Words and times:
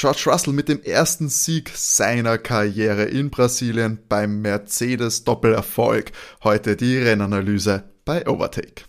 George 0.00 0.22
Russell 0.30 0.54
mit 0.54 0.70
dem 0.70 0.82
ersten 0.82 1.28
Sieg 1.28 1.70
seiner 1.74 2.38
Karriere 2.38 3.04
in 3.04 3.28
Brasilien 3.28 3.98
beim 4.08 4.40
Mercedes 4.40 5.24
Doppelerfolg. 5.24 6.12
Heute 6.42 6.74
die 6.74 6.96
Rennanalyse 6.96 7.84
bei 8.06 8.26
Overtake. 8.26 8.84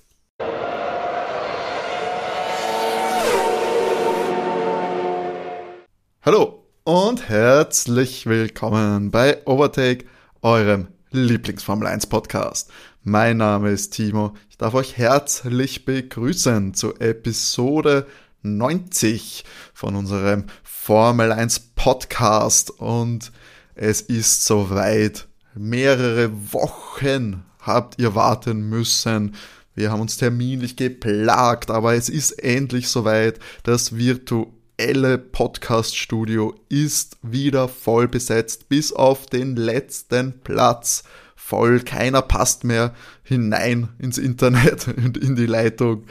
Hallo 6.21 6.65
und 6.85 7.27
herzlich 7.27 8.25
willkommen 8.25 9.11
bei 9.11 9.45
Overtake, 9.45 10.05
eurem 10.41 10.87
Lieblingsformel 11.09 11.87
1 11.87 12.07
Podcast. 12.07 12.71
Mein 13.03 13.35
Name 13.35 13.71
ist 13.71 13.91
Timo. 13.91 14.33
Ich 14.49 14.57
darf 14.57 14.75
euch 14.75 14.95
herzlich 14.95 15.83
begrüßen 15.83 16.73
zu 16.73 16.95
Episode 16.99 18.07
90 18.43 19.43
von 19.73 19.95
unserem 19.95 20.45
Formel 20.63 21.31
1 21.31 21.59
Podcast 21.75 22.71
und 22.71 23.31
es 23.75 24.01
ist 24.01 24.45
soweit. 24.45 25.27
Mehrere 25.53 26.31
Wochen 26.53 27.43
habt 27.59 27.99
ihr 27.99 28.15
warten 28.15 28.69
müssen. 28.69 29.35
Wir 29.73 29.91
haben 29.91 30.01
uns 30.01 30.17
terminlich 30.17 30.75
geplagt, 30.75 31.71
aber 31.71 31.95
es 31.95 32.09
ist 32.09 32.31
endlich 32.31 32.89
soweit. 32.89 33.39
Das 33.63 33.95
virtuelle 33.95 35.17
Podcast-Studio 35.17 36.55
ist 36.69 37.17
wieder 37.21 37.67
voll 37.67 38.07
besetzt, 38.07 38.69
bis 38.69 38.91
auf 38.91 39.25
den 39.25 39.55
letzten 39.55 40.41
Platz. 40.41 41.03
Voll, 41.35 41.81
keiner 41.81 42.21
passt 42.21 42.63
mehr 42.63 42.93
hinein 43.23 43.89
ins 43.99 44.17
Internet 44.17 44.87
und 44.97 45.17
in 45.17 45.35
die 45.35 45.45
Leitung. 45.45 46.05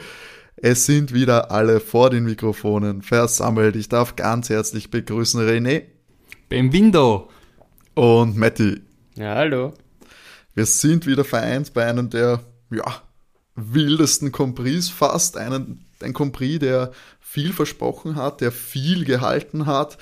Es 0.63 0.85
sind 0.85 1.11
wieder 1.11 1.49
alle 1.49 1.79
vor 1.79 2.11
den 2.11 2.23
Mikrofonen 2.23 3.01
versammelt. 3.01 3.75
Ich 3.75 3.89
darf 3.89 4.15
ganz 4.15 4.47
herzlich 4.51 4.91
begrüßen 4.91 5.41
René. 5.41 5.85
Benvindo. 6.49 7.31
Und 7.95 8.37
Matti. 8.37 8.79
Ja, 9.15 9.33
hallo. 9.33 9.73
Wir 10.53 10.67
sind 10.67 11.07
wieder 11.07 11.23
vereint 11.23 11.73
bei 11.73 11.87
einem 11.87 12.11
der, 12.11 12.41
ja, 12.69 13.01
wildesten 13.55 14.31
Compris 14.31 14.87
fast. 14.89 15.35
Einen, 15.35 15.83
ein 15.99 16.13
Compris, 16.13 16.59
der 16.59 16.91
viel 17.19 17.53
versprochen 17.53 18.15
hat, 18.15 18.39
der 18.39 18.51
viel 18.51 19.03
gehalten 19.03 19.65
hat. 19.65 19.97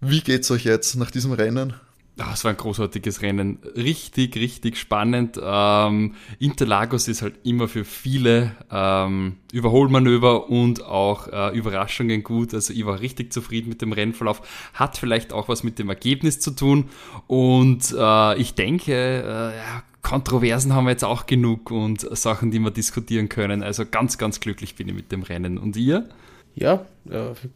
Wie 0.00 0.20
geht's 0.20 0.50
euch 0.50 0.64
jetzt 0.64 0.96
nach 0.96 1.10
diesem 1.10 1.32
Rennen? 1.32 1.72
Ah, 2.18 2.32
es 2.34 2.44
war 2.44 2.50
ein 2.50 2.58
großartiges 2.58 3.22
Rennen. 3.22 3.58
Richtig, 3.74 4.36
richtig 4.36 4.76
spannend. 4.76 5.40
Ähm, 5.42 6.14
Interlagos 6.38 7.08
ist 7.08 7.22
halt 7.22 7.36
immer 7.42 7.68
für 7.68 7.86
viele 7.86 8.54
ähm, 8.70 9.36
Überholmanöver 9.50 10.50
und 10.50 10.84
auch 10.84 11.28
äh, 11.28 11.56
Überraschungen 11.56 12.22
gut. 12.22 12.52
Also 12.52 12.74
ich 12.74 12.84
war 12.84 13.00
richtig 13.00 13.32
zufrieden 13.32 13.70
mit 13.70 13.80
dem 13.80 13.92
Rennverlauf. 13.92 14.42
Hat 14.74 14.98
vielleicht 14.98 15.32
auch 15.32 15.48
was 15.48 15.62
mit 15.62 15.78
dem 15.78 15.88
Ergebnis 15.88 16.38
zu 16.38 16.50
tun. 16.50 16.90
Und 17.28 17.94
äh, 17.98 18.38
ich 18.38 18.54
denke, 18.54 18.92
äh, 18.92 19.56
ja, 19.56 19.82
Kontroversen 20.02 20.74
haben 20.74 20.84
wir 20.84 20.90
jetzt 20.90 21.04
auch 21.04 21.24
genug 21.24 21.70
und 21.70 22.00
Sachen, 22.16 22.50
die 22.50 22.58
wir 22.58 22.70
diskutieren 22.70 23.30
können. 23.30 23.62
Also 23.62 23.86
ganz, 23.86 24.18
ganz 24.18 24.40
glücklich 24.40 24.74
bin 24.74 24.88
ich 24.88 24.94
mit 24.94 25.12
dem 25.12 25.22
Rennen. 25.22 25.56
Und 25.56 25.76
ihr? 25.76 26.10
Ja, 26.54 26.84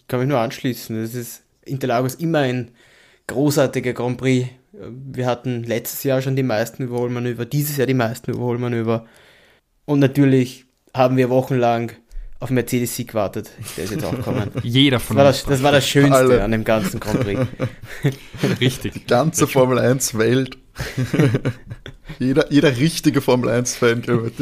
kann 0.08 0.20
mich 0.20 0.28
nur 0.28 0.38
anschließen. 0.38 0.96
Es 0.96 1.14
ist 1.14 1.42
Interlagos 1.66 2.14
immer 2.14 2.38
ein 2.38 2.70
großartiger 3.26 3.92
Grand 3.92 4.18
Prix. 4.18 4.48
Wir 4.72 5.26
hatten 5.26 5.62
letztes 5.64 6.04
Jahr 6.04 6.20
schon 6.22 6.36
die 6.36 6.42
meisten 6.42 6.82
Überholmanöver, 6.84 7.46
dieses 7.46 7.76
Jahr 7.76 7.86
die 7.86 7.94
meisten 7.94 8.30
Überholmanöver. 8.30 9.06
Und 9.84 10.00
natürlich 10.00 10.66
haben 10.94 11.16
wir 11.16 11.30
wochenlang 11.30 11.92
auf 12.38 12.50
Mercedes-Sieg 12.50 13.08
gewartet. 13.08 13.50
Der 13.76 13.84
ist 13.84 13.92
jetzt 13.92 14.04
auch 14.04 14.14
gekommen. 14.14 14.50
Jeder 14.62 15.00
von 15.00 15.16
das 15.16 15.38
uns. 15.38 15.44
Das, 15.44 15.50
das 15.54 15.62
war 15.62 15.72
das 15.72 15.88
Schönste 15.88 16.14
Alle. 16.14 16.44
an 16.44 16.50
dem 16.50 16.64
ganzen 16.64 17.00
Grand 17.00 17.20
Prix. 17.20 17.40
Richtig. 18.60 18.92
Die 18.92 19.06
ganze 19.06 19.46
Formel 19.46 19.78
1 19.78 20.18
Welt. 20.18 20.58
jeder, 22.18 22.52
jeder 22.52 22.76
richtige 22.76 23.22
Formel 23.22 23.48
1-Fan, 23.48 24.02
glaube 24.02 24.30
ich. 24.30 24.38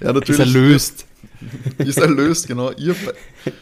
ja, 0.00 0.12
natürlich. 0.12 0.28
Ist 0.28 0.38
erlöst. 0.38 1.06
ist 1.78 1.98
erlöst, 1.98 2.48
genau. 2.48 2.72
Ihr 2.72 2.94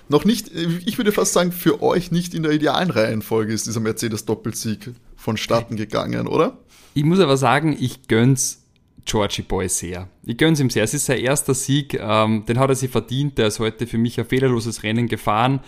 noch 0.09 0.25
nicht, 0.25 0.51
ich 0.55 0.99
würde 0.99 1.13
fast 1.13 1.33
sagen, 1.33 1.53
für 1.53 1.83
euch 1.83 2.11
nicht 2.11 2.35
in 2.35 2.43
der 2.43 2.53
idealen 2.53 2.91
Reihenfolge 2.91 3.53
ist 3.53 3.67
dieser 3.67 3.81
Mercedes-Doppelsieg 3.81 4.91
vonstatten 5.17 5.77
gegangen, 5.77 6.27
oder? 6.27 6.59
Ich 6.95 7.05
muss 7.05 7.21
aber 7.21 7.37
sagen, 7.37 7.77
ich 7.79 8.09
gönn's 8.09 8.63
Georgie 9.07 9.43
Boy 9.43 9.69
sehr. 9.69 10.09
Ich 10.25 10.37
gönn's 10.37 10.61
ihm 10.61 10.69
sehr. 10.69 10.83
Es 10.83 10.93
ist 10.93 11.07
sein 11.07 11.19
erster 11.19 11.55
Sieg, 11.55 11.95
ähm, 11.95 12.45
den 12.47 12.59
hat 12.59 12.69
er 12.69 12.75
sich 12.75 12.91
verdient. 12.91 13.39
Der 13.39 13.47
ist 13.47 13.61
heute 13.61 13.87
für 13.87 13.99
mich 13.99 14.19
ein 14.19 14.27
fehlerloses 14.27 14.83
Rennen 14.83 15.07
gefahren. 15.07 15.61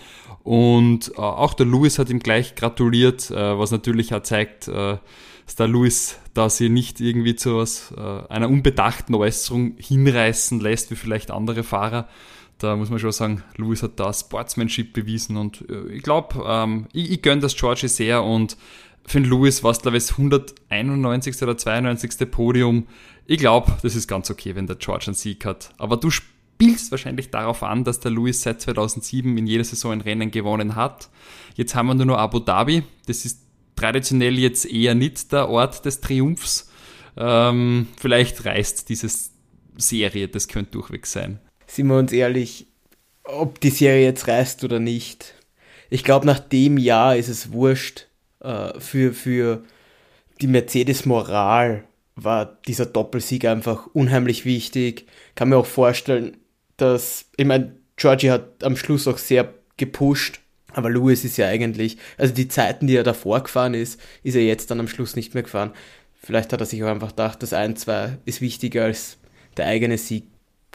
Und 0.43 1.13
äh, 1.15 1.21
auch 1.21 1.53
der 1.53 1.65
Lewis 1.65 1.99
hat 1.99 2.09
ihm 2.09 2.19
gleich 2.19 2.55
gratuliert, 2.55 3.31
äh, 3.31 3.57
was 3.57 3.71
natürlich 3.71 4.13
auch 4.13 4.23
zeigt, 4.23 4.67
äh, 4.67 4.97
dass 5.49 5.55
der 5.55 5.67
Lewis 5.67 6.15
da 6.35 6.47
sie 6.47 6.69
nicht 6.69 7.01
irgendwie 7.01 7.35
zu 7.35 7.57
was, 7.57 7.91
äh, 7.97 7.99
einer 8.29 8.49
unbedachten 8.49 9.15
Äußerung 9.15 9.73
hinreißen 9.77 10.59
lässt, 10.59 10.91
wie 10.91 10.95
vielleicht 10.95 11.31
andere 11.31 11.63
Fahrer. 11.63 12.07
Da 12.59 12.75
muss 12.75 12.91
man 12.91 12.99
schon 12.99 13.11
sagen, 13.11 13.43
Lewis 13.57 13.81
hat 13.81 13.99
da 13.99 14.13
Sportsmanship 14.13 14.93
bewiesen 14.93 15.37
und 15.37 15.67
äh, 15.67 15.87
ich 15.91 16.03
glaube, 16.03 16.43
ähm, 16.45 16.85
ich, 16.93 17.09
ich 17.09 17.23
gönne 17.23 17.41
das 17.41 17.55
Georgie 17.55 17.87
sehr 17.87 18.23
und 18.23 18.57
für 19.07 19.21
den 19.21 19.27
Lewis 19.27 19.63
war 19.63 19.71
es, 19.71 19.81
glaube 19.81 19.97
ich, 19.97 20.05
das 20.05 20.19
191. 20.19 21.41
oder 21.41 21.57
92. 21.57 22.29
Podium. 22.29 22.85
Ich 23.25 23.39
glaube, 23.39 23.75
das 23.81 23.95
ist 23.95 24.07
ganz 24.07 24.29
okay, 24.29 24.55
wenn 24.55 24.67
der 24.67 24.75
George 24.75 25.05
einen 25.07 25.15
Sieg 25.15 25.45
hat. 25.45 25.73
Aber 25.79 25.97
du 25.97 26.11
spielst 26.11 26.91
wahrscheinlich 26.91 27.31
darauf 27.31 27.63
an, 27.63 27.83
dass 27.83 27.99
der 27.99 28.11
Lewis 28.11 28.43
seit 28.43 28.61
2007 28.61 29.35
in 29.35 29.47
jeder 29.47 29.63
Saison 29.63 29.93
ein 29.93 30.01
Rennen 30.01 30.29
gewonnen 30.29 30.75
hat. 30.75 31.09
Jetzt 31.55 31.73
haben 31.73 31.87
wir 31.87 31.95
nur 31.95 32.05
noch 32.05 32.17
Abu 32.17 32.37
Dhabi. 32.37 32.83
Das 33.07 33.25
ist 33.25 33.48
traditionell 33.79 34.37
jetzt 34.37 34.65
eher 34.65 34.93
nicht 34.93 35.31
der 35.31 35.49
Ort 35.49 35.85
des 35.85 36.01
Triumphs. 36.01 36.69
Ähm, 37.15 37.87
vielleicht 37.97 38.45
reißt 38.45 38.89
diese 38.89 39.09
Serie, 39.77 40.27
das 40.27 40.47
könnte 40.47 40.71
durchweg 40.71 41.05
sein. 41.05 41.39
Sind 41.65 41.87
wir 41.87 41.97
uns 41.97 42.11
ehrlich, 42.11 42.67
ob 43.23 43.61
die 43.61 43.69
Serie 43.69 44.03
jetzt 44.03 44.27
reißt 44.27 44.63
oder 44.63 44.79
nicht. 44.79 45.33
Ich 45.89 46.03
glaube, 46.03 46.25
nach 46.25 46.39
dem 46.39 46.77
Jahr 46.77 47.15
ist 47.15 47.29
es 47.29 47.51
wurscht. 47.51 48.07
Äh, 48.41 48.79
für, 48.79 49.13
für 49.13 49.63
die 50.41 50.47
Mercedes-Moral 50.47 51.85
war 52.15 52.57
dieser 52.67 52.85
Doppelsieg 52.85 53.45
einfach 53.45 53.87
unheimlich 53.93 54.43
wichtig. 54.43 55.07
Kann 55.35 55.49
mir 55.49 55.57
auch 55.57 55.65
vorstellen, 55.65 56.37
dass, 56.75 57.25
ich 57.37 57.45
meine, 57.45 57.77
Georgie 57.95 58.31
hat 58.31 58.63
am 58.63 58.75
Schluss 58.75 59.07
auch 59.07 59.17
sehr 59.17 59.53
gepusht 59.77 60.41
aber 60.73 60.89
Lewis 60.89 61.25
ist 61.25 61.37
ja 61.37 61.47
eigentlich, 61.47 61.97
also 62.17 62.33
die 62.33 62.47
Zeiten, 62.47 62.87
die 62.87 62.95
er 62.95 63.03
davor 63.03 63.41
gefahren 63.41 63.73
ist, 63.73 63.99
ist 64.23 64.35
er 64.35 64.43
jetzt 64.43 64.69
dann 64.71 64.79
am 64.79 64.87
Schluss 64.87 65.15
nicht 65.15 65.33
mehr 65.33 65.43
gefahren. 65.43 65.71
Vielleicht 66.21 66.53
hat 66.53 66.59
er 66.59 66.65
sich 66.65 66.83
auch 66.83 66.89
einfach 66.89 67.09
gedacht, 67.09 67.41
das 67.41 67.53
1-2 67.53 68.17
ist 68.25 68.41
wichtiger 68.41 68.83
als 68.85 69.17
der 69.57 69.65
eigene 69.65 69.97
Sieg. 69.97 70.25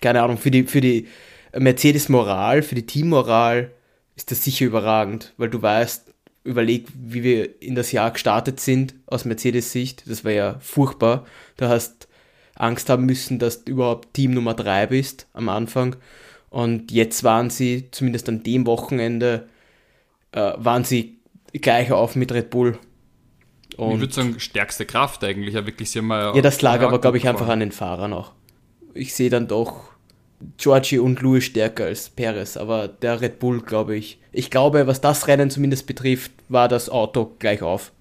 Keine 0.01 0.23
Ahnung, 0.23 0.39
für 0.39 0.51
die, 0.51 0.65
für 0.65 0.81
die 0.81 1.07
Mercedes-Moral, 1.57 2.63
für 2.63 2.75
die 2.75 2.87
Teammoral 2.87 3.71
ist 4.17 4.31
das 4.31 4.45
sicher 4.45 4.67
überragend, 4.67 5.33
weil 5.37 5.51
du 5.51 5.61
weißt, 5.61 6.13
überleg, 6.45 6.87
wie 6.95 7.23
wir 7.23 7.63
in 7.63 7.75
das 7.75 7.93
Jahr 7.93 8.11
gestartet 8.11 8.61
sind 8.61 8.95
aus 9.07 9.25
Mercedes-Sicht. 9.25 10.05
Das 10.09 10.25
war 10.25 10.33
ja 10.33 10.59
furchtbar. 10.61 11.27
Du 11.57 11.67
hast 11.67 12.07
Angst 12.55 12.89
haben 12.91 13.07
müssen, 13.07 13.39
dass 13.39 13.65
du 13.65 13.73
überhaupt 13.73 14.15
Team 14.15 14.33
Nummer 14.33 14.55
3 14.55 14.87
bist 14.89 15.27
am 15.33 15.49
Anfang. 15.49 15.97
Und 16.51 16.93
jetzt 16.93 17.25
waren 17.25 17.51
sie, 17.51 17.89
zumindest 17.91 18.29
an 18.29 18.43
dem 18.43 18.67
Wochenende, 18.67 19.49
äh, 20.35 20.53
waren 20.57 20.85
sie 20.85 21.19
gleich 21.53 21.93
auf 21.93 22.17
mit 22.17 22.33
Red 22.33 22.51
Bull. 22.51 22.79
Und 23.77 23.95
ich 23.95 24.01
würde 24.01 24.15
sagen, 24.15 24.39
stärkste 24.39 24.85
Kraft 24.85 25.25
eigentlich. 25.25 25.55
Ja, 25.55 25.67
wirklich, 25.67 25.91
sie 25.91 26.01
haben 26.01 26.11
ja, 26.11 26.41
das 26.41 26.63
lag 26.63 26.81
aber, 26.81 27.01
glaube 27.01 27.17
ich, 27.17 27.29
einfach 27.29 27.49
an 27.49 27.61
den 27.61 27.73
Fahrern 27.73 28.13
auch. 28.13 28.33
Ich 28.93 29.15
sehe 29.15 29.31
dann 29.31 29.49
doch 29.49 29.93
Georgie 30.59 30.99
und 30.99 31.21
Louis 31.21 31.45
stärker 31.45 31.87
als 31.87 32.11
Perez, 32.11 32.57
aber 32.57 32.87
der 32.87 33.21
Red 33.21 33.39
Bull, 33.39 33.61
glaube 33.61 33.97
ich. 33.97 34.19
Ich 34.31 34.51
glaube, 34.51 34.87
was 34.87 35.01
das 35.01 35.27
Rennen 35.27 35.51
zumindest 35.51 35.87
betrifft, 35.87 36.33
war 36.49 36.69
das 36.69 36.89
Auto 36.89 37.33
gleich 37.39 37.63
auf 37.63 37.93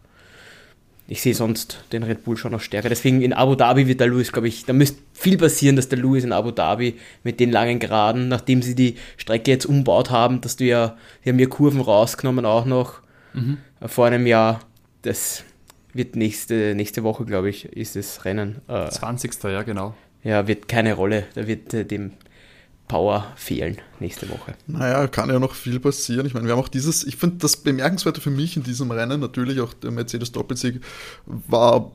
ich 1.08 1.22
sehe 1.22 1.36
sonst 1.36 1.84
den 1.92 2.04
Red 2.04 2.24
Bull 2.24 2.38
schon 2.38 2.54
noch 2.54 2.62
stärker. 2.62 2.90
Deswegen 2.90 3.22
in 3.22 3.34
Abu 3.34 3.56
Dhabi 3.56 3.88
wird 3.88 4.00
der 4.00 4.08
Lewis, 4.08 4.32
glaube 4.32 4.48
ich, 4.48 4.66
da 4.66 4.74
müsste 4.74 5.00
viel 5.14 5.38
passieren, 5.38 5.76
dass 5.76 5.90
der 5.90 6.00
Lewis 6.00 6.24
in 6.24 6.32
Abu 6.32 6.52
Dhabi 6.52 6.96
mit 7.24 7.40
den 7.40 7.52
langen 7.52 7.80
Geraden, 7.80 8.30
nachdem 8.30 8.62
sie 8.62 8.74
die 8.74 8.96
Strecke 9.18 9.52
jetzt 9.52 9.66
umbaut 9.66 10.12
haben, 10.12 10.40
dass 10.42 10.56
du 10.56 10.64
ja, 10.64 10.98
die 11.24 11.30
haben 11.30 11.40
ja 11.40 11.48
Kurven 11.48 11.82
rausgenommen 11.82 12.46
auch 12.46 12.66
noch 12.66 13.02
mhm. 13.34 13.58
vor 13.86 14.08
einem 14.08 14.26
Jahr. 14.26 14.62
Das 15.02 15.44
wird 15.94 16.16
nächste, 16.16 16.74
nächste 16.74 17.04
Woche, 17.04 17.26
glaube 17.26 17.50
ich, 17.50 17.66
ist 17.66 17.98
das 17.98 18.24
Rennen. 18.24 18.62
Äh, 18.68 18.90
20. 18.90 19.44
ja, 19.44 19.64
genau. 19.64 19.94
Ja, 20.24 20.48
wird 20.48 20.70
keine 20.70 20.94
Rolle. 20.94 21.26
Da 21.36 21.48
wird 21.48 21.74
äh, 21.74 21.86
dem 21.86 22.12
Power 22.94 23.26
fehlen 23.36 23.78
nächste 24.00 24.30
Woche. 24.30 24.54
Naja, 24.68 25.08
kann 25.08 25.28
ja 25.28 25.40
noch 25.40 25.56
viel 25.56 25.80
passieren. 25.80 26.28
Ich 26.28 26.36
meine, 26.36 26.46
wir 26.46 26.54
haben 26.54 26.60
auch 26.60 26.68
dieses, 26.68 27.04
ich 27.04 27.16
finde 27.16 27.38
das 27.38 27.58
Bemerkenswerte 27.58 28.22
für 28.22 28.30
mich 28.30 28.56
in 28.56 28.62
diesem 28.62 28.92
Rennen, 28.92 29.20
natürlich 29.20 29.62
auch 29.62 29.74
der 29.74 29.90
Mercedes 29.90 30.32
Doppelsieg, 30.32 30.80
war 31.26 31.92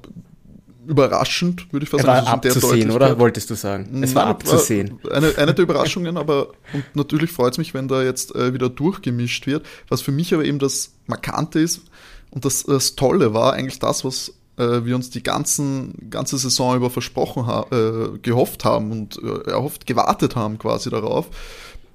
überraschend, 0.88 1.72
würde 1.72 1.84
ich 1.84 1.90
fast 1.90 2.04
war 2.04 2.16
sagen. 2.16 2.26
also 2.26 2.34
in 2.34 2.40
der 2.40 2.52
abzusehen, 2.52 2.90
oder? 2.90 3.16
Wolltest 3.20 3.48
du 3.48 3.54
sagen? 3.54 4.02
Es 4.02 4.12
war 4.16 4.24
Nein, 4.24 4.32
abzusehen. 4.32 4.98
war 5.04 5.12
Eine, 5.12 5.38
eine 5.38 5.54
der 5.54 5.62
Überraschungen, 5.62 6.16
aber 6.16 6.48
und 6.72 6.84
natürlich 6.94 7.30
freut 7.30 7.52
es 7.52 7.58
mich, 7.58 7.74
wenn 7.74 7.86
da 7.86 8.02
jetzt 8.02 8.34
äh, 8.34 8.52
wieder 8.52 8.68
durchgemischt 8.68 9.46
wird. 9.46 9.64
Was 9.88 10.00
für 10.00 10.10
mich 10.10 10.34
aber 10.34 10.44
eben 10.44 10.58
das 10.58 10.94
Markante 11.06 11.60
ist 11.60 11.82
und 12.30 12.44
das, 12.44 12.64
das 12.64 12.96
Tolle 12.96 13.34
war 13.34 13.52
eigentlich 13.52 13.78
das, 13.78 14.04
was 14.04 14.34
äh, 14.58 14.84
wir 14.84 14.94
uns 14.96 15.10
die 15.10 15.22
ganzen, 15.22 16.10
ganze 16.10 16.36
Saison 16.36 16.76
über 16.76 16.90
versprochen 16.90 17.46
haben, 17.46 18.14
äh, 18.14 18.18
gehofft 18.18 18.64
haben 18.64 18.90
und 18.92 19.20
äh, 19.22 19.50
erhofft, 19.50 19.86
gewartet 19.86 20.36
haben 20.36 20.58
quasi 20.58 20.90
darauf, 20.90 21.30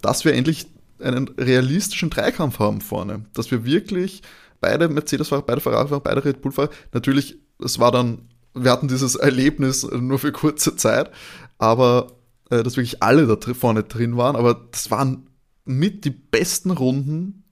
dass 0.01 0.25
wir 0.25 0.33
endlich 0.33 0.68
einen 1.00 1.27
realistischen 1.38 2.10
Dreikampf 2.10 2.60
haben 2.60 2.81
vorne. 2.81 3.25
Dass 3.33 3.51
wir 3.51 3.65
wirklich 3.65 4.21
beide 4.62 4.88
Mercedes-Fahrer, 4.88 5.42
beide 5.42 5.62
Ferrari-Fahrer, 5.62 6.01
beide 6.01 6.25
Red 6.25 6.42
Bull-Fahrer, 6.42 6.69
natürlich, 6.94 7.38
es 7.63 7.80
war 7.80 7.92
dann, 7.92 8.30
wir 8.54 8.71
hatten 8.71 8.88
dieses 8.88 9.16
Erlebnis 9.16 9.83
nur 9.83 10.19
für 10.19 10.31
kurze 10.31 10.75
Zeit, 10.75 11.12
aber 11.57 12.13
äh, 12.50 12.63
dass 12.63 12.77
wirklich 12.77 13.04
alle 13.04 13.27
da 13.27 13.54
vorne 13.54 13.83
drin 13.83 14.16
waren, 14.18 14.36
aber 14.36 14.68
das 14.71 14.89
waren 14.92 15.27
mit 15.66 16.06
die 16.06 16.12
besten 16.12 16.71
Runden, 16.71 17.43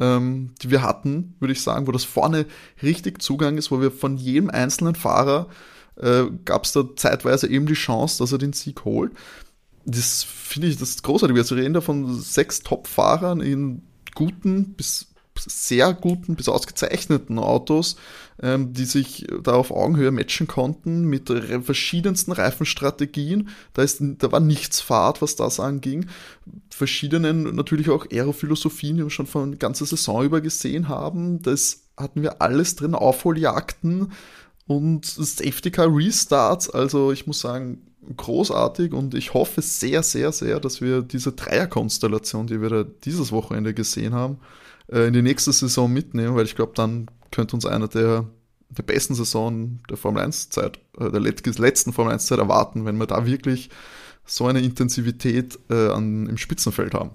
ähm, 0.00 0.54
die 0.62 0.70
wir 0.70 0.82
hatten, 0.82 1.34
würde 1.40 1.52
ich 1.52 1.62
sagen, 1.62 1.86
wo 1.86 1.92
das 1.92 2.04
vorne 2.04 2.46
richtig 2.82 3.22
Zugang 3.22 3.58
ist, 3.58 3.70
wo 3.70 3.80
wir 3.80 3.90
von 3.90 4.16
jedem 4.16 4.50
einzelnen 4.50 4.94
Fahrer 4.94 5.48
äh, 5.96 6.24
gab 6.44 6.64
es 6.64 6.72
da 6.72 6.84
zeitweise 6.96 7.48
eben 7.48 7.66
die 7.66 7.74
Chance, 7.74 8.18
dass 8.18 8.32
er 8.32 8.38
den 8.38 8.52
Sieg 8.52 8.84
holt. 8.84 9.12
Das 9.84 10.22
finde 10.22 10.68
ich, 10.68 10.76
das 10.76 11.02
großartig. 11.02 11.36
Wir 11.36 11.56
reden 11.56 11.74
da 11.74 11.80
von 11.80 12.20
sechs 12.20 12.60
Top-Fahrern 12.60 13.40
in 13.40 13.82
guten 14.14 14.74
bis 14.74 15.07
sehr 15.46 15.92
guten 15.92 16.36
bis 16.36 16.48
ausgezeichneten 16.48 17.38
Autos, 17.38 17.96
ähm, 18.42 18.72
die 18.72 18.84
sich 18.84 19.26
da 19.42 19.52
auf 19.52 19.70
Augenhöhe 19.70 20.10
matchen 20.10 20.46
konnten 20.46 21.04
mit 21.04 21.28
verschiedensten 21.62 22.32
Reifenstrategien. 22.32 23.48
Da, 23.74 23.82
ist, 23.82 24.00
da 24.00 24.32
war 24.32 24.40
nichts 24.40 24.80
Fahrt, 24.80 25.22
was 25.22 25.36
das 25.36 25.60
anging. 25.60 26.06
Verschiedenen 26.70 27.54
natürlich 27.54 27.90
auch 27.90 28.06
Aerophilosophien, 28.10 28.96
die 28.96 29.02
wir 29.04 29.10
schon 29.10 29.26
von 29.26 29.52
der 29.52 29.58
ganzen 29.58 29.86
Saison 29.86 30.24
über 30.24 30.40
gesehen 30.40 30.88
haben. 30.88 31.42
Das 31.42 31.84
hatten 31.96 32.22
wir 32.22 32.40
alles 32.40 32.76
drin, 32.76 32.94
Aufholjagden 32.94 34.12
und 34.66 35.06
Safety 35.06 35.70
Car 35.70 35.88
Restarts. 35.94 36.70
Also 36.70 37.10
ich 37.12 37.26
muss 37.26 37.40
sagen, 37.40 37.82
großartig 38.16 38.92
und 38.92 39.14
ich 39.14 39.34
hoffe 39.34 39.62
sehr, 39.62 40.02
sehr, 40.02 40.32
sehr, 40.32 40.60
dass 40.60 40.80
wir 40.80 41.02
diese 41.02 41.32
Dreierkonstellation, 41.32 42.46
die 42.46 42.60
wir 42.60 42.68
da 42.68 42.84
dieses 42.84 43.32
Wochenende 43.32 43.74
gesehen 43.74 44.14
haben, 44.14 44.38
äh, 44.90 45.06
in 45.06 45.12
die 45.12 45.22
nächste 45.22 45.52
Saison 45.52 45.92
mitnehmen, 45.92 46.34
weil 46.36 46.44
ich 46.46 46.56
glaube, 46.56 46.72
dann 46.74 47.10
könnte 47.30 47.54
uns 47.56 47.66
einer 47.66 47.88
der, 47.88 48.26
der 48.70 48.82
besten 48.82 49.14
Saison 49.14 49.80
der 49.88 49.96
Formel 49.96 50.22
1 50.22 50.50
Zeit, 50.50 50.78
äh, 50.98 51.10
der 51.10 51.20
let- 51.20 51.58
letzten 51.58 51.92
Formel 51.92 52.12
1 52.12 52.26
Zeit 52.26 52.38
erwarten, 52.38 52.84
wenn 52.84 52.96
wir 52.98 53.06
da 53.06 53.24
wirklich 53.26 53.70
so 54.24 54.46
eine 54.46 54.60
Intensivität 54.60 55.58
äh, 55.70 55.88
an, 55.88 56.26
im 56.26 56.36
Spitzenfeld 56.36 56.94
haben. 56.94 57.10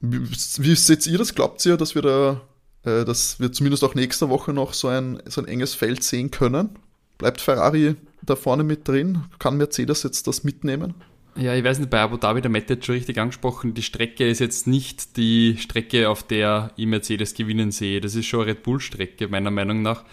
Wie, 0.00 0.20
wie 0.28 0.74
seht 0.74 1.06
ihr 1.06 1.18
das? 1.18 1.34
Glaubt 1.34 1.64
ihr, 1.66 1.76
dass 1.76 1.94
wir 1.94 2.02
da, 2.02 2.40
äh, 2.84 3.04
dass 3.04 3.38
wir 3.40 3.52
zumindest 3.52 3.84
auch 3.84 3.94
nächste 3.94 4.28
Woche 4.28 4.52
noch 4.52 4.72
so 4.74 4.88
ein, 4.88 5.22
so 5.26 5.40
ein 5.42 5.48
enges 5.48 5.74
Feld 5.74 6.02
sehen 6.02 6.30
können? 6.30 6.70
Bleibt 7.18 7.40
Ferrari 7.40 7.96
da 8.22 8.34
vorne 8.36 8.64
mit 8.64 8.88
drin? 8.88 9.24
Kann 9.38 9.56
Mercedes 9.56 10.02
jetzt 10.02 10.26
das 10.26 10.42
mitnehmen? 10.44 10.94
Ja, 11.36 11.54
ich 11.54 11.64
weiß 11.64 11.80
nicht, 11.80 11.90
bei 11.90 12.00
Abu 12.00 12.16
Dhabi, 12.16 12.40
der 12.40 12.50
Matt 12.50 12.70
hat 12.70 12.84
schon 12.84 12.94
richtig 12.94 13.18
angesprochen, 13.18 13.74
die 13.74 13.82
Strecke 13.82 14.28
ist 14.28 14.38
jetzt 14.38 14.68
nicht 14.68 15.16
die 15.16 15.56
Strecke, 15.58 16.08
auf 16.08 16.22
der 16.22 16.70
ich 16.76 16.86
Mercedes 16.86 17.34
gewinnen 17.34 17.72
sehe. 17.72 18.00
Das 18.00 18.14
ist 18.14 18.26
schon 18.26 18.42
eine 18.42 18.50
Red 18.50 18.62
Bull-Strecke, 18.62 19.26
meiner 19.26 19.50
Meinung 19.50 19.82
nach. 19.82 20.04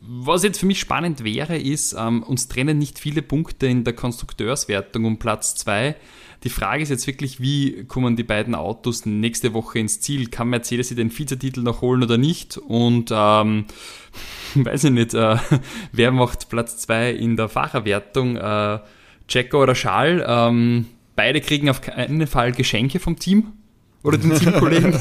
Was 0.00 0.42
jetzt 0.44 0.58
für 0.58 0.66
mich 0.66 0.80
spannend 0.80 1.24
wäre, 1.24 1.58
ist, 1.58 1.94
ähm, 1.98 2.22
uns 2.22 2.48
trennen 2.48 2.78
nicht 2.78 2.98
viele 2.98 3.20
Punkte 3.20 3.66
in 3.66 3.84
der 3.84 3.92
Konstrukteurswertung 3.92 5.04
um 5.04 5.18
Platz 5.18 5.54
2. 5.56 5.94
Die 6.42 6.48
Frage 6.48 6.82
ist 6.82 6.88
jetzt 6.88 7.06
wirklich, 7.06 7.40
wie 7.40 7.84
kommen 7.84 8.16
die 8.16 8.24
beiden 8.24 8.54
Autos 8.54 9.06
nächste 9.06 9.52
Woche 9.52 9.78
ins 9.78 10.00
Ziel? 10.00 10.28
Kann 10.28 10.48
Mercedes 10.48 10.88
sich 10.88 10.96
den 10.96 11.16
Vizetitel 11.16 11.60
noch 11.60 11.82
holen 11.82 12.02
oder 12.02 12.18
nicht? 12.18 12.56
Und 12.56 13.10
ähm, 13.14 13.66
weiß 14.54 14.84
ich 14.84 14.90
nicht, 14.90 15.14
äh, 15.14 15.36
wer 15.92 16.10
macht 16.12 16.48
Platz 16.48 16.78
2 16.78 17.12
in 17.12 17.36
der 17.36 17.48
Fahrerwertung? 17.48 18.36
Äh, 18.36 18.80
Checo 19.28 19.62
oder 19.62 19.74
Schal? 19.74 20.24
Ähm, 20.26 20.86
beide 21.16 21.40
kriegen 21.40 21.68
auf 21.68 21.80
keinen 21.80 22.26
Fall 22.26 22.52
Geschenke 22.52 22.98
vom 22.98 23.18
Team 23.18 23.52
oder 24.02 24.18
den 24.18 24.34
Teamkollegen. 24.34 24.94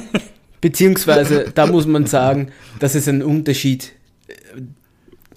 Beziehungsweise, 0.60 1.52
da 1.54 1.66
muss 1.66 1.86
man 1.86 2.06
sagen, 2.06 2.50
dass 2.80 2.94
es 2.94 3.08
einen 3.08 3.22
Unterschied 3.22 3.92
äh, 4.28 4.34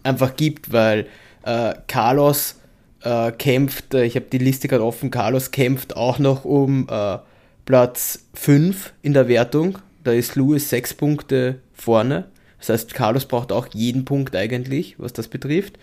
einfach 0.03 0.35
gibt, 0.35 0.71
weil 0.71 1.07
äh, 1.43 1.73
Carlos 1.87 2.59
äh, 3.01 3.31
kämpft, 3.31 3.93
äh, 3.93 4.05
ich 4.05 4.15
habe 4.15 4.27
die 4.31 4.37
Liste 4.37 4.67
gerade 4.67 4.83
offen, 4.83 5.11
Carlos 5.11 5.51
kämpft 5.51 5.95
auch 5.95 6.19
noch 6.19 6.45
um 6.45 6.87
äh, 6.89 7.17
Platz 7.65 8.25
5 8.33 8.93
in 9.01 9.13
der 9.13 9.27
Wertung. 9.27 9.77
Da 10.03 10.11
ist 10.11 10.35
Lewis 10.35 10.69
sechs 10.69 10.93
Punkte 10.93 11.59
vorne. 11.73 12.25
Das 12.57 12.69
heißt, 12.69 12.93
Carlos 12.93 13.25
braucht 13.25 13.51
auch 13.51 13.67
jeden 13.73 14.05
Punkt 14.05 14.35
eigentlich, 14.35 14.95
was 14.97 15.13
das 15.13 15.27
betrifft. 15.27 15.77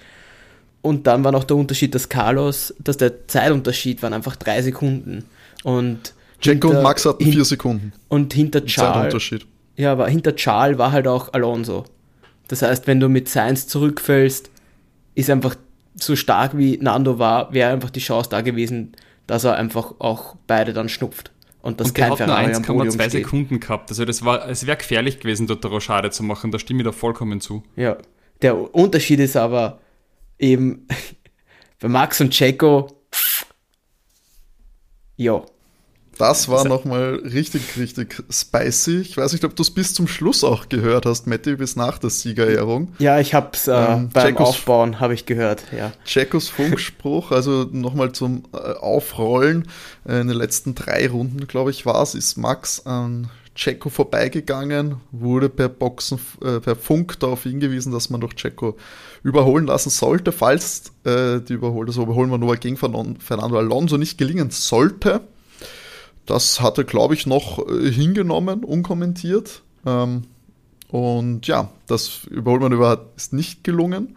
Und 0.87 1.07
dann 1.07 1.25
war 1.25 1.33
noch 1.33 1.45
der 1.45 1.57
Unterschied, 1.57 1.95
dass 1.95 2.09
Carlos, 2.09 2.75
dass 2.79 2.97
der 2.97 3.27
Zeitunterschied 3.29 4.03
waren 4.03 4.13
einfach 4.13 4.37
drei 4.37 4.63
Sekunden. 4.63 5.25
Und 5.65 6.15
Checo 6.41 6.69
und 6.69 6.83
Max 6.83 7.05
hatten 7.07 7.25
hin- 7.25 7.33
vier 7.33 7.45
Sekunden 7.45 7.93
Und 8.09 8.33
hinter 8.35 8.65
Charles, 8.65 8.95
Zeitunterschied. 8.95 9.47
ja, 9.77 9.93
aber 9.93 10.09
hinter 10.09 10.37
Charles 10.37 10.79
war 10.79 10.93
halt 10.93 11.09
auch 11.09 11.33
Alonso. 11.33 11.85
Das 12.49 12.63
heißt, 12.63 12.87
wenn 12.87 13.01
du 13.01 13.09
mit 13.09 13.29
Sainz 13.29 13.67
zurückfällst, 13.67 14.51
ist 15.15 15.31
einfach 15.31 15.57
so 15.97 16.15
stark 16.15 16.57
wie 16.57 16.77
Nando 16.81 17.19
war, 17.19 17.53
wäre 17.53 17.73
einfach 17.73 17.91
die 17.91 18.01
Chance 18.01 18.29
da 18.31 18.43
gewesen, 18.43 18.93
dass 19.27 19.45
er 19.45 19.57
einfach 19.57 19.95
auch 19.99 20.37
beide 20.47 20.73
dann 20.73 20.89
schnupft. 20.89 21.33
Und 21.63 21.81
dass 21.81 21.89
Und 21.89 21.95
kein 21.95 22.11
hat 22.13 22.19
nur 22.21 22.29
Ferrari 22.29 22.55
am 22.55 22.63
1,2 22.63 22.67
Podium 22.67 22.95
steht. 22.95 23.11
Sekunden 23.11 23.59
gehabt. 23.61 23.91
Also 23.91 24.05
das 24.05 24.25
war, 24.25 24.49
es 24.49 24.67
wäre 24.67 24.77
gefährlich 24.77 25.19
gewesen, 25.19 25.49
dort 25.49 25.65
der 25.65 25.71
Rochade 25.73 26.11
zu 26.11 26.23
machen. 26.23 26.53
Da 26.53 26.61
stimme 26.61 26.83
ich 26.83 26.85
da 26.85 26.93
vollkommen 26.93 27.41
zu. 27.41 27.65
Ja. 27.75 27.97
Der 28.43 28.73
Unterschied 28.75 29.19
ist 29.19 29.37
aber 29.37 29.81
eben 30.39 30.87
bei 31.81 31.89
Max 31.89 32.21
und 32.21 32.31
Checo, 32.31 32.89
ja, 35.17 35.43
Das 36.19 36.49
war 36.49 36.59
Also- 36.59 36.69
nochmal 36.69 37.17
richtig, 37.25 37.77
richtig 37.77 38.23
spicy. 38.31 39.01
Ich 39.01 39.17
weiß 39.17 39.33
nicht, 39.33 39.45
ob 39.45 39.55
du 39.55 39.63
es 39.63 39.71
bis 39.71 39.93
zum 39.95 40.09
Schluss 40.09 40.45
auch 40.45 40.69
gehört 40.71 41.05
hast, 41.07 41.27
Matti, 41.27 41.57
bis 41.57 41.77
nach 41.77 41.99
der 41.99 42.09
Siegerehrung. 42.11 42.95
ja, 42.99 43.19
ich 43.21 43.35
hab's 43.35 43.67
äh, 43.69 43.73
Ähm, 43.75 44.09
beim 44.13 44.35
Checos- 44.35 44.41
Aufbauen, 44.49 44.99
habe 45.01 45.13
ich 45.15 45.27
gehört, 45.27 45.65
ja. 45.77 45.93
Checos 46.07 46.49
Funkspruch, 46.49 47.33
also 47.33 47.65
nochmal 47.71 48.13
zum 48.13 48.45
äh, 48.55 48.57
Aufrollen. 48.57 49.69
Äh, 50.07 50.21
in 50.21 50.29
den 50.29 50.37
letzten 50.37 50.75
drei 50.75 51.07
Runden, 51.09 51.47
glaube 51.47 51.71
ich, 51.71 51.85
war 51.87 52.03
es, 52.03 52.15
ist 52.15 52.37
Max 52.39 52.85
an 52.87 53.29
Checo 53.57 53.89
vorbeigegangen, 53.89 54.97
wurde 55.11 55.49
per 55.49 55.69
Boxen, 55.69 56.21
äh, 56.43 56.61
per 56.61 56.77
Funk 56.77 57.19
darauf 57.19 57.43
hingewiesen, 57.43 57.91
dass 57.91 58.11
man 58.11 58.21
doch 58.21 58.35
Checo 58.35 58.77
überholen 59.23 59.67
lassen 59.67 59.91
sollte, 59.91 60.31
falls 60.31 60.93
äh, 61.05 61.41
die 61.41 61.55
Überhol 61.55 61.87
das 61.87 61.97
Überholen 61.97 62.31
Manöver 62.31 62.57
gegen 62.57 62.77
Fernan- 62.77 63.17
Fernando 63.19 63.59
Alonso 63.59 63.97
nicht 63.97 64.19
gelingen 64.19 64.51
sollte. 64.51 65.23
Das 66.27 66.61
hat 66.61 66.79
er, 66.79 66.85
glaube 66.85 67.15
ich, 67.15 67.27
noch 67.27 67.67
äh, 67.67 67.91
hingenommen, 67.91 68.63
unkommentiert. 68.63 69.63
Ähm, 69.85 70.25
und 70.89 71.47
ja, 71.47 71.71
das 71.87 72.25
Überholmanöver 72.31 73.07
ist 73.17 73.33
nicht 73.33 73.65
gelungen. 73.65 74.17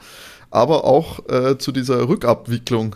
Aber 0.51 0.83
auch 0.83 1.27
äh, 1.29 1.57
zu 1.57 1.71
dieser 1.71 2.07
Rückabwicklung 2.09 2.95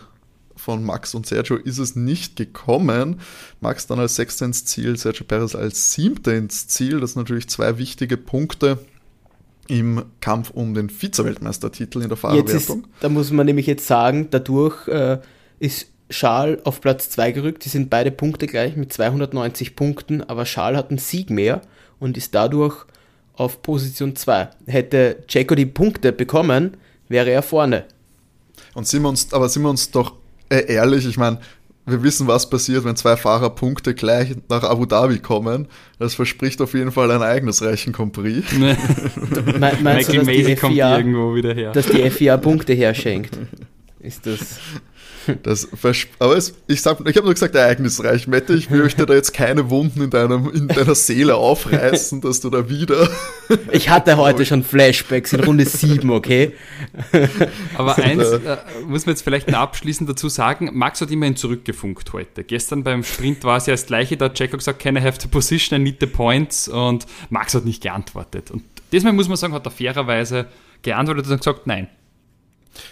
von 0.64 0.84
Max 0.84 1.14
und 1.14 1.26
Sergio 1.26 1.58
ist 1.58 1.78
es 1.78 1.96
nicht 1.96 2.38
gekommen. 2.38 3.20
Max 3.60 3.86
dann 3.86 4.00
als 4.00 4.16
Sechster 4.16 4.46
ins 4.46 4.64
Ziel, 4.66 4.98
Sergio 4.98 5.26
Perez 5.26 5.56
als 5.56 5.94
Siebter 5.94 6.34
ins 6.34 6.68
Ziel. 6.68 7.02
Das 7.02 7.14
sind 7.14 7.22
natürlich 7.22 7.50
zwei 7.50 7.78
wichtige 7.78 8.16
Punkte 8.18 8.80
im 9.68 10.06
Kampf 10.22 10.50
um 10.52 10.74
den 10.74 10.90
Vize-Weltmeistertitel 10.90 12.02
in 12.02 12.10
der 12.10 12.18
Fahrerwertung. 12.18 12.86
da 13.00 13.10
muss 13.10 13.32
man 13.32 13.46
nämlich 13.46 13.68
jetzt 13.68 13.88
sagen, 13.88 14.28
dadurch 14.30 14.88
äh, 14.88 15.20
ist 15.60 15.88
Charles 16.10 16.66
auf 16.66 16.82
Platz 16.82 17.10
2 17.10 17.32
gerückt. 17.32 17.66
Die 17.66 17.70
sind 17.70 17.90
beide 17.90 18.12
Punkte 18.12 18.48
gleich 18.48 18.76
mit 18.76 18.94
290 18.94 19.76
Punkten, 19.76 20.22
aber 20.22 20.46
Charles 20.46 20.78
hat 20.78 20.90
einen 20.90 20.98
Sieg 20.98 21.30
mehr 21.30 21.62
und 22.00 22.18
ist 22.18 22.36
dadurch 22.36 22.86
auf 23.36 23.62
Position 23.62 24.16
2. 24.16 24.50
Hätte 24.68 25.24
Checo 25.28 25.56
die 25.56 25.66
Punkte 25.66 26.12
bekommen, 26.12 26.78
wäre 27.10 27.32
er 27.32 27.42
vorne. 27.42 27.86
Und 28.74 28.88
sind 28.88 29.02
wir 29.02 29.10
uns, 29.10 29.34
aber 29.34 29.50
sind 29.50 29.64
wir 29.64 29.70
uns 29.70 29.92
doch 29.92 30.14
äh, 30.50 30.74
ehrlich, 30.74 31.06
ich 31.06 31.18
meine, 31.18 31.40
wir 31.86 32.02
wissen, 32.02 32.28
was 32.28 32.50
passiert, 32.50 32.86
wenn 32.86 32.96
zwei 32.96 33.18
Fahrer 33.18 33.50
Punkte 33.50 33.94
gleich 33.94 34.36
nach 34.48 34.64
Abu 34.64 34.86
Dhabi 34.86 35.20
kommen. 35.20 35.68
Das 36.00 36.16
verspricht 36.16 36.62
auf 36.62 36.74
jeden 36.74 36.92
Fall 36.92 37.12
ein 37.12 37.22
ereignisreichen 37.22 37.92
Grand 37.92 38.14
Prix. 38.14 38.52
Me 38.58 38.78
meinst 39.60 39.80
du, 39.80 39.84
Michael 39.84 40.18
dass 40.18 40.26
Macy 40.26 40.44
die, 40.46 40.56
kommt 40.56 40.74
FIA, 40.74 40.98
irgendwo 40.98 41.36
wieder 41.36 41.54
her. 41.54 41.72
dass 41.74 41.88
die 41.88 42.10
FIA 42.10 42.38
Punkte 42.38 42.74
herschenkt? 42.74 43.38
Ist 44.04 44.26
das. 44.26 44.60
Das 45.42 45.70
aber 46.20 46.36
es, 46.36 46.54
ich, 46.68 46.82
sag, 46.82 47.00
ich 47.08 47.16
habe 47.16 47.26
nur 47.26 47.34
gesagt, 47.34 47.56
ereignisreich. 47.56 48.28
Mette, 48.28 48.56
ich 48.56 48.70
möchte 48.70 49.06
da 49.06 49.14
jetzt 49.14 49.34
keine 49.34 49.70
Wunden 49.70 50.02
in, 50.02 50.10
deinem, 50.10 50.52
in 50.54 50.68
deiner 50.68 50.96
Seele 50.96 51.36
aufreißen, 51.36 52.20
dass 52.20 52.42
du 52.42 52.50
da 52.50 52.68
wieder. 52.70 53.10
Ich 53.72 53.90
hatte 53.90 54.18
heute 54.18 54.46
schon 54.48 54.64
Flashbacks 54.64 55.32
in 55.34 55.42
Runde 55.42 55.66
7, 55.66 56.10
okay? 56.12 56.54
Aber 57.76 57.98
eins 57.98 58.24
äh, 58.24 58.58
muss 58.86 59.06
man 59.06 59.14
jetzt 59.14 59.22
vielleicht 59.22 59.54
abschließend 59.54 60.10
dazu 60.10 60.28
sagen: 60.28 60.72
Max 60.74 61.02
hat 61.02 61.12
immerhin 61.12 61.36
zurückgefunkt 61.36 62.12
heute. 62.14 62.44
Gestern 62.44 62.84
beim 62.84 63.04
Sprint 63.04 63.44
war 63.44 63.58
es 63.58 63.66
ja 63.66 63.74
das 63.74 63.86
Gleiche, 63.86 64.18
da 64.18 64.26
hat 64.26 64.40
Jacko 64.40 64.58
gesagt, 64.58 64.80
can 64.80 64.96
I 64.98 65.02
have 65.02 65.20
the 65.22 65.28
position, 65.28 65.80
I 65.80 65.84
need 65.84 65.98
the 66.00 66.08
points 66.08 66.68
und 66.68 67.06
Max 67.30 67.54
hat 67.54 67.66
nicht 67.66 67.84
geantwortet. 67.84 68.52
Und 68.52 68.64
diesmal 68.92 69.14
muss 69.14 69.28
man 69.28 69.38
sagen, 69.38 69.54
hat 69.54 69.66
er 69.66 69.72
fairerweise 69.72 70.48
geantwortet 70.82 71.30
und 71.30 71.38
gesagt, 71.38 71.68
nein, 71.68 71.88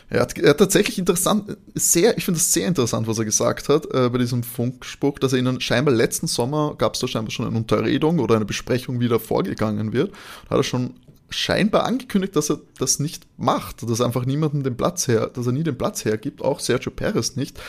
er 0.09 0.21
hat, 0.21 0.37
er 0.37 0.51
hat 0.51 0.57
tatsächlich 0.57 0.99
interessant, 0.99 1.57
sehr, 1.73 2.17
ich 2.17 2.25
finde 2.25 2.39
es 2.39 2.53
sehr 2.53 2.67
interessant, 2.67 3.07
was 3.07 3.19
er 3.19 3.25
gesagt 3.25 3.69
hat 3.69 3.85
äh, 3.93 4.09
bei 4.09 4.17
diesem 4.17 4.43
Funkspruch, 4.43 5.19
dass 5.19 5.33
er 5.33 5.39
ihnen 5.39 5.61
scheinbar 5.61 5.93
letzten 5.93 6.27
Sommer 6.27 6.75
gab 6.77 6.93
es 6.93 6.99
da 6.99 7.07
scheinbar 7.07 7.31
schon 7.31 7.47
eine 7.47 7.57
Unterredung 7.57 8.19
oder 8.19 8.35
eine 8.35 8.45
Besprechung, 8.45 8.99
wie 8.99 9.07
da 9.07 9.19
vorgegangen 9.19 9.93
wird. 9.93 10.11
Da 10.45 10.51
hat 10.51 10.59
er 10.59 10.63
schon 10.63 10.93
scheinbar 11.29 11.85
angekündigt, 11.85 12.35
dass 12.35 12.49
er 12.49 12.59
das 12.77 12.99
nicht 12.99 13.25
macht, 13.37 13.89
dass 13.89 13.99
er 13.99 14.05
einfach 14.05 14.25
niemanden 14.25 14.63
den 14.63 14.77
Platz 14.77 15.07
her, 15.07 15.27
dass 15.27 15.45
er 15.45 15.53
nie 15.53 15.63
den 15.63 15.77
Platz 15.77 16.05
hergibt, 16.05 16.41
auch 16.41 16.59
Sergio 16.59 16.91
Perez 16.91 17.35
nicht. 17.35 17.59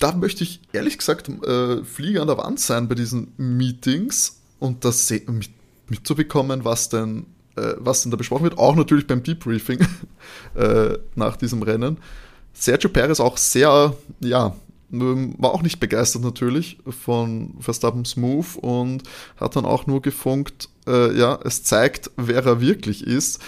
Da 0.00 0.12
möchte 0.12 0.44
ich 0.44 0.60
ehrlich 0.72 0.98
gesagt 0.98 1.28
äh, 1.28 1.84
Flieger 1.84 2.22
an 2.22 2.28
der 2.28 2.38
Wand 2.38 2.58
sein 2.58 2.88
bei 2.88 2.94
diesen 2.94 3.32
Meetings 3.36 4.40
und 4.58 4.84
das 4.84 5.08
mit, 5.10 5.50
mitzubekommen, 5.88 6.64
was 6.64 6.88
denn 6.88 7.26
äh, 7.56 7.74
was 7.78 8.02
denn 8.02 8.10
da 8.10 8.16
besprochen 8.16 8.44
wird, 8.44 8.58
auch 8.58 8.76
natürlich 8.76 9.06
beim 9.06 9.22
Debriefing 9.22 9.80
äh, 10.54 10.98
nach 11.14 11.36
diesem 11.36 11.62
Rennen. 11.62 11.98
Sergio 12.52 12.90
Perez 12.90 13.20
auch 13.20 13.36
sehr, 13.36 13.94
ja, 14.20 14.54
ähm, 14.92 15.34
war 15.38 15.52
auch 15.52 15.62
nicht 15.62 15.80
begeistert 15.80 16.22
natürlich 16.22 16.78
von 16.86 17.54
Verstappens 17.60 18.16
Move 18.16 18.58
und 18.60 19.02
hat 19.36 19.56
dann 19.56 19.64
auch 19.64 19.86
nur 19.86 20.02
gefunkt, 20.02 20.68
äh, 20.86 21.16
ja, 21.16 21.40
es 21.44 21.64
zeigt, 21.64 22.10
wer 22.16 22.44
er 22.44 22.60
wirklich 22.60 23.04
ist. 23.06 23.40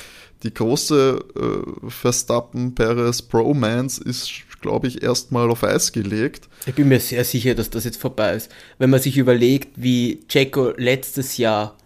Die 0.43 0.53
große 0.53 1.25
äh, 1.37 1.63
Verstappen-Perez-Bromance 1.89 4.03
ist, 4.03 4.33
glaube 4.61 4.89
ich, 4.89 5.03
erstmal 5.03 5.49
auf 5.51 5.65
Eis 5.65 5.93
gelegt. 5.93 6.51
Ich 6.67 6.75
bin 6.75 6.89
mir 6.89 7.01
sehr 7.01 7.25
sicher, 7.25 7.55
dass 7.55 7.71
das 7.71 7.85
jetzt 7.85 7.97
vorbei 7.99 8.35
ist. 8.35 8.51
Wenn 8.79 8.91
man 8.91 9.01
sich 9.01 9.17
überlegt, 9.17 9.69
wie 9.77 10.21
Checo 10.29 10.75
letztes 10.77 11.39
Jahr 11.39 11.79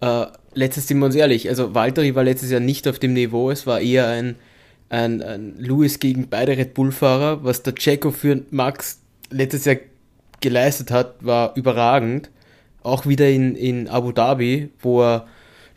äh, 0.00 0.26
letztes 0.54 0.88
sind 0.88 0.98
wir 0.98 1.06
uns 1.06 1.14
ehrlich, 1.14 1.48
also 1.48 1.74
Valtteri 1.74 2.14
war 2.14 2.24
letztes 2.24 2.50
Jahr 2.50 2.60
nicht 2.60 2.88
auf 2.88 2.98
dem 2.98 3.12
Niveau, 3.12 3.50
es 3.50 3.66
war 3.66 3.80
eher 3.80 4.08
ein, 4.08 4.36
ein, 4.88 5.22
ein 5.22 5.54
Lewis 5.58 5.98
gegen 5.98 6.28
beide 6.28 6.56
Red 6.56 6.74
Bull-Fahrer. 6.74 7.44
Was 7.44 7.62
der 7.62 7.74
Checo 7.74 8.10
für 8.10 8.42
Max 8.50 9.00
letztes 9.30 9.64
Jahr 9.64 9.76
geleistet 10.40 10.90
hat, 10.90 11.14
war 11.20 11.56
überragend. 11.56 12.30
Auch 12.82 13.06
wieder 13.06 13.28
in, 13.28 13.54
in 13.56 13.88
Abu 13.88 14.12
Dhabi, 14.12 14.70
wo 14.80 15.02
er 15.02 15.26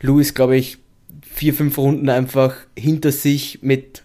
Lewis, 0.00 0.34
glaube 0.34 0.56
ich, 0.56 0.78
vier, 1.22 1.54
fünf 1.54 1.78
Runden 1.78 2.08
einfach 2.08 2.56
hinter 2.76 3.12
sich 3.12 3.60
mit 3.62 4.03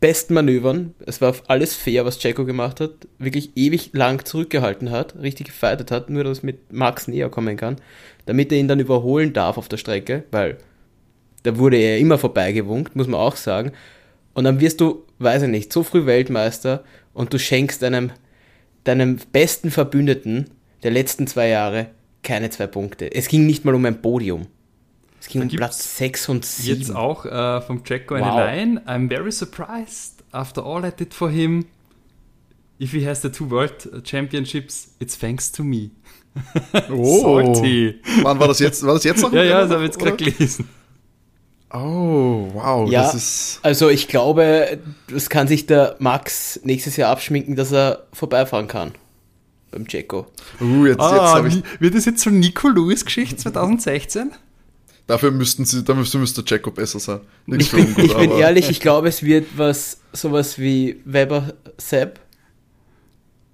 besten 0.00 0.34
Manövern. 0.34 0.94
Es 1.06 1.20
war 1.20 1.34
alles 1.46 1.74
fair, 1.74 2.04
was 2.04 2.18
Checo 2.18 2.44
gemacht 2.44 2.80
hat. 2.80 3.08
Wirklich 3.18 3.56
ewig 3.56 3.90
lang 3.92 4.24
zurückgehalten 4.24 4.90
hat, 4.90 5.16
richtig 5.20 5.46
gefeitet 5.46 5.90
hat, 5.90 6.10
nur 6.10 6.24
dass 6.24 6.42
mit 6.42 6.72
Max 6.72 7.08
näher 7.08 7.28
kommen 7.28 7.56
kann 7.56 7.76
damit 8.28 8.52
er 8.52 8.58
ihn 8.58 8.68
dann 8.68 8.78
überholen 8.78 9.32
darf 9.32 9.56
auf 9.56 9.68
der 9.68 9.78
Strecke, 9.78 10.24
weil 10.30 10.58
da 11.44 11.56
wurde 11.56 11.78
er 11.78 11.96
immer 11.96 12.18
vorbeigewunkt, 12.18 12.94
muss 12.94 13.06
man 13.06 13.18
auch 13.18 13.36
sagen. 13.36 13.72
Und 14.34 14.44
dann 14.44 14.60
wirst 14.60 14.82
du, 14.82 15.06
weiß 15.18 15.44
ich 15.44 15.48
nicht, 15.48 15.72
so 15.72 15.82
früh 15.82 16.04
Weltmeister 16.04 16.84
und 17.14 17.32
du 17.32 17.38
schenkst 17.38 17.80
deinem, 17.80 18.10
deinem 18.84 19.16
besten 19.32 19.70
Verbündeten 19.70 20.50
der 20.82 20.90
letzten 20.90 21.26
zwei 21.26 21.48
Jahre 21.48 21.86
keine 22.22 22.50
zwei 22.50 22.66
Punkte. 22.66 23.10
Es 23.14 23.28
ging 23.28 23.46
nicht 23.46 23.64
mal 23.64 23.74
um 23.74 23.86
ein 23.86 24.02
Podium. 24.02 24.46
Es 25.20 25.28
ging 25.28 25.40
da 25.42 25.48
um 25.48 25.56
Platz 25.56 25.96
6 25.98 26.28
und 26.28 26.44
7. 26.44 26.78
Jetzt 26.78 26.94
auch 26.94 27.24
äh, 27.24 27.60
vom 27.60 27.82
Jacko 27.84 28.14
wow. 28.14 28.22
eine 28.22 28.56
Line. 28.56 28.82
I'm 28.86 29.08
very 29.08 29.32
surprised 29.32 30.24
after 30.32 30.64
all 30.64 30.84
I 30.84 30.90
did 30.90 31.14
for 31.14 31.30
him. 31.30 31.66
If 32.80 32.92
he 32.92 33.06
has 33.06 33.22
the 33.22 33.30
two 33.30 33.50
World 33.50 34.04
Championships, 34.04 34.94
it's 35.00 35.18
thanks 35.18 35.50
to 35.52 35.64
me. 35.64 35.90
Oh. 36.90 37.42
Salty. 37.42 37.96
Wann 38.22 38.38
war 38.38 38.46
das 38.46 38.60
jetzt? 38.60 38.86
War 38.86 38.94
das 38.94 39.02
jetzt 39.02 39.22
noch? 39.22 39.32
ja, 39.32 39.42
ja, 39.42 39.62
das 39.62 39.70
habe 39.70 39.80
ich 39.82 39.88
jetzt 39.88 39.98
gerade 39.98 40.16
gelesen. 40.16 40.68
Oh, 41.72 42.48
wow. 42.54 42.90
Ja, 42.90 43.12
also 43.62 43.88
ich 43.90 44.08
glaube, 44.08 44.78
das 45.10 45.28
kann 45.28 45.48
sich 45.48 45.66
der 45.66 45.96
Max 45.98 46.60
nächstes 46.64 46.96
Jahr 46.96 47.10
abschminken, 47.10 47.56
dass 47.56 47.72
er 47.72 48.06
vorbeifahren 48.12 48.68
kann. 48.68 48.92
Beim 49.70 49.84
Jacko. 49.86 50.26
Uh, 50.60 50.86
jetzt, 50.86 51.00
ah, 51.00 51.42
jetzt 51.44 51.56
ich... 51.56 51.80
Wird 51.80 51.94
das 51.94 52.06
jetzt 52.06 52.22
so 52.22 52.30
Nico 52.30 52.68
Lewis 52.68 53.04
Geschichte 53.04 53.36
2016? 53.36 54.30
Dafür 55.08 55.30
müssten 55.30 55.64
sie, 55.64 55.82
dafür 55.82 56.20
müsste 56.20 56.44
Jacko 56.46 56.70
besser 56.70 57.00
sein. 57.00 57.20
ich 57.46 57.70
bin, 57.70 57.96
ich 57.96 58.14
bin 58.14 58.30
ehrlich, 58.30 58.68
ich 58.68 58.78
glaube, 58.78 59.08
es 59.08 59.22
wird 59.22 59.46
was, 59.56 60.00
sowas 60.12 60.58
wie 60.58 61.00
Weber 61.06 61.54
Sepp. 61.78 62.20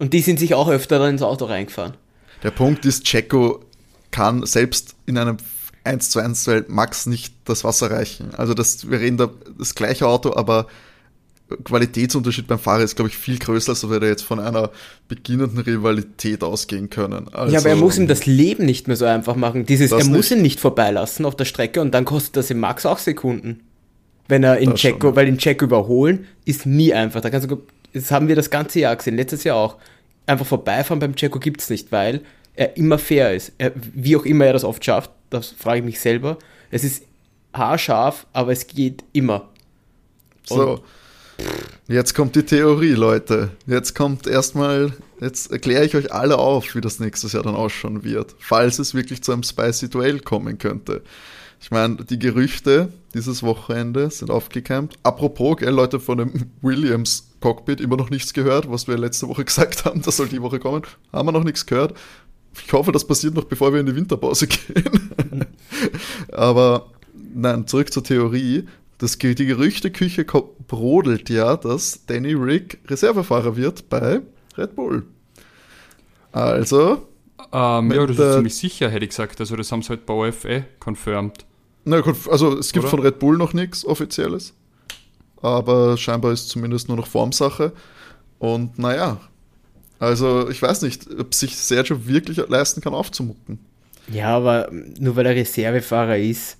Und 0.01 0.13
die 0.13 0.21
sind 0.21 0.41
sich 0.41 0.55
auch 0.55 0.69
öfter 0.69 0.99
dann 0.99 1.11
ins 1.11 1.23
Auto 1.23 1.45
reingefahren. 1.45 1.95
Der 2.43 2.51
Punkt 2.51 2.85
ist, 2.85 3.05
Checo 3.05 3.65
kann 4.11 4.45
selbst 4.45 4.97
in 5.07 5.17
einem 5.17 5.37
1 5.85 6.11
zu 6.11 6.19
1 6.19 6.43
Duell 6.43 6.65
Max 6.67 7.07
nicht 7.07 7.33
das 7.45 7.63
Wasser 7.63 7.89
reichen. 7.89 8.35
Also 8.35 8.53
das, 8.53 8.91
wir 8.91 8.99
reden 8.99 9.17
da 9.17 9.31
das 9.57 9.77
gleiche 9.77 10.09
Auto, 10.09 10.35
aber 10.35 10.67
Qualitätsunterschied 11.63 12.47
beim 12.47 12.59
Fahrer 12.59 12.83
ist, 12.83 12.97
glaube 12.97 13.11
ich, 13.11 13.17
viel 13.17 13.39
größer, 13.39 13.71
als 13.71 13.89
wir 13.89 14.01
da 14.01 14.07
jetzt 14.07 14.23
von 14.23 14.41
einer 14.41 14.71
beginnenden 15.09 15.61
Rivalität 15.61 16.43
ausgehen 16.43 16.89
können. 16.89 17.29
Also, 17.33 17.53
ja, 17.53 17.61
aber 17.61 17.69
er 17.69 17.77
muss 17.77 17.99
ihm 17.99 18.07
das 18.07 18.25
Leben 18.25 18.65
nicht 18.65 18.89
mehr 18.89 18.97
so 18.97 19.05
einfach 19.05 19.37
machen. 19.37 19.67
Dieses, 19.67 19.93
er 19.93 20.05
muss 20.07 20.31
ihn 20.31 20.41
nicht 20.41 20.59
vorbeilassen 20.59 21.27
auf 21.27 21.37
der 21.37 21.45
Strecke 21.45 21.83
und 21.83 21.93
dann 21.93 22.07
kostet 22.07 22.37
das 22.37 22.51
im 22.51 22.61
Max 22.61 22.87
auch 22.87 22.99
Sekunden. 22.99 23.61
Wenn 24.27 24.43
er 24.43 24.57
in 24.57 24.75
Checo, 24.75 25.15
weil 25.17 25.29
in 25.29 25.37
Checo 25.37 25.67
überholen 25.67 26.27
ist 26.47 26.65
nie 26.65 26.95
einfach. 26.95 27.21
Da 27.21 27.29
kannst 27.29 27.51
du, 27.51 27.63
das 27.93 28.11
haben 28.11 28.29
wir 28.29 28.37
das 28.37 28.49
ganze 28.49 28.81
Jahr 28.81 28.97
gesehen, 28.97 29.17
letztes 29.17 29.45
Jahr 29.45 29.59
auch 29.59 29.77
einfach 30.27 30.47
vorbeifahren 30.47 30.99
beim 30.99 31.15
Checo 31.15 31.39
gibt 31.39 31.61
es 31.61 31.69
nicht, 31.69 31.93
weil 31.93 32.23
er 32.55 32.77
immer 32.79 32.99
fair 32.99 33.35
ist. 33.35 33.53
Er, 33.59 33.73
wie 33.75 34.17
auch 34.17 34.25
immer 34.25 34.47
er 34.47 34.55
das 34.55 34.65
oft 34.65 34.83
schafft, 34.83 35.11
das 35.29 35.51
frage 35.51 35.81
ich 35.81 35.85
mich 35.85 36.01
selber. 36.01 36.39
Es 36.71 36.85
ist 36.85 37.05
haarscharf, 37.53 38.27
aber 38.33 38.53
es 38.53 38.67
geht 38.67 39.05
immer. 39.13 39.51
Und 40.49 40.57
so, 40.57 40.81
jetzt 41.89 42.15
kommt 42.15 42.37
die 42.37 42.45
Theorie, 42.45 42.93
Leute. 42.93 43.51
Jetzt 43.67 43.95
kommt 43.95 44.27
erstmal, 44.27 44.93
jetzt 45.21 45.51
erkläre 45.51 45.85
ich 45.85 45.95
euch 45.95 46.13
alle 46.13 46.39
auf, 46.39 46.75
wie 46.75 46.81
das 46.81 47.01
nächstes 47.01 47.33
Jahr 47.33 47.43
dann 47.43 47.55
ausschauen 47.55 48.05
wird, 48.05 48.35
falls 48.39 48.79
es 48.79 48.95
wirklich 48.95 49.23
zu 49.23 49.33
einem 49.33 49.43
Spicy 49.43 49.89
Duell 49.89 50.21
kommen 50.21 50.59
könnte. 50.59 51.03
Ich 51.61 51.71
meine, 51.71 51.97
die 51.97 52.19
Gerüchte 52.19 52.93
dieses 53.15 53.43
Wochenende 53.43 54.11
sind 54.11 54.31
aufgekeimt. 54.31 54.97
Apropos, 55.03 55.57
gell, 55.57 55.73
Leute 55.73 55.99
von 55.99 56.19
dem 56.19 56.33
Williams 56.61 57.29
Cockpit 57.41 57.81
immer 57.81 57.97
noch 57.97 58.11
nichts 58.11 58.35
gehört, 58.35 58.71
was 58.71 58.87
wir 58.87 58.99
letzte 58.99 59.29
Woche 59.29 59.45
gesagt 59.47 59.85
haben, 59.85 60.03
das 60.03 60.19
soll 60.19 60.29
die 60.29 60.43
Woche 60.43 60.59
kommen. 60.59 60.83
Haben 61.13 61.29
wir 61.29 61.33
noch 61.33 61.45
nichts 61.45 61.65
gehört. 61.65 61.95
Ich 62.67 62.73
hoffe, 62.73 62.93
das 62.93 63.07
passiert 63.07 63.35
noch, 63.35 63.45
bevor 63.45 63.73
wir 63.73 63.81
in 63.81 63.87
die 63.87 63.97
Winterpause 63.97 64.47
gehen. 64.49 65.47
Aber 66.33 66.87
nein, 67.35 67.67
zurück 67.67 67.93
zur 67.93 68.05
Theorie. 68.05 68.67
Das, 68.99 69.19
die 69.19 69.35
Gerüchteküche 69.35 70.25
brodelt 70.25 71.29
ja, 71.29 71.57
dass 71.57 72.07
Danny 72.07 72.33
Rick 72.33 72.79
Reservefahrer 72.89 73.57
wird 73.57 73.89
bei 73.89 74.21
Red 74.57 74.77
Bull. 74.77 75.05
Also. 76.33 77.09
Ähm, 77.53 77.93
ja, 77.93 78.07
das 78.07 78.19
ist 78.19 78.35
ziemlich 78.35 78.57
sicher, 78.57 78.89
hätte 78.89 79.05
ich 79.05 79.11
gesagt. 79.11 79.41
Also, 79.41 79.57
das 79.57 79.71
haben 79.71 79.83
sie 79.83 79.91
halt 79.91 80.07
bei 80.07 80.15
OFE 80.15 80.65
confirmed. 80.81 81.45
Na 81.85 82.01
gut, 82.01 82.17
also 82.31 82.59
es 82.59 82.73
gibt 82.73 82.85
Oder? 82.85 82.91
von 82.91 83.01
Red 83.01 83.19
Bull 83.19 83.37
noch 83.37 83.53
nichts 83.53 83.85
Offizielles 83.85 84.55
aber 85.45 85.99
scheinbar 85.99 86.33
ist 86.33 86.49
zumindest 86.49 86.89
nur 86.89 86.97
noch 86.97 87.07
Formsache. 87.07 87.73
Und 88.39 88.79
naja, 88.79 89.21
also 89.99 90.49
ich 90.49 90.61
weiß 90.61 90.83
nicht, 90.83 91.07
ob 91.19 91.35
sich 91.35 91.57
Sergio 91.57 92.07
wirklich 92.07 92.39
leisten 92.49 92.81
kann, 92.81 92.95
aufzumucken. 92.95 93.59
Ja, 94.11 94.29
aber 94.37 94.71
nur 94.99 95.17
weil 95.17 95.27
er 95.27 95.35
Reservefahrer 95.35 96.17
ist. 96.17 96.57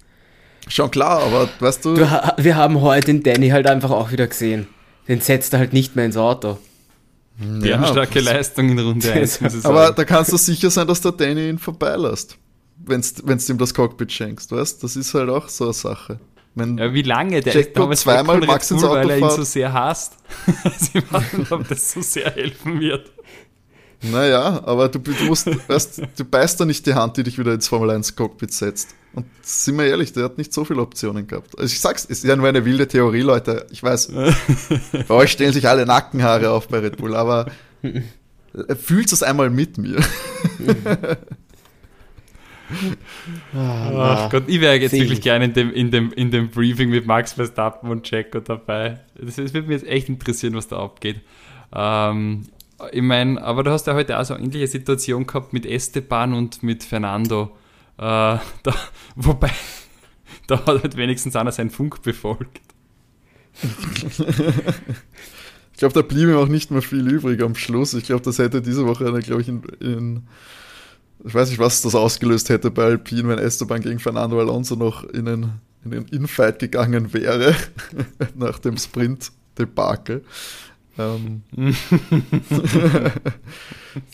Schon 0.69 0.91
klar, 0.91 1.23
aber 1.23 1.49
weißt 1.61 1.85
du. 1.85 1.95
du 1.95 2.35
wir 2.37 2.57
haben 2.57 2.81
heute 2.81 3.07
den 3.07 3.23
Danny 3.23 3.51
halt 3.51 3.67
einfach 3.67 3.91
auch 3.91 4.13
wieder 4.13 4.27
gesehen. 4.27 4.67
Den 5.09 5.21
setzt 5.21 5.53
er 5.53 5.59
halt 5.59 5.73
nicht 5.73 5.97
mehr 5.97 6.07
ins 6.07 6.17
Auto. 6.17 6.59
Ja, 7.63 7.85
starke 7.87 8.21
Leistung 8.21 8.71
in 8.71 8.79
Runde 8.79 9.13
1. 9.13 9.65
aber 9.65 9.93
da 9.93 10.05
kannst 10.05 10.33
du 10.33 10.37
sicher 10.37 10.71
sein, 10.71 10.87
dass 10.87 11.01
der 11.01 11.13
Danny 11.13 11.49
ihn 11.49 11.59
vorbeilässt. 11.59 12.39
Wenn 12.79 13.03
du 13.03 13.53
ihm 13.53 13.59
das 13.59 13.75
Cockpit 13.75 14.13
schenkst, 14.13 14.53
weißt 14.53 14.83
Das 14.83 14.97
ist 14.97 15.15
halt 15.15 15.31
auch 15.31 15.49
so 15.49 15.65
eine 15.65 15.73
Sache. 15.73 16.21
Wenn 16.55 16.79
ja, 16.79 16.93
wie 16.93 17.03
lange? 17.03 17.41
Der 17.41 17.53
Jack 17.53 17.77
ist 17.91 18.03
zweimal 18.03 18.39
Max 18.41 18.71
ins 18.71 18.85
Auto 18.85 18.95
weil 18.95 19.11
er 19.11 19.19
ihn 19.19 19.31
so 19.31 19.43
sehr 19.43 19.73
hasst. 19.73 20.15
Sie 20.79 21.03
warten, 21.11 21.47
ob 21.51 21.69
das 21.69 21.93
so 21.93 22.01
sehr 22.01 22.31
helfen 22.31 22.81
wird. 22.81 23.11
Naja, 24.03 24.63
aber 24.65 24.89
du, 24.89 24.99
du, 24.99 25.25
musst, 25.25 25.47
weißt, 25.69 26.03
du 26.17 26.25
beißt 26.25 26.61
da 26.61 26.65
nicht 26.65 26.87
die 26.87 26.95
Hand, 26.95 27.17
die 27.17 27.25
dich 27.25 27.39
wieder 27.39 27.55
ins 27.55 27.67
Formel 27.67 27.91
1 27.91 28.15
Cockpit 28.15 28.53
setzt. 28.53 28.95
Und 29.15 29.27
sind 29.43 29.77
wir 29.79 29.87
ehrlich, 29.87 30.13
der 30.13 30.25
hat 30.25 30.39
nicht 30.39 30.53
so 30.53 30.65
viele 30.65 30.81
Optionen 30.81 31.27
gehabt. 31.27 31.59
Also 31.59 31.73
ich 31.73 31.81
sag's, 31.81 32.05
es 32.05 32.19
ist 32.19 32.25
ja 32.25 32.37
nur 32.37 32.49
eine 32.49 32.65
wilde 32.65 32.89
Theorie, 32.89 33.21
Leute. 33.21 33.67
Ich 33.71 33.83
weiß, 33.83 34.13
bei 35.09 35.15
euch 35.15 35.33
stellen 35.33 35.53
sich 35.53 35.69
alle 35.69 35.87
Nackenhaare 35.87 36.51
auf 36.51 36.69
bei 36.69 36.79
Red 36.79 36.97
Bull, 36.97 37.15
aber 37.15 37.47
fühlt 38.81 39.13
es 39.13 39.23
einmal 39.23 39.51
mit 39.51 39.79
mir. 39.79 39.99
Ach 43.55 44.31
Gott, 44.31 44.45
ich 44.47 44.61
wäre 44.61 44.77
jetzt 44.77 44.93
Sehen. 44.93 45.03
wirklich 45.03 45.21
gerne 45.21 45.47
in 45.47 45.53
dem, 45.53 45.73
in, 45.73 45.91
dem, 45.91 46.13
in 46.13 46.31
dem 46.31 46.51
Briefing 46.51 46.91
mit 46.91 47.07
Max 47.07 47.35
Verstappen 47.35 47.91
und 47.91 48.05
Checo 48.05 48.41
dabei. 48.41 49.01
Das, 49.15 49.37
das 49.37 49.55
würde 49.55 49.69
mich 49.69 49.81
jetzt 49.83 49.91
echt 49.91 50.09
interessieren, 50.09 50.55
was 50.55 50.69
da 50.69 50.79
abgeht. 50.79 51.21
Ähm, 51.75 52.47
ich 52.93 53.03
meine, 53.03 53.43
aber 53.43 53.63
du 53.63 53.71
hast 53.71 53.87
ja 53.87 53.95
heute 53.95 54.19
auch 54.19 54.25
so 54.25 54.35
eine 54.35 54.45
ähnliche 54.45 54.67
Situation 54.67 55.27
gehabt 55.27 55.53
mit 55.53 55.67
Esteban 55.67 56.33
und 56.35 56.63
mit 56.63 56.83
Fernando. 56.83 57.57
Äh, 57.97 58.39
da, 58.63 58.75
wobei, 59.17 59.51
da 60.47 60.59
hat 60.67 60.83
halt 60.83 60.97
wenigstens 60.97 61.37
einer 61.37 61.53
seinen 61.53 61.71
Funk 61.71 62.03
befolgt. 62.03 62.61
ich 65.73 65.79
glaube, 65.79 65.95
da 65.95 66.03
blieb 66.03 66.29
ihm 66.29 66.37
auch 66.37 66.49
nicht 66.49 66.71
mehr 66.71 66.83
viel 66.83 67.09
übrig 67.09 67.41
am 67.41 67.55
Schluss. 67.55 67.95
Ich 67.95 68.05
glaube, 68.05 68.23
das 68.23 68.39
hätte 68.39 68.63
diese 68.63 68.87
Woche, 68.87 69.05
glaube 69.21 69.43
ich, 69.43 69.49
in, 69.49 69.63
in 69.81 70.27
ich 71.25 71.35
weiß 71.35 71.49
nicht, 71.51 71.59
was 71.59 71.83
das 71.83 71.95
ausgelöst 71.95 72.51
hätte 72.51 72.71
bei 72.71 72.85
Alpine, 72.85 73.29
wenn 73.29 73.39
Esteban 73.39 73.81
gegen 73.81 73.99
Fernando 73.99 74.39
Alonso 74.41 74.75
noch 74.75 75.05
in 75.05 75.25
den, 75.25 75.53
in 75.85 75.91
den 75.93 76.05
Infight 76.07 76.59
gegangen 76.59 77.15
wäre, 77.15 77.55
nach 78.35 78.59
dem 78.59 78.77
Sprint-Debakel. 78.77 80.25
Ähm. 80.99 81.43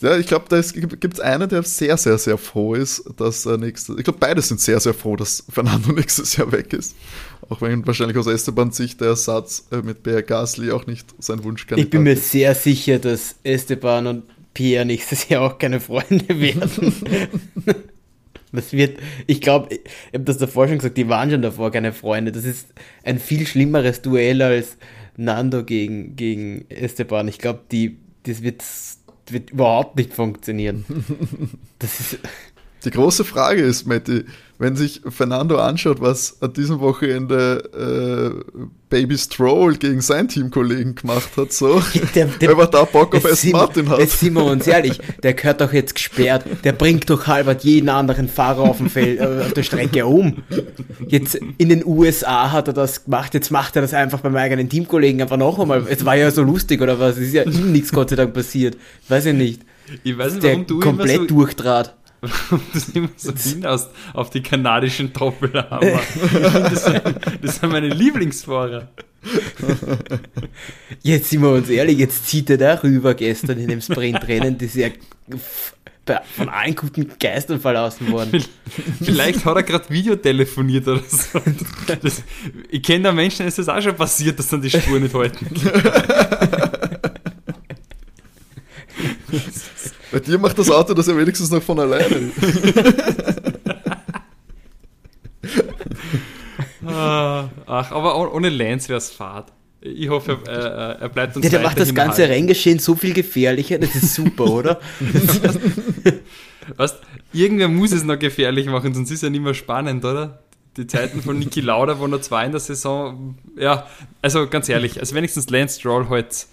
ja, 0.01 0.17
ich 0.17 0.27
glaube, 0.27 0.45
da 0.49 0.59
gibt 0.61 1.13
es 1.13 1.19
einen, 1.19 1.47
der 1.47 1.63
sehr, 1.63 1.95
sehr, 1.97 2.17
sehr 2.17 2.37
froh 2.37 2.73
ist, 2.73 3.03
dass 3.17 3.45
er 3.45 3.57
nächstes. 3.57 3.97
Ich 3.97 4.03
glaube, 4.03 4.19
beide 4.19 4.41
sind 4.41 4.59
sehr, 4.59 4.79
sehr 4.79 4.93
froh, 4.93 5.15
dass 5.15 5.43
Fernando 5.49 5.91
nächstes 5.95 6.35
Jahr 6.35 6.51
weg 6.51 6.73
ist. 6.73 6.95
Auch 7.49 7.61
wenn 7.61 7.85
wahrscheinlich 7.85 8.17
aus 8.17 8.27
Esteban-Sicht 8.27 8.99
der 8.99 9.09
Ersatz 9.09 9.67
äh, 9.71 9.77
mit 9.77 10.03
Pierre 10.03 10.23
Gasly 10.23 10.71
auch 10.71 10.87
nicht 10.87 11.13
sein 11.19 11.43
Wunsch 11.43 11.67
kann. 11.67 11.77
Ich 11.77 11.89
bin 11.89 12.03
mir 12.03 12.17
sehr 12.17 12.55
sicher, 12.55 12.97
dass 12.97 13.35
Esteban 13.43 14.07
und 14.07 14.23
Pierre 14.53 14.85
nächstes 14.85 15.29
Jahr 15.29 15.43
auch 15.43 15.57
keine 15.59 15.79
Freunde 15.79 16.27
werden. 16.39 16.93
Das 18.51 18.73
wird, 18.73 18.99
ich 19.27 19.39
glaube, 19.39 19.73
ich 19.73 19.79
habe 20.13 20.25
das 20.25 20.37
davor 20.37 20.67
schon 20.67 20.77
gesagt, 20.79 20.97
die 20.97 21.07
waren 21.07 21.31
schon 21.31 21.41
davor 21.41 21.71
keine 21.71 21.93
Freunde. 21.93 22.31
Das 22.31 22.43
ist 22.43 22.67
ein 23.03 23.19
viel 23.19 23.47
schlimmeres 23.47 24.01
Duell 24.01 24.41
als 24.41 24.77
Nando 25.17 25.63
gegen, 25.63 26.15
gegen 26.15 26.65
Esteban. 26.69 27.27
Ich 27.27 27.37
glaube, 27.37 27.61
die, 27.71 27.97
das 28.23 28.41
wird, 28.41 28.63
wird 29.29 29.51
überhaupt 29.51 29.97
nicht 29.97 30.13
funktionieren. 30.13 30.85
Das 31.79 31.99
ist, 31.99 32.19
die 32.85 32.91
große 32.91 33.23
Frage 33.23 33.61
ist, 33.63 33.87
Matti, 33.87 34.25
wenn 34.61 34.75
sich 34.75 35.01
Fernando 35.09 35.57
anschaut, 35.57 36.01
was 36.01 36.37
an 36.39 36.53
diesem 36.53 36.79
Wochenende 36.81 38.43
äh, 38.53 38.69
Baby 38.91 39.17
Stroll 39.17 39.75
gegen 39.75 40.01
seinen 40.01 40.27
Teamkollegen 40.27 40.93
gemacht 40.93 41.31
hat, 41.35 41.51
so, 41.51 41.81
der, 42.15 42.27
der, 42.27 42.49
wenn 42.49 42.57
man 42.57 42.69
da 42.69 42.83
Bock 42.83 43.15
auf 43.15 43.25
Aston 43.25 43.53
Martin 43.53 43.89
hat. 43.89 43.97
Jetzt 43.97 44.19
sind 44.19 44.33
wir 44.35 44.45
uns 44.45 44.67
ehrlich, 44.67 44.99
der 45.23 45.33
gehört 45.33 45.61
doch 45.61 45.73
jetzt 45.73 45.95
gesperrt, 45.95 46.45
der 46.63 46.73
bringt 46.73 47.09
doch 47.09 47.25
halbert 47.25 47.63
jeden 47.63 47.89
anderen 47.89 48.29
Fahrer 48.29 48.61
auf, 48.61 48.77
dem 48.77 48.91
Feld, 48.91 49.19
äh, 49.19 49.45
auf 49.47 49.53
der 49.53 49.63
Strecke 49.63 50.05
um. 50.05 50.43
Jetzt 51.07 51.39
in 51.57 51.69
den 51.69 51.83
USA 51.83 52.51
hat 52.51 52.67
er 52.67 52.75
das 52.75 53.05
gemacht, 53.05 53.33
jetzt 53.33 53.49
macht 53.49 53.75
er 53.75 53.81
das 53.81 53.95
einfach 53.95 54.19
beim 54.19 54.35
eigenen 54.35 54.69
Teamkollegen 54.69 55.23
einfach 55.23 55.37
noch 55.37 55.57
einmal. 55.57 55.87
Es 55.89 56.05
war 56.05 56.15
ja 56.15 56.29
so 56.29 56.43
lustig, 56.43 56.81
oder 56.81 56.99
was? 56.99 57.17
Es 57.17 57.29
ist 57.29 57.33
ja 57.33 57.43
ihm 57.43 57.71
nichts 57.71 57.91
Gott 57.91 58.11
sei 58.11 58.15
Dank 58.15 58.35
passiert. 58.35 58.77
Weiß 59.09 59.25
ich 59.25 59.33
nicht. 59.33 59.63
Ich 60.03 60.15
weiß 60.15 60.35
nicht, 60.35 60.43
warum 60.43 60.57
der 60.59 60.65
du 60.67 60.79
komplett 60.79 61.21
so 61.21 61.25
durchtrat 61.25 61.95
warum 62.49 62.61
du 62.71 62.79
immer 62.99 63.09
so 63.17 63.33
hinaus 63.33 63.89
auf 64.13 64.29
die 64.29 64.43
kanadischen 64.43 65.11
Doppelhammer. 65.11 66.01
das, 66.43 66.83
das 67.41 67.55
sind 67.55 67.71
meine 67.71 67.89
Lieblingsfahrer. 67.89 68.89
Jetzt 71.01 71.29
sind 71.29 71.41
wir 71.41 71.49
uns 71.49 71.69
ehrlich, 71.69 71.97
jetzt 71.97 72.27
zieht 72.27 72.49
er 72.49 72.57
da 72.57 72.75
rüber 72.75 73.15
gestern 73.15 73.57
in 73.59 73.67
dem 73.67 73.81
Sprintrennen, 73.81 74.57
das 74.57 74.75
ist 74.75 74.75
ja 74.75 74.89
von 76.35 76.49
allen 76.49 76.75
guten 76.75 77.07
Geistern 77.19 77.59
verlassen 77.59 78.11
worden. 78.11 78.43
Vielleicht 79.01 79.45
hat 79.45 79.55
er 79.55 79.63
gerade 79.63 79.89
Videotelefoniert 79.89 80.87
oder 80.87 81.01
so. 81.07 81.39
Das, 82.01 82.23
ich 82.69 82.83
kenne 82.83 83.03
da 83.05 83.11
Menschen, 83.11 83.47
ist 83.47 83.59
das 83.59 83.69
auch 83.69 83.81
schon 83.81 83.95
passiert, 83.95 84.37
dass 84.37 84.49
dann 84.49 84.61
die 84.61 84.69
Spur 84.69 84.99
nicht 84.99 85.13
halten. 85.13 85.45
Bei 90.11 90.19
dir 90.19 90.37
macht 90.37 90.57
das 90.59 90.69
Auto 90.69 90.93
das 90.93 91.07
ja 91.07 91.17
wenigstens 91.17 91.51
noch 91.51 91.63
von 91.63 91.79
alleine. 91.79 92.31
Ah, 96.85 97.49
ach, 97.67 97.91
aber 97.91 98.33
ohne 98.33 98.49
Lance 98.49 98.89
wäre 98.89 98.97
es 98.97 99.11
Fahrt. 99.11 99.51
Ich 99.81 100.09
hoffe, 100.09 100.39
er, 100.45 100.99
er 100.99 101.09
bleibt 101.09 101.35
uns 101.35 101.45
ja, 101.45 101.49
Der 101.49 101.61
macht 101.61 101.79
das 101.79 101.93
ganze 101.93 102.29
Renngeschehen 102.29 102.79
so 102.79 102.95
viel 102.95 103.13
gefährlicher, 103.13 103.79
das 103.79 103.95
ist 103.95 104.13
super, 104.13 104.45
oder? 104.45 104.79
weißt, 106.77 106.97
irgendwer 107.33 107.67
muss 107.67 107.91
es 107.91 108.03
noch 108.03 108.19
gefährlich 108.19 108.67
machen, 108.67 108.93
sonst 108.93 109.09
ist 109.09 109.17
es 109.17 109.21
ja 109.23 109.29
nicht 109.29 109.43
mehr 109.43 109.55
spannend, 109.55 110.05
oder? 110.05 110.43
Die 110.77 110.85
Zeiten 110.85 111.21
von 111.21 111.39
Niki 111.39 111.61
Lauda, 111.61 111.99
wo 111.99 112.07
nur 112.07 112.21
zwei 112.21 112.45
in 112.45 112.51
der 112.51 112.61
Saison, 112.61 113.35
ja, 113.57 113.87
also 114.21 114.47
ganz 114.47 114.69
ehrlich, 114.69 114.99
also 114.99 115.15
wenigstens 115.15 115.49
Lance 115.49 115.79
Stroll 115.79 116.07
halt 116.09 116.45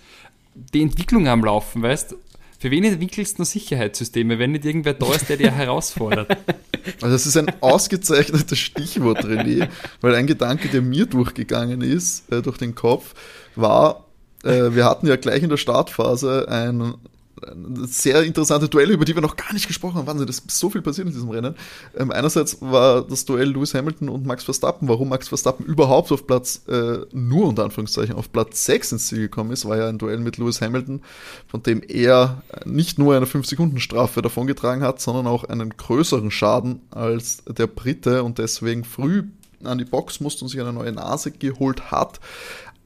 die 0.54 0.82
Entwicklung 0.82 1.28
am 1.28 1.44
Laufen, 1.44 1.82
weißt 1.82 2.16
für 2.58 2.70
wen 2.72 2.84
entwickelst 2.84 3.38
du 3.38 3.44
Sicherheitssysteme, 3.44 4.38
wenn 4.38 4.52
nicht 4.52 4.64
irgendwer 4.64 4.94
da 4.94 5.14
ist, 5.14 5.28
der 5.28 5.36
dir 5.36 5.52
herausfordert? 5.52 6.36
Also 7.02 7.08
das 7.08 7.26
ist 7.26 7.36
ein 7.36 7.52
ausgezeichnetes 7.60 8.58
Stichwort, 8.58 9.22
René, 9.22 9.68
weil 10.00 10.14
ein 10.14 10.26
Gedanke, 10.26 10.68
der 10.68 10.80
mir 10.80 11.04
durchgegangen 11.04 11.82
ist, 11.82 12.32
äh, 12.32 12.40
durch 12.40 12.56
den 12.56 12.74
Kopf, 12.74 13.14
war, 13.56 14.06
äh, 14.42 14.70
wir 14.74 14.86
hatten 14.86 15.06
ja 15.06 15.16
gleich 15.16 15.42
in 15.42 15.50
der 15.50 15.58
Startphase 15.58 16.48
ein 16.48 16.94
sehr 17.86 18.22
interessante 18.22 18.68
Duelle, 18.68 18.92
über 18.92 19.04
die 19.04 19.14
wir 19.14 19.22
noch 19.22 19.36
gar 19.36 19.52
nicht 19.52 19.66
gesprochen 19.66 19.96
haben. 19.96 20.06
Wahnsinn, 20.06 20.26
das 20.26 20.38
ist 20.38 20.50
so 20.50 20.70
viel 20.70 20.82
passiert 20.82 21.06
in 21.06 21.12
diesem 21.12 21.30
Rennen. 21.30 21.54
Ähm, 21.96 22.10
einerseits 22.10 22.58
war 22.60 23.02
das 23.02 23.24
Duell 23.24 23.50
Lewis 23.50 23.74
Hamilton 23.74 24.08
und 24.08 24.26
Max 24.26 24.44
Verstappen. 24.44 24.88
Warum 24.88 25.08
Max 25.08 25.28
Verstappen 25.28 25.64
überhaupt 25.66 26.12
auf 26.12 26.26
Platz, 26.26 26.62
äh, 26.68 26.98
nur 27.12 27.48
unter 27.48 27.64
Anführungszeichen, 27.64 28.14
auf 28.14 28.32
Platz 28.32 28.64
6 28.64 28.92
ins 28.92 29.06
Ziel 29.06 29.20
gekommen 29.20 29.50
ist, 29.50 29.66
war 29.66 29.76
ja 29.76 29.88
ein 29.88 29.98
Duell 29.98 30.18
mit 30.18 30.38
Lewis 30.38 30.60
Hamilton, 30.60 31.02
von 31.46 31.62
dem 31.62 31.82
er 31.86 32.42
nicht 32.64 32.98
nur 32.98 33.16
eine 33.16 33.26
5-Sekunden-Strafe 33.26 34.22
davongetragen 34.22 34.82
hat, 34.82 35.00
sondern 35.00 35.26
auch 35.26 35.44
einen 35.44 35.76
größeren 35.76 36.30
Schaden 36.30 36.82
als 36.90 37.42
der 37.46 37.66
Brite 37.66 38.22
und 38.22 38.38
deswegen 38.38 38.84
früh 38.84 39.24
an 39.64 39.78
die 39.78 39.84
Box 39.84 40.20
musste 40.20 40.44
und 40.44 40.50
sich 40.50 40.60
eine 40.60 40.72
neue 40.72 40.92
Nase 40.92 41.30
geholt 41.32 41.90
hat 41.90 42.20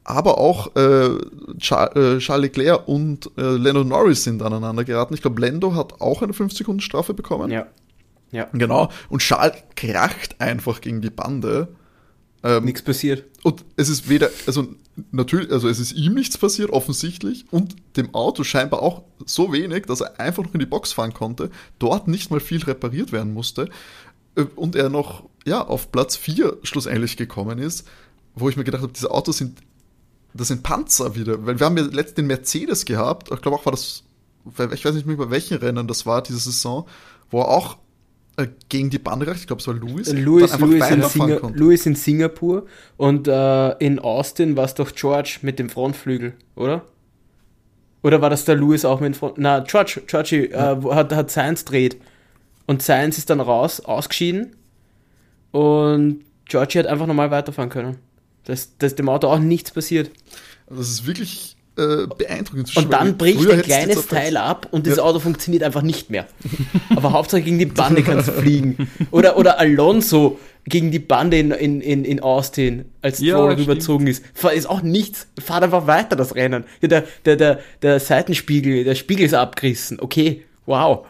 aber 0.05 0.39
auch 0.39 0.75
äh, 0.77 1.07
äh, 1.07 1.19
Charles 1.59 2.29
Leclerc 2.29 2.89
und 2.89 3.31
äh, 3.37 3.43
Lando 3.43 3.85
Norris 3.85 4.25
sind 4.25 4.43
aneinander 4.43 4.85
geraten. 4.85 5.15
Ich 5.15 5.23
glaube, 5.23 5.41
Lando 5.41 5.75
hat 5.75 6.01
auch 6.01 6.23
eine 6.23 6.33
5-Sekunden-Strafe 6.33 7.15
bekommen. 7.15 7.51
Ja. 7.51 7.67
ja. 8.33 8.49
Genau. 8.53 8.91
Und 9.09 9.21
Charles 9.21 9.57
kracht 9.77 10.41
einfach 10.41 10.81
gegen 10.81 11.01
die 11.01 11.11
Bande. 11.11 11.69
Ähm, 12.45 12.65
nichts 12.65 12.83
passiert. 12.83 13.25
Und 13.45 13.65
es 13.77 13.89
ist 13.89 14.09
weder, 14.09 14.29
also 14.47 14.67
natürlich, 15.13 15.51
also 15.53 15.69
es 15.69 15.79
ist 15.79 15.93
ihm 15.93 16.15
nichts 16.15 16.37
passiert, 16.37 16.71
offensichtlich, 16.71 17.45
und 17.53 17.77
dem 17.97 18.15
Auto 18.15 18.43
scheinbar 18.43 18.83
auch 18.83 19.03
so 19.25 19.53
wenig, 19.53 19.87
dass 19.87 20.01
er 20.01 20.19
einfach 20.19 20.43
noch 20.43 20.55
in 20.55 20.61
die 20.61 20.67
Box 20.67 20.93
fahren 20.93 21.15
konnte, 21.15 21.51
dort 21.79 22.09
nicht 22.09 22.31
mal 22.31 22.41
viel 22.41 22.63
repariert 22.65 23.13
werden 23.13 23.33
musste 23.33 23.69
äh, 24.35 24.45
und 24.57 24.75
er 24.75 24.89
noch 24.89 25.25
ja, 25.45 25.65
auf 25.65 25.93
Platz 25.93 26.17
4 26.17 26.59
schlussendlich 26.63 27.17
gekommen 27.17 27.59
ist, 27.59 27.87
wo 28.35 28.49
ich 28.49 28.57
mir 28.57 28.65
gedacht 28.65 28.83
habe, 28.83 28.93
diese 28.93 29.11
Autos 29.11 29.39
sind 29.39 29.59
das 30.35 30.49
sind 30.49 30.63
Panzer 30.63 31.15
wieder, 31.15 31.47
weil 31.47 31.59
wir 31.59 31.67
haben 31.67 31.77
ja 31.77 31.85
letztens 31.85 32.15
den 32.15 32.27
Mercedes 32.27 32.85
gehabt, 32.85 33.31
ich 33.33 33.41
glaube 33.41 33.57
auch 33.57 33.67
war 33.67 33.73
das, 33.73 34.05
ich 34.73 34.85
weiß 34.85 34.95
nicht 34.95 35.07
mehr 35.07 35.17
bei 35.17 35.31
welchen 35.31 35.59
Rennen 35.59 35.87
das 35.87 36.07
war, 36.07 36.23
diese 36.23 36.39
Saison, 36.39 36.87
wo 37.31 37.41
er 37.41 37.49
auch 37.49 37.77
äh, 38.37 38.47
gegen 38.69 38.91
die 38.91 38.99
Bande 38.99 39.27
reicht, 39.27 39.41
ich 39.41 39.47
glaube 39.47 39.61
es 39.61 39.67
war 39.67 39.75
Louis. 39.75 40.13
Louis, 40.13 40.59
Louis, 40.59 40.91
in, 40.91 41.03
Singa 41.03 41.51
Louis 41.55 41.87
in 41.87 41.95
Singapur 41.95 42.67
und 42.97 43.29
äh, 43.29 43.73
in 43.79 43.99
Austin 43.99 44.57
war 44.57 44.65
es 44.65 44.75
doch 44.75 44.95
George 44.95 45.39
mit 45.43 45.59
dem 45.59 45.69
Frontflügel, 45.69 46.35
oder? 46.57 46.83
Oder 48.03 48.21
war 48.21 48.31
das 48.31 48.45
der 48.45 48.57
Louis 48.57 48.85
auch 48.85 49.01
mit 49.01 49.15
dem 49.15 49.15
Front? 49.15 49.39
Na, 49.39 49.61
George, 49.61 50.03
Georgie 50.07 50.51
ja. 50.51 50.73
äh, 50.73 50.95
hat, 50.95 51.15
hat 51.15 51.31
Science 51.31 51.65
dreht. 51.65 51.97
Und 52.67 52.83
Science 52.83 53.19
ist 53.19 53.31
dann 53.31 53.41
raus, 53.41 53.81
ausgeschieden. 53.81 54.57
Und 55.53 56.25
Georgie 56.47 56.81
hat 56.81 56.87
einfach 56.87 57.07
normal 57.07 57.31
weiterfahren 57.31 57.71
können. 57.71 57.99
Dass, 58.45 58.77
dass 58.79 58.97
dem 58.97 59.09
Auto 59.09 59.29
auch 59.29 59.39
nichts 59.39 59.71
passiert. 59.71 60.11
Das 60.69 60.89
ist 60.89 61.07
wirklich 61.07 61.57
äh, 61.77 62.07
beeindruckend. 62.07 62.77
Und 62.77 62.93
dann 62.93 63.17
bricht 63.17 63.51
ein 63.51 63.63
kleines 63.63 64.07
Teil 64.07 64.37
ab 64.37 64.69
und 64.71 64.87
das 64.87 64.97
ja. 64.97 65.03
Auto 65.03 65.21
funktioniert 65.21 65.63
einfach 65.63 65.83
nicht 65.83 66.11
mehr. 66.11 66.27
Aber 66.97 67.13
Hauptsache 67.13 67.43
gegen 67.43 67.59
die 67.59 67.67
Bande 67.67 68.03
kann 68.03 68.19
es 68.19 68.29
fliegen. 68.29 68.91
Oder, 69.11 69.39
oder 69.39 69.59
Alonso 69.59 70.39
gegen 70.67 70.91
die 70.91 70.99
Bande 70.99 71.39
in, 71.39 71.51
in, 71.51 71.81
in, 71.81 72.05
in 72.05 72.21
Austin, 72.21 72.85
als 73.01 73.21
ja, 73.21 73.35
Stroll 73.35 73.55
rüberzogen 73.55 74.07
ist. 74.07 74.23
Ist 74.55 74.69
auch 74.69 74.83
nichts. 74.83 75.29
Fahrt 75.43 75.65
einfach 75.65 75.87
weiter 75.87 76.15
das 76.15 76.35
Rennen. 76.35 76.65
Ja, 76.83 76.89
der, 76.89 77.05
der, 77.25 77.37
der, 77.37 77.61
der 77.81 78.01
Seitenspiegel, 78.01 78.85
der 78.85 78.95
Spiegel 78.95 79.25
ist 79.25 79.35
abgerissen. 79.35 79.99
Okay, 79.99 80.45
wow. 80.67 81.07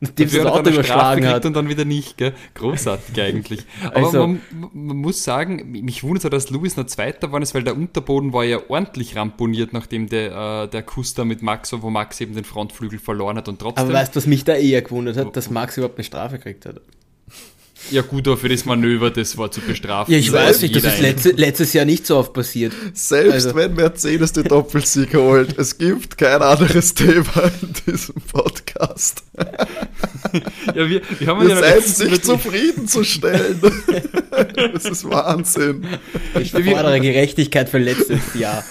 Sie 0.00 0.26
das 0.26 0.46
Auto 0.46 0.70
überschlagen 0.70 1.26
hat. 1.28 1.46
und 1.46 1.54
dann 1.54 1.68
wieder 1.68 1.84
nicht, 1.84 2.16
gell? 2.18 2.32
Großartig 2.54 3.20
eigentlich. 3.20 3.60
Aber 3.84 3.96
Also- 3.98 4.26
man, 4.26 4.40
man 4.72 4.96
muss 4.96 5.22
sagen, 5.22 5.70
mich 5.70 6.02
wundert, 6.02 6.32
dass 6.32 6.50
Lewis 6.50 6.76
noch 6.76 6.86
Zweiter 6.86 7.28
geworden 7.28 7.42
ist, 7.44 7.54
weil 7.54 7.62
der 7.62 7.76
Unterboden 7.76 8.32
war 8.32 8.44
ja 8.44 8.58
ordentlich 8.68 9.14
ramponiert, 9.16 9.72
nachdem 9.72 10.08
der, 10.08 10.64
äh, 10.64 10.68
der 10.68 10.82
Kuss 10.82 11.14
da 11.14 11.24
mit 11.24 11.42
Max, 11.42 11.72
wo 11.80 11.88
Max 11.90 12.20
eben 12.20 12.34
den 12.34 12.44
Frontflügel 12.44 12.98
verloren 12.98 13.36
hat 13.36 13.48
und 13.48 13.60
trotzdem. 13.60 13.84
Aber 13.84 13.94
weißt 13.94 14.14
du, 14.14 14.16
was 14.16 14.26
mich 14.26 14.44
da 14.44 14.54
eher 14.54 14.82
gewundert 14.82 15.16
hat, 15.16 15.36
dass 15.36 15.50
Max 15.50 15.76
überhaupt 15.76 15.98
eine 15.98 16.04
Strafe 16.04 16.38
gekriegt 16.38 16.66
hat? 16.66 16.80
Ja 17.90 18.02
gut, 18.02 18.26
aber 18.28 18.36
für 18.36 18.48
das 18.48 18.64
Manöver, 18.64 19.10
das 19.10 19.36
war 19.36 19.50
zu 19.50 19.60
bestrafen. 19.60 20.12
Ja, 20.12 20.18
ich 20.18 20.32
weiß 20.32 20.62
nicht, 20.62 20.74
das 20.76 20.84
ist 20.84 21.00
letzte, 21.00 21.30
letztes 21.32 21.72
Jahr 21.72 21.84
nicht 21.84 22.06
so 22.06 22.16
oft 22.16 22.32
passiert. 22.32 22.72
Selbst 22.94 23.32
Also- 23.32 23.54
wenn 23.54 23.74
Mercedes 23.74 24.32
den 24.32 24.44
Doppelsieg 24.44 25.14
holt, 25.14 25.58
es 25.58 25.76
gibt 25.78 26.16
kein 26.18 26.40
anderes 26.42 26.94
Thema 26.94 27.50
in 27.60 27.74
diesem 27.86 28.14
Podcast. 28.32 29.22
Ja, 30.74 30.88
wir, 30.88 31.02
wir 31.18 31.26
haben 31.26 31.42
Ihr 31.42 31.48
ja 31.50 31.54
noch 31.56 31.60
seid 31.62 31.82
sich 31.84 32.12
die- 32.14 32.20
zufriedenzustellen. 32.22 33.60
Das 34.72 34.84
ist 34.86 35.04
Wahnsinn. 35.10 35.86
Ich 36.40 36.52
fordere 36.52 37.00
Gerechtigkeit 37.00 37.68
für 37.68 37.76
letztes 37.78 38.20
Jahr. 38.34 38.64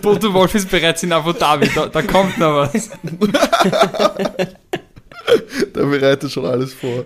Toto 0.00 0.32
Wolf 0.32 0.54
ist 0.54 0.70
bereits 0.70 1.02
in 1.02 1.12
Abu 1.12 1.32
Dhabi, 1.34 1.68
da, 1.74 1.86
da 1.86 2.00
kommt 2.02 2.38
noch 2.38 2.56
was. 2.72 2.88
Der 5.74 5.84
bereitet 5.84 6.32
schon 6.32 6.46
alles 6.46 6.74
vor. 6.74 7.04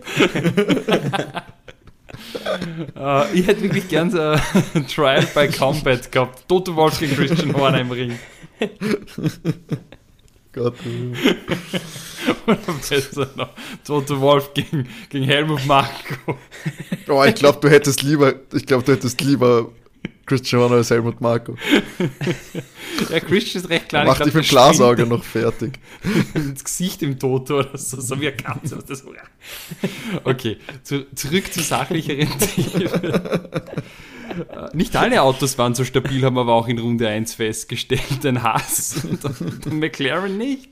Äh, 2.97 3.35
ich 3.39 3.47
hätte 3.47 3.63
wirklich 3.63 3.89
gern 3.89 4.11
so 4.11 4.21
ein 4.21 4.87
Trial 4.89 5.27
by 5.35 5.49
Combat 5.49 6.11
gehabt. 6.11 6.45
Toto 6.49 6.75
Wolf 6.77 6.99
gegen 6.99 7.15
Christian 7.15 7.55
Horner 7.55 7.81
im 7.81 7.91
Ring. 7.91 8.19
Gott. 10.53 10.75
Oder 12.47 12.59
besser 12.89 13.31
noch, 13.37 13.51
Toto 13.85 14.21
Wolf 14.21 14.53
gegen, 14.53 14.87
gegen 15.09 15.25
Helmut 15.25 15.65
Marko. 15.67 16.37
Oh, 17.09 17.25
ich 17.25 17.35
glaube, 17.35 17.59
du 17.61 17.71
hättest 17.71 18.03
lieber, 18.03 18.35
ich 18.53 18.67
glaube, 18.67 18.85
du 18.85 18.93
hättest 18.93 19.21
lieber 19.23 19.71
Christian 20.27 20.63
Horner 20.63 20.77
als 20.77 20.91
Helmut 20.91 21.21
Marko. 21.21 21.57
Ja, 23.11 23.21
Christian 23.21 23.65
ist 23.65 23.71
recht 23.71 23.89
klein. 23.89 24.07
Mach 24.07 24.19
ich 24.21 24.27
dich 24.27 24.35
mit 24.35 24.49
Glasauge 24.49 25.07
noch 25.07 25.25
fertig. 25.25 25.79
ins 26.35 26.63
Gesicht 26.63 27.03
im 27.03 27.19
Toto 27.19 27.61
oder 27.61 27.77
so, 27.77 28.01
so 28.01 28.21
wie 28.21 28.29
eine 28.29 28.37
Katze. 28.37 28.79
Das 28.87 29.03
okay, 30.25 30.59
zu, 30.83 31.07
zurück 31.15 31.53
zu 31.53 31.61
sachlicheren 31.63 32.29
Themen. 32.39 33.13
Äh, 33.13 34.77
Nicht 34.77 34.95
alle 34.97 35.23
Autos 35.23 35.59
waren 35.59 35.75
so 35.75 35.85
stabil, 35.85 36.23
haben 36.25 36.37
wir 36.37 36.43
aber 36.43 36.53
auch 36.55 36.69
in 36.69 36.79
Runde 36.79 37.09
1 37.09 37.35
festgestellt. 37.35 38.23
Den 38.25 38.43
Haas 38.43 39.05
und 39.05 39.65
den 39.65 39.79
McLaren 39.79 40.39
nicht. 40.39 40.69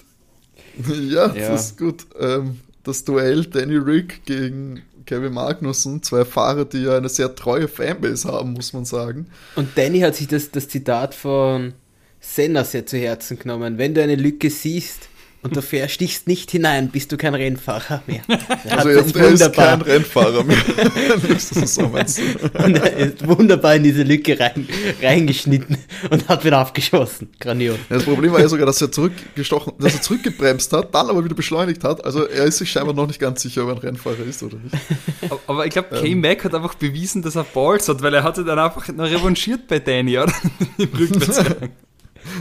Ja, 0.88 1.35
Ja. 1.35 1.49
das 1.51 1.71
ist 1.71 1.79
gut. 1.79 2.07
Ähm, 2.19 2.61
das 2.85 3.05
Duell 3.05 3.45
Danny 3.47 3.77
Rick 3.77 4.25
gegen 4.25 4.83
Kevin 5.11 5.33
Magnussen, 5.33 6.05
zwei 6.05 6.25
Fahrer, 6.25 6.64
die 6.64 6.83
ja 6.83 6.96
eine 6.96 7.09
sehr 7.09 7.35
treue 7.35 7.66
Fanbase 7.66 8.29
haben, 8.29 8.53
muss 8.53 8.73
man 8.73 8.85
sagen. 8.85 9.27
Und 9.57 9.77
Danny 9.77 9.99
hat 10.01 10.14
sich 10.14 10.29
das, 10.29 10.53
das 10.53 10.68
Zitat 10.68 11.16
von 11.16 11.73
Senna 12.20 12.62
sehr 12.62 12.87
zu 12.87 12.96
Herzen 12.96 13.37
genommen. 13.37 13.77
Wenn 13.77 13.92
du 13.92 14.05
eine 14.05 14.14
Lücke 14.14 14.51
siehst 14.51 15.09
und 15.42 15.57
du 15.57 15.62
fährst, 15.62 15.94
stichst 15.94 16.29
nicht 16.29 16.50
hinein, 16.50 16.90
bist 16.90 17.11
du 17.12 17.16
kein 17.16 17.35
Rennfahrer 17.35 18.03
mehr. 18.07 18.20
Er 18.64 18.79
Also 18.79 18.90
jetzt, 18.90 19.16
er 19.16 19.29
ist 19.31 19.53
kein 19.55 19.81
Rennfahrer 19.81 20.44
mehr. 20.44 20.57
Und 22.64 22.76
er 22.76 22.96
ist 22.96 23.26
wunderbar 23.26 23.76
in 23.76 23.83
diese 23.85 24.03
Lücke 24.03 24.38
rein, 24.38 24.68
reingeschnitten 25.03 25.79
und 26.11 26.29
hat 26.29 26.44
wieder 26.44 26.61
aufgeschossen. 26.61 27.31
Grandios. 27.40 27.79
Ja, 27.88 27.96
das 27.96 28.05
Problem 28.05 28.33
war 28.33 28.40
ja 28.40 28.48
sogar, 28.48 28.66
dass 28.66 28.81
er 28.81 28.92
zurückgestochen, 28.92 29.74
dass 29.79 29.94
er 29.94 30.03
zurückgebremst 30.03 30.72
hat, 30.72 30.94
dann 30.94 31.09
aber 31.09 31.24
wieder 31.24 31.35
beschleunigt 31.35 31.85
hat. 31.85 32.05
Also 32.05 32.26
er 32.26 32.44
ist 32.44 32.59
sich 32.59 32.70
scheinbar 32.70 32.94
noch 32.94 33.07
nicht 33.07 33.20
ganz 33.20 33.42
sicher, 33.42 33.62
ob 33.64 33.68
er 33.70 33.74
ein 33.76 33.79
Rennfahrer 33.79 34.24
ist 34.29 34.42
oder 34.42 34.57
nicht. 34.59 34.74
Aber- 35.22 35.40
Aber 35.46 35.66
ich 35.66 35.72
glaube, 35.72 35.88
K-Mac 36.00 36.44
hat 36.44 36.55
einfach 36.55 36.74
bewiesen, 36.74 37.22
dass 37.22 37.37
er 37.37 37.44
Balls 37.44 37.88
hat, 37.88 38.03
weil 38.03 38.14
er 38.14 38.22
hatte 38.22 38.44
dann 38.44 38.59
einfach 38.59 38.87
noch 38.88 39.11
revanchiert 39.11 39.66
bei 39.68 39.79
Danny, 39.79 40.18
oder? 40.18 40.33
Im 40.79 40.88
Rückwärtsgang. 40.88 41.70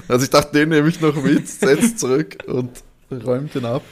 Also 0.08 0.24
ich 0.26 0.30
dachte, 0.30 0.52
den 0.58 0.70
nehme 0.70 0.90
ich 0.90 1.00
noch 1.02 1.16
mit, 1.16 1.48
setzt 1.48 2.00
zurück 2.00 2.38
und 2.48 2.70
räumt 3.12 3.56
ihn 3.56 3.66
ab. 3.66 3.84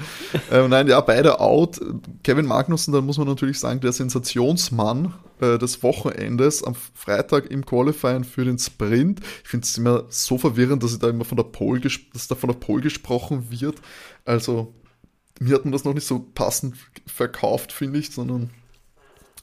Ähm, 0.52 0.70
nein, 0.70 0.88
ja, 0.88 1.02
beide 1.02 1.40
out. 1.40 1.80
Kevin 2.24 2.46
Magnussen, 2.46 2.94
da 2.94 3.02
muss 3.02 3.18
man 3.18 3.28
natürlich 3.28 3.60
sagen, 3.60 3.80
der 3.80 3.92
Sensationsmann 3.92 5.14
äh, 5.40 5.58
des 5.58 5.84
Wochenendes 5.84 6.64
am 6.64 6.76
Freitag 6.94 7.52
im 7.52 7.66
Qualifying 7.66 8.24
für 8.24 8.46
den 8.46 8.58
Sprint. 8.58 9.22
Ich 9.44 9.50
finde 9.50 9.66
es 9.66 9.78
immer 9.78 10.06
so 10.10 10.38
verwirrend, 10.38 10.84
dass, 10.84 10.94
ich 10.94 11.00
da 11.00 11.10
immer 11.10 11.26
von 11.26 11.38
der 11.38 11.44
Pole 11.44 11.82
dass 12.14 12.28
da 12.28 12.36
von 12.36 12.50
der 12.50 12.58
Pole 12.58 12.82
gesprochen 12.82 13.48
wird. 13.50 13.78
Also 14.26 14.74
mir 15.40 15.56
hat 15.56 15.66
man 15.66 15.72
das 15.72 15.84
noch 15.84 15.94
nicht 15.94 16.08
so 16.08 16.20
passend 16.34 16.76
verkauft, 17.06 17.72
finde 17.72 18.00
ich, 18.00 18.12
sondern 18.12 18.50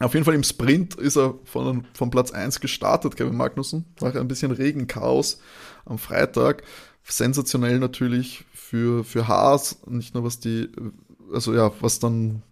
auf 0.01 0.15
jeden 0.15 0.25
Fall 0.25 0.35
im 0.35 0.43
Sprint 0.43 0.97
ist 0.97 1.17
er 1.17 1.35
von, 1.45 1.87
von 1.95 2.11
Platz 2.11 2.33
1 2.33 2.61
gestartet, 2.61 3.17
Kevin 3.17 3.37
Magnussen. 3.37 3.85
Nach 4.01 4.15
ein 4.15 4.29
bisschen 4.29 4.51
Regenchaos 4.51 5.41
am 5.85 5.99
Freitag. 5.99 6.65
Sensationell 7.05 7.79
natürlich 7.79 8.45
für, 8.53 9.05
für 9.05 9.29
Haas, 9.29 9.79
nicht 9.87 10.15
nur 10.15 10.25
was 10.25 10.41
die, 10.41 10.69
also 11.33 11.55
ja, 11.55 11.71
was 11.81 11.99
dann 12.01 12.43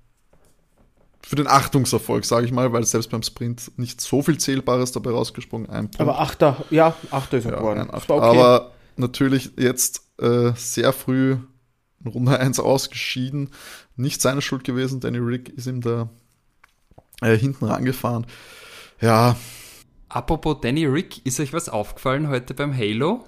für 1.25 1.37
den 1.37 1.47
Achtungserfolg, 1.47 2.25
sage 2.25 2.47
ich 2.47 2.53
mal, 2.53 2.73
weil 2.73 2.85
selbst 2.85 3.11
beim 3.11 3.23
Sprint 3.23 3.73
nicht 3.79 4.01
so 4.01 4.23
viel 4.23 4.39
Zählbares 4.39 4.93
dabei 4.93 5.11
rausgesprungen. 5.11 5.71
Ein 5.71 5.85
Punkt. 5.85 6.01
Aber 6.01 6.21
Achter, 6.21 6.65
ja, 6.71 6.95
Achter 7.11 7.39
ist 7.39 7.45
er 7.47 7.53
Ja, 7.53 7.59
geworden. 7.59 7.81
ein 7.81 7.87
Das 7.89 8.03
Acht. 8.03 8.09
war 8.09 8.17
okay. 8.19 8.39
Aber 8.39 8.73
natürlich 8.97 9.53
jetzt 9.57 10.03
äh, 10.21 10.53
sehr 10.57 10.93
früh 10.93 11.37
in 12.05 12.11
Runde 12.11 12.39
1 12.39 12.59
ausgeschieden. 12.61 13.51
Nicht 13.97 14.21
seine 14.21 14.43
Schuld 14.43 14.65
gewesen. 14.65 15.01
Danny 15.01 15.19
Rick 15.19 15.49
ist 15.51 15.67
ihm 15.67 15.81
da 15.81 16.11
äh, 17.21 17.37
hinten 17.39 17.65
rangefahren. 17.65 18.27
Ja, 19.01 19.37
Apropos 20.09 20.59
Danny 20.61 20.85
Rick, 20.85 21.25
ist 21.25 21.41
euch 21.41 21.55
was 21.55 21.71
aufgefallen 21.71 22.29
heute 22.29 22.53
beim 22.53 22.77
Halo? 22.77 23.25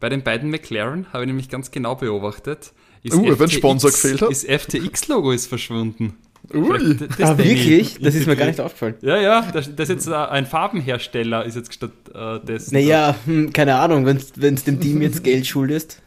Bei 0.00 0.08
den 0.08 0.22
beiden 0.22 0.50
McLaren 0.50 1.06
habe 1.12 1.24
ich 1.24 1.26
nämlich 1.28 1.48
ganz 1.48 1.70
genau 1.70 1.94
beobachtet. 1.94 2.72
Ist 3.02 3.14
Uh, 3.14 3.38
wenn 3.38 3.50
Sponsor 3.50 3.90
gefehlt 3.90 4.22
hat? 4.22 4.30
Das 4.30 4.44
FTX-Logo 4.44 5.30
ist 5.32 5.46
verschwunden. 5.46 6.14
ui. 6.54 6.96
Das 7.18 7.30
ah, 7.30 7.38
wirklich? 7.38 7.98
Das 8.00 8.14
ist 8.14 8.26
mir 8.26 8.36
gar 8.36 8.46
nicht 8.46 8.60
aufgefallen. 8.60 8.94
Ja, 9.02 9.18
ja, 9.18 9.42
das, 9.52 9.74
das 9.74 9.88
ist 9.88 9.94
jetzt 9.94 10.08
äh, 10.08 10.14
ein 10.14 10.46
Farbenhersteller, 10.46 11.44
ist 11.44 11.56
jetzt 11.56 11.72
statt 11.72 11.92
äh, 12.14 12.40
des. 12.44 12.72
Naja, 12.72 13.14
hm, 13.26 13.52
keine 13.52 13.76
Ahnung, 13.76 14.06
wenn 14.06 14.16
es 14.54 14.64
dem 14.64 14.80
Team 14.80 15.02
jetzt 15.02 15.22
Geld 15.24 15.46
schuldest. 15.46 16.02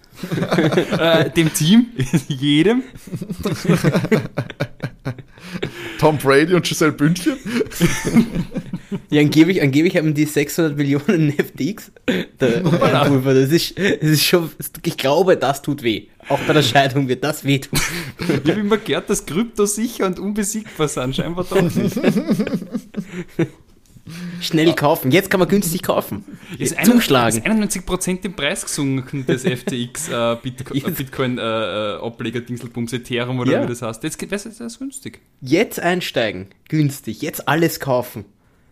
Äh, 0.98 1.30
dem 1.32 1.54
Team, 1.54 1.88
jedem. 2.28 2.84
Tom 6.00 6.18
Brady 6.18 6.54
und 6.54 6.66
Giselle 6.66 6.92
Bündchen. 6.92 7.38
Ja, 9.10 9.22
angeblich, 9.22 9.62
angeblich 9.62 9.98
haben 9.98 10.14
die 10.14 10.26
600 10.26 10.78
Millionen 10.78 11.32
FTX. 11.32 11.92
Der 12.40 12.66
Anrufer, 12.66 13.34
das 13.34 13.52
ist, 13.52 13.78
das 13.78 14.02
ist 14.02 14.24
schon, 14.24 14.50
ich 14.84 14.98
glaube, 14.98 15.38
das 15.38 15.62
tut 15.62 15.84
weh. 15.84 16.08
Auch 16.30 16.40
bei 16.40 16.54
der 16.54 16.64
Scheidung 16.64 17.08
wird 17.08 17.24
das 17.24 17.44
wehtun. 17.44 17.80
Ich 18.20 18.50
habe 18.50 18.60
immer 18.60 18.78
gehört, 18.78 19.10
dass 19.10 19.26
Krypto 19.26 19.66
sicher 19.66 20.06
und 20.06 20.20
unbesiegbar 20.20 20.88
sind. 20.88 21.16
Scheinbar 21.16 21.46
doch 21.50 21.62
nicht. 21.62 22.00
Schnell 24.42 24.74
kaufen. 24.74 25.12
Jetzt 25.12 25.30
kann 25.30 25.40
man 25.40 25.48
günstig 25.48 25.82
kaufen. 25.82 26.26
Ist 26.58 26.76
Zuschlagen. 26.84 27.38
Ist 27.38 27.48
91% 27.48 28.26
im 28.26 28.34
Preis 28.34 28.64
gesunken, 28.66 29.26
das 29.26 29.44
FTX 29.44 30.10
äh, 30.10 30.34
äh, 30.34 30.36
Bitcoin 30.92 31.38
äh, 31.38 31.42
äh, 31.42 32.00
Ableger 32.02 32.42
Dingselbums 32.42 32.92
Ethereum 32.92 33.40
oder 33.40 33.52
Ja. 33.52 33.64
wie 33.64 33.68
das 33.68 33.82
heißt. 33.82 34.04
Jetzt 34.04 34.18
geht 34.20 34.32
das 34.34 34.46
ist 34.46 34.60
das 34.60 34.78
günstig. 34.80 35.22
Jetzt 35.40 35.80
einsteigen. 35.80 36.48
Günstig. 36.68 37.22
Jetzt 37.22 37.48
alles 37.48 37.80
kaufen. 37.80 38.26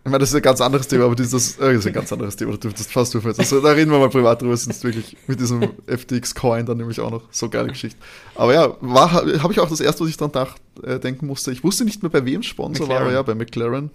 Ich 0.04 0.10
meine, 0.10 0.18
das 0.18 0.30
ist 0.30 0.34
ein 0.34 0.42
ganz 0.42 0.60
anderes 0.60 0.88
Thema, 0.88 1.04
aber 1.04 1.14
dieses, 1.14 1.58
äh, 1.58 1.66
das 1.74 1.76
ist 1.76 1.86
ein 1.86 1.92
ganz 1.92 2.12
anderes 2.12 2.34
Thema, 2.34 2.56
das 2.56 2.86
fast 2.88 3.14
du 3.14 3.20
also, 3.20 3.60
Da 3.60 3.70
reden 3.70 3.92
wir 3.92 4.00
mal 4.00 4.08
privat 4.10 4.42
drüber, 4.42 4.56
sonst 4.56 4.82
wirklich 4.82 5.16
mit 5.28 5.38
diesem 5.38 5.62
FTX-Coin 5.86 6.66
dann 6.66 6.78
nämlich 6.78 6.98
auch 6.98 7.10
noch 7.12 7.22
so 7.30 7.48
geile 7.48 7.68
Geschichte. 7.68 8.00
Aber 8.34 8.52
ja, 8.52 8.76
war, 8.80 9.12
habe 9.12 9.52
ich 9.52 9.60
auch 9.60 9.68
das 9.68 9.80
erste, 9.80 10.02
was 10.02 10.10
ich 10.10 10.16
dann 10.16 10.32
dach, 10.32 10.56
äh, 10.82 10.98
denken 10.98 11.28
musste. 11.28 11.52
Ich 11.52 11.62
wusste 11.62 11.84
nicht 11.84 12.02
mehr, 12.02 12.10
bei 12.10 12.24
wem 12.24 12.42
Sponsor 12.42 12.88
war, 12.88 12.96
aber 12.96 13.04
McLaren. 13.04 13.14
ja, 13.14 13.22
bei 13.22 13.34
McLaren 13.36 13.90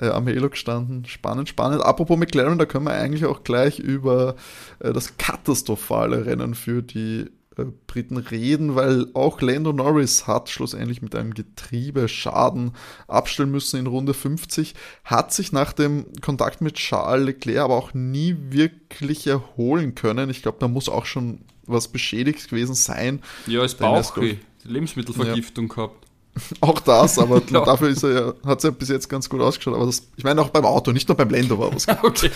äh, 0.00 0.08
am 0.08 0.26
Halo 0.26 0.50
gestanden. 0.50 1.04
Spannend, 1.06 1.48
spannend. 1.48 1.82
Apropos 1.82 2.18
McLaren, 2.18 2.58
da 2.58 2.66
können 2.66 2.86
wir 2.86 2.92
eigentlich 2.92 3.24
auch 3.24 3.44
gleich 3.44 3.78
über 3.78 4.36
äh, 4.80 4.92
das 4.92 5.16
katastrophale 5.16 6.26
Rennen 6.26 6.54
für 6.54 6.82
die 6.82 7.26
äh, 7.56 7.64
Briten 7.86 8.18
reden, 8.18 8.74
weil 8.74 9.06
auch 9.14 9.40
Lando 9.40 9.72
Norris 9.72 10.26
hat 10.26 10.50
schlussendlich 10.50 11.02
mit 11.02 11.14
einem 11.14 11.32
Getriebeschaden 11.32 12.72
abstellen 13.08 13.50
müssen 13.50 13.80
in 13.80 13.86
Runde 13.86 14.14
50, 14.14 14.74
hat 15.04 15.32
sich 15.32 15.52
nach 15.52 15.72
dem 15.72 16.06
Kontakt 16.20 16.60
mit 16.60 16.74
Charles 16.74 17.26
Leclerc 17.26 17.64
aber 17.64 17.74
auch 17.74 17.94
nie 17.94 18.36
wirklich 18.50 19.26
erholen 19.26 19.94
können. 19.94 20.30
Ich 20.30 20.42
glaube, 20.42 20.58
da 20.60 20.68
muss 20.68 20.88
auch 20.88 21.06
schon 21.06 21.40
was 21.66 21.88
beschädigt 21.88 22.48
gewesen 22.48 22.74
sein. 22.74 23.22
Ja, 23.46 23.64
ist 23.64 23.78
Bauchweh. 23.78 24.36
Lebensmittelvergiftung 24.64 25.68
gehabt. 25.68 26.05
Auch 26.60 26.80
das, 26.80 27.18
aber 27.18 27.42
Ja. 27.50 27.64
dafür 27.64 27.88
ist 27.88 28.02
er 28.02 28.12
ja, 28.12 28.34
hat 28.44 28.58
es 28.58 28.64
ja 28.64 28.70
bis 28.70 28.88
jetzt 28.88 29.08
ganz 29.08 29.28
gut 29.28 29.40
ausgeschaut. 29.40 29.74
Aber 29.74 29.86
das, 29.86 30.06
ich 30.16 30.24
meine 30.24 30.40
auch 30.40 30.50
beim 30.50 30.64
Auto, 30.64 30.92
nicht 30.92 31.08
nur 31.08 31.16
beim 31.16 31.30
Lando 31.30 31.58
war 31.58 31.72
was. 31.74 31.86
Okay. 31.88 32.30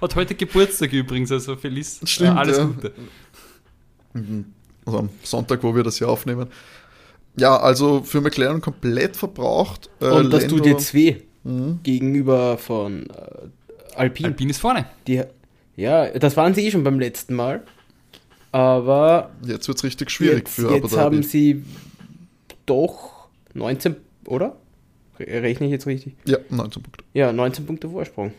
Hat 0.00 0.16
heute 0.16 0.34
Geburtstag 0.34 0.92
übrigens, 0.92 1.30
also 1.30 1.56
Feliz. 1.56 2.00
Stimmt, 2.04 2.36
äh, 2.36 2.38
alles 2.38 2.58
ja. 2.58 2.64
Gute. 2.64 2.92
Also 4.84 4.98
am 4.98 5.10
Sonntag, 5.22 5.62
wo 5.62 5.74
wir 5.74 5.82
das 5.82 5.98
hier 5.98 6.08
aufnehmen. 6.08 6.48
Ja, 7.38 7.56
also 7.56 8.02
für 8.02 8.20
McLaren 8.20 8.60
komplett 8.60 9.16
verbraucht. 9.16 9.90
Äh, 10.00 10.06
Und 10.06 10.30
das 10.30 10.42
Lando, 10.42 10.56
tut 10.56 10.66
jetzt 10.66 10.94
weh. 10.94 11.16
Mhm. 11.44 11.80
Gegenüber 11.82 12.56
von 12.58 13.10
äh, 13.10 13.94
Alpine. 13.94 14.28
Alpine 14.28 14.50
ist 14.50 14.58
vorne. 14.58 14.86
Die, 15.06 15.22
ja, 15.76 16.08
das 16.18 16.36
waren 16.36 16.54
sie 16.54 16.66
eh 16.66 16.70
schon 16.70 16.82
beim 16.82 16.98
letzten 16.98 17.34
Mal. 17.34 17.62
Aber. 18.52 19.30
Jetzt 19.44 19.68
wird 19.68 19.76
es 19.78 19.84
richtig 19.84 20.10
schwierig 20.10 20.46
jetzt, 20.46 20.54
für 20.54 20.74
Jetzt 20.74 20.96
haben 20.96 21.22
sie 21.22 21.62
doch 22.64 23.15
19, 23.56 23.96
oder? 24.26 24.56
Rechne 25.18 25.66
ich 25.66 25.72
jetzt 25.72 25.86
richtig? 25.86 26.14
Ja, 26.24 26.38
19 26.50 26.82
Punkte. 26.82 27.04
Ja, 27.14 27.32
19 27.32 27.66
Punkte 27.66 27.88
Vorsprung. 27.88 28.32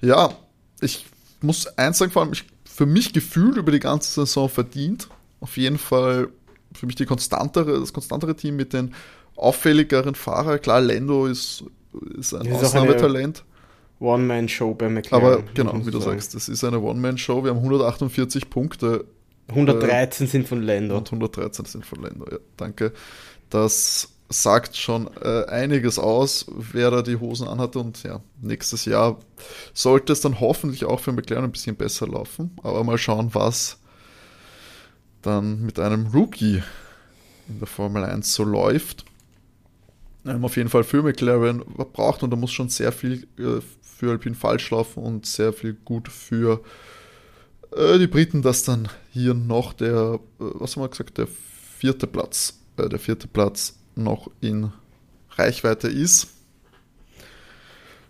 Ja, 0.00 0.36
ich 0.80 1.06
muss 1.40 1.66
eins 1.78 1.98
sagen, 1.98 2.12
vor 2.12 2.22
allem 2.22 2.32
ich, 2.32 2.44
für 2.64 2.86
mich 2.86 3.12
gefühlt 3.12 3.56
über 3.56 3.72
die 3.72 3.80
ganze 3.80 4.10
Saison 4.10 4.48
verdient. 4.48 5.08
Auf 5.40 5.56
jeden 5.56 5.78
Fall 5.78 6.28
für 6.74 6.86
mich 6.86 6.96
die 6.96 7.06
konstantere, 7.06 7.80
das 7.80 7.92
konstantere 7.92 8.36
Team 8.36 8.56
mit 8.56 8.72
den 8.72 8.94
auffälligeren 9.36 10.14
Fahrern. 10.14 10.60
Klar, 10.60 10.80
Lando 10.80 11.26
ist, 11.26 11.64
ist 12.18 12.34
ein 12.34 12.48
das 12.48 12.64
Ausnahmetalent. 12.64 13.44
One-Man-Show 14.00 14.74
bei 14.74 14.88
McLaren. 14.88 15.24
Aber 15.24 15.42
genau, 15.54 15.74
wie 15.86 15.90
du 15.90 16.00
sagen. 16.00 16.18
sagst, 16.18 16.34
das 16.34 16.48
ist 16.48 16.64
eine 16.64 16.80
One-Man-Show. 16.80 17.44
Wir 17.44 17.50
haben 17.50 17.58
148 17.58 18.48
Punkte. 18.48 19.04
113 19.48 20.26
äh, 20.26 20.30
sind 20.30 20.48
von 20.48 20.62
Lando. 20.62 20.96
Und 20.96 21.08
113 21.08 21.64
sind 21.66 21.84
von 21.84 22.02
Lando, 22.02 22.26
ja, 22.30 22.38
danke. 22.56 22.92
Das 23.50 24.08
sagt 24.28 24.76
schon 24.76 25.10
äh, 25.20 25.44
einiges 25.46 25.98
aus, 25.98 26.46
wer 26.48 26.90
da 26.90 27.02
die 27.02 27.16
Hosen 27.16 27.48
anhatte. 27.48 27.80
Und 27.80 28.02
ja, 28.04 28.20
nächstes 28.40 28.84
Jahr 28.84 29.18
sollte 29.74 30.12
es 30.12 30.20
dann 30.20 30.40
hoffentlich 30.40 30.84
auch 30.84 31.00
für 31.00 31.12
McLaren 31.12 31.44
ein 31.44 31.52
bisschen 31.52 31.76
besser 31.76 32.06
laufen. 32.06 32.52
Aber 32.62 32.84
mal 32.84 32.98
schauen, 32.98 33.34
was 33.34 33.78
dann 35.22 35.62
mit 35.62 35.78
einem 35.78 36.06
Rookie 36.06 36.62
in 37.48 37.58
der 37.58 37.66
Formel 37.66 38.04
1 38.04 38.32
so 38.32 38.44
läuft. 38.44 39.04
Ähm, 40.24 40.44
auf 40.44 40.56
jeden 40.56 40.68
Fall 40.68 40.84
für 40.84 41.02
McLaren 41.02 41.64
braucht 41.92 42.22
und 42.22 42.30
da 42.30 42.36
muss 42.36 42.52
schon 42.52 42.68
sehr 42.68 42.92
viel 42.92 43.26
äh, 43.38 43.60
für 43.82 44.10
Alpine 44.10 44.34
falsch 44.34 44.70
laufen 44.70 45.02
und 45.02 45.26
sehr 45.26 45.52
viel 45.52 45.74
gut 45.74 46.08
für 46.08 46.62
äh, 47.74 47.98
die 47.98 48.06
Briten, 48.06 48.42
dass 48.42 48.62
dann 48.62 48.88
hier 49.12 49.34
noch 49.34 49.72
der, 49.72 50.20
äh, 50.38 50.44
was 50.54 50.76
haben 50.76 50.84
wir 50.84 50.88
gesagt, 50.88 51.18
der 51.18 51.28
vierte 51.78 52.06
Platz, 52.06 52.59
äh, 52.84 52.88
der 52.88 52.98
vierte 52.98 53.28
Platz 53.28 53.78
noch 53.94 54.30
in 54.40 54.72
Reichweite 55.32 55.88
ist. 55.88 56.28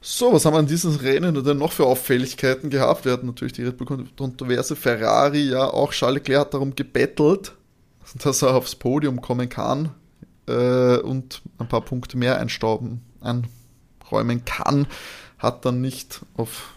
So, 0.03 0.33
was 0.33 0.47
haben 0.47 0.55
wir 0.55 0.59
an 0.59 0.67
diesem 0.67 0.97
Rennen 0.97 1.45
denn 1.45 1.59
noch 1.59 1.73
für 1.73 1.85
Auffälligkeiten 1.85 2.71
gehabt? 2.71 3.05
Wir 3.05 3.13
hatten 3.13 3.27
natürlich 3.27 3.53
die 3.53 3.65
Red 3.65 3.77
Bull-Kontroverse. 3.77 4.75
Ferrari, 4.75 5.51
ja, 5.51 5.67
auch 5.67 5.93
Charles 5.93 6.21
Leclerc 6.21 6.41
hat 6.41 6.55
darum 6.55 6.75
gebettelt, 6.75 7.53
dass 8.23 8.41
er 8.41 8.55
aufs 8.55 8.75
Podium 8.75 9.21
kommen 9.21 9.51
kann 9.51 9.91
äh, 10.47 10.97
und 10.97 11.43
ein 11.59 11.69
paar 11.69 11.83
Punkte 11.83 12.17
mehr 12.17 12.39
einstauben, 12.39 13.03
einräumen 13.21 14.45
kann. 14.47 14.87
Hat 15.39 15.67
dann 15.67 15.83
nicht 15.83 16.21
auf 16.35 16.75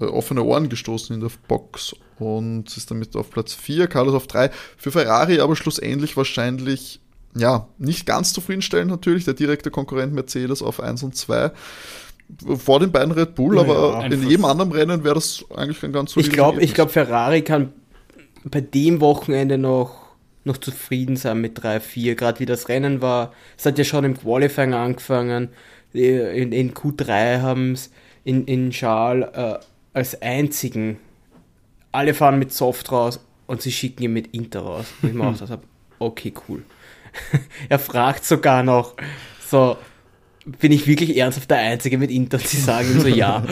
äh, 0.00 0.04
offene 0.04 0.42
Ohren 0.42 0.68
gestoßen 0.68 1.14
in 1.14 1.20
der 1.20 1.30
Box 1.46 1.94
und 2.18 2.76
ist 2.76 2.90
damit 2.90 3.14
auf 3.14 3.30
Platz 3.30 3.54
4, 3.54 3.86
Carlos 3.86 4.14
auf 4.14 4.26
3. 4.26 4.50
Für 4.76 4.90
Ferrari 4.90 5.38
aber 5.38 5.54
schlussendlich 5.54 6.16
wahrscheinlich 6.16 7.00
ja, 7.34 7.68
nicht 7.78 8.06
ganz 8.06 8.32
zufriedenstellend 8.32 8.90
natürlich, 8.90 9.24
der 9.24 9.34
direkte 9.34 9.70
Konkurrent 9.70 10.12
Mercedes 10.12 10.62
auf 10.62 10.80
1 10.80 11.02
und 11.02 11.16
2 11.16 11.52
vor 12.56 12.80
den 12.80 12.92
beiden 12.92 13.12
Red 13.12 13.34
Bull, 13.34 13.56
ja, 13.56 13.62
aber 13.62 14.06
in 14.06 14.28
jedem 14.28 14.44
anderen 14.44 14.72
Rennen 14.72 15.04
wäre 15.04 15.16
das 15.16 15.44
eigentlich 15.54 15.82
ein 15.82 15.92
ganz 15.92 16.16
Ich 16.16 16.30
glaube, 16.30 16.62
ich 16.62 16.72
glaube, 16.72 16.90
Ferrari 16.90 17.42
kann 17.42 17.72
bei 18.44 18.60
dem 18.60 19.00
Wochenende 19.00 19.58
noch, 19.58 20.14
noch 20.44 20.56
zufrieden 20.56 21.16
sein 21.16 21.40
mit 21.40 21.60
3-4, 21.60 22.14
gerade 22.14 22.40
wie 22.40 22.46
das 22.46 22.68
Rennen 22.68 23.02
war. 23.02 23.32
Es 23.58 23.66
hat 23.66 23.76
ja 23.78 23.84
schon 23.84 24.04
im 24.04 24.16
Qualifying 24.16 24.74
angefangen, 24.74 25.50
in, 25.92 26.52
in 26.52 26.72
Q3 26.72 27.42
haben 27.42 27.72
es 27.72 27.90
in, 28.24 28.46
in 28.46 28.70
Charles 28.70 29.28
äh, 29.34 29.58
als 29.92 30.22
einzigen, 30.22 30.98
alle 31.90 32.14
fahren 32.14 32.38
mit 32.38 32.52
Soft 32.52 32.90
raus 32.90 33.20
und 33.46 33.60
sie 33.60 33.72
schicken 33.72 34.04
ihn 34.04 34.12
mit 34.14 34.28
Inter 34.28 34.60
raus. 34.60 34.86
Und 35.02 35.10
ich 35.10 35.14
mir 35.14 35.26
auch 35.26 35.32
gesagt 35.32 35.64
okay, 35.98 36.32
cool. 36.48 36.62
er 37.68 37.78
fragt 37.78 38.24
sogar 38.24 38.62
noch, 38.62 38.94
so, 39.48 39.76
bin 40.44 40.72
ich 40.72 40.86
wirklich 40.86 41.16
ernsthaft 41.16 41.50
der 41.50 41.58
Einzige 41.58 41.98
mit 41.98 42.10
Inter, 42.10 42.38
die 42.38 42.56
sagen 42.56 42.90
ihm 42.90 43.00
so 43.00 43.08
ja. 43.08 43.44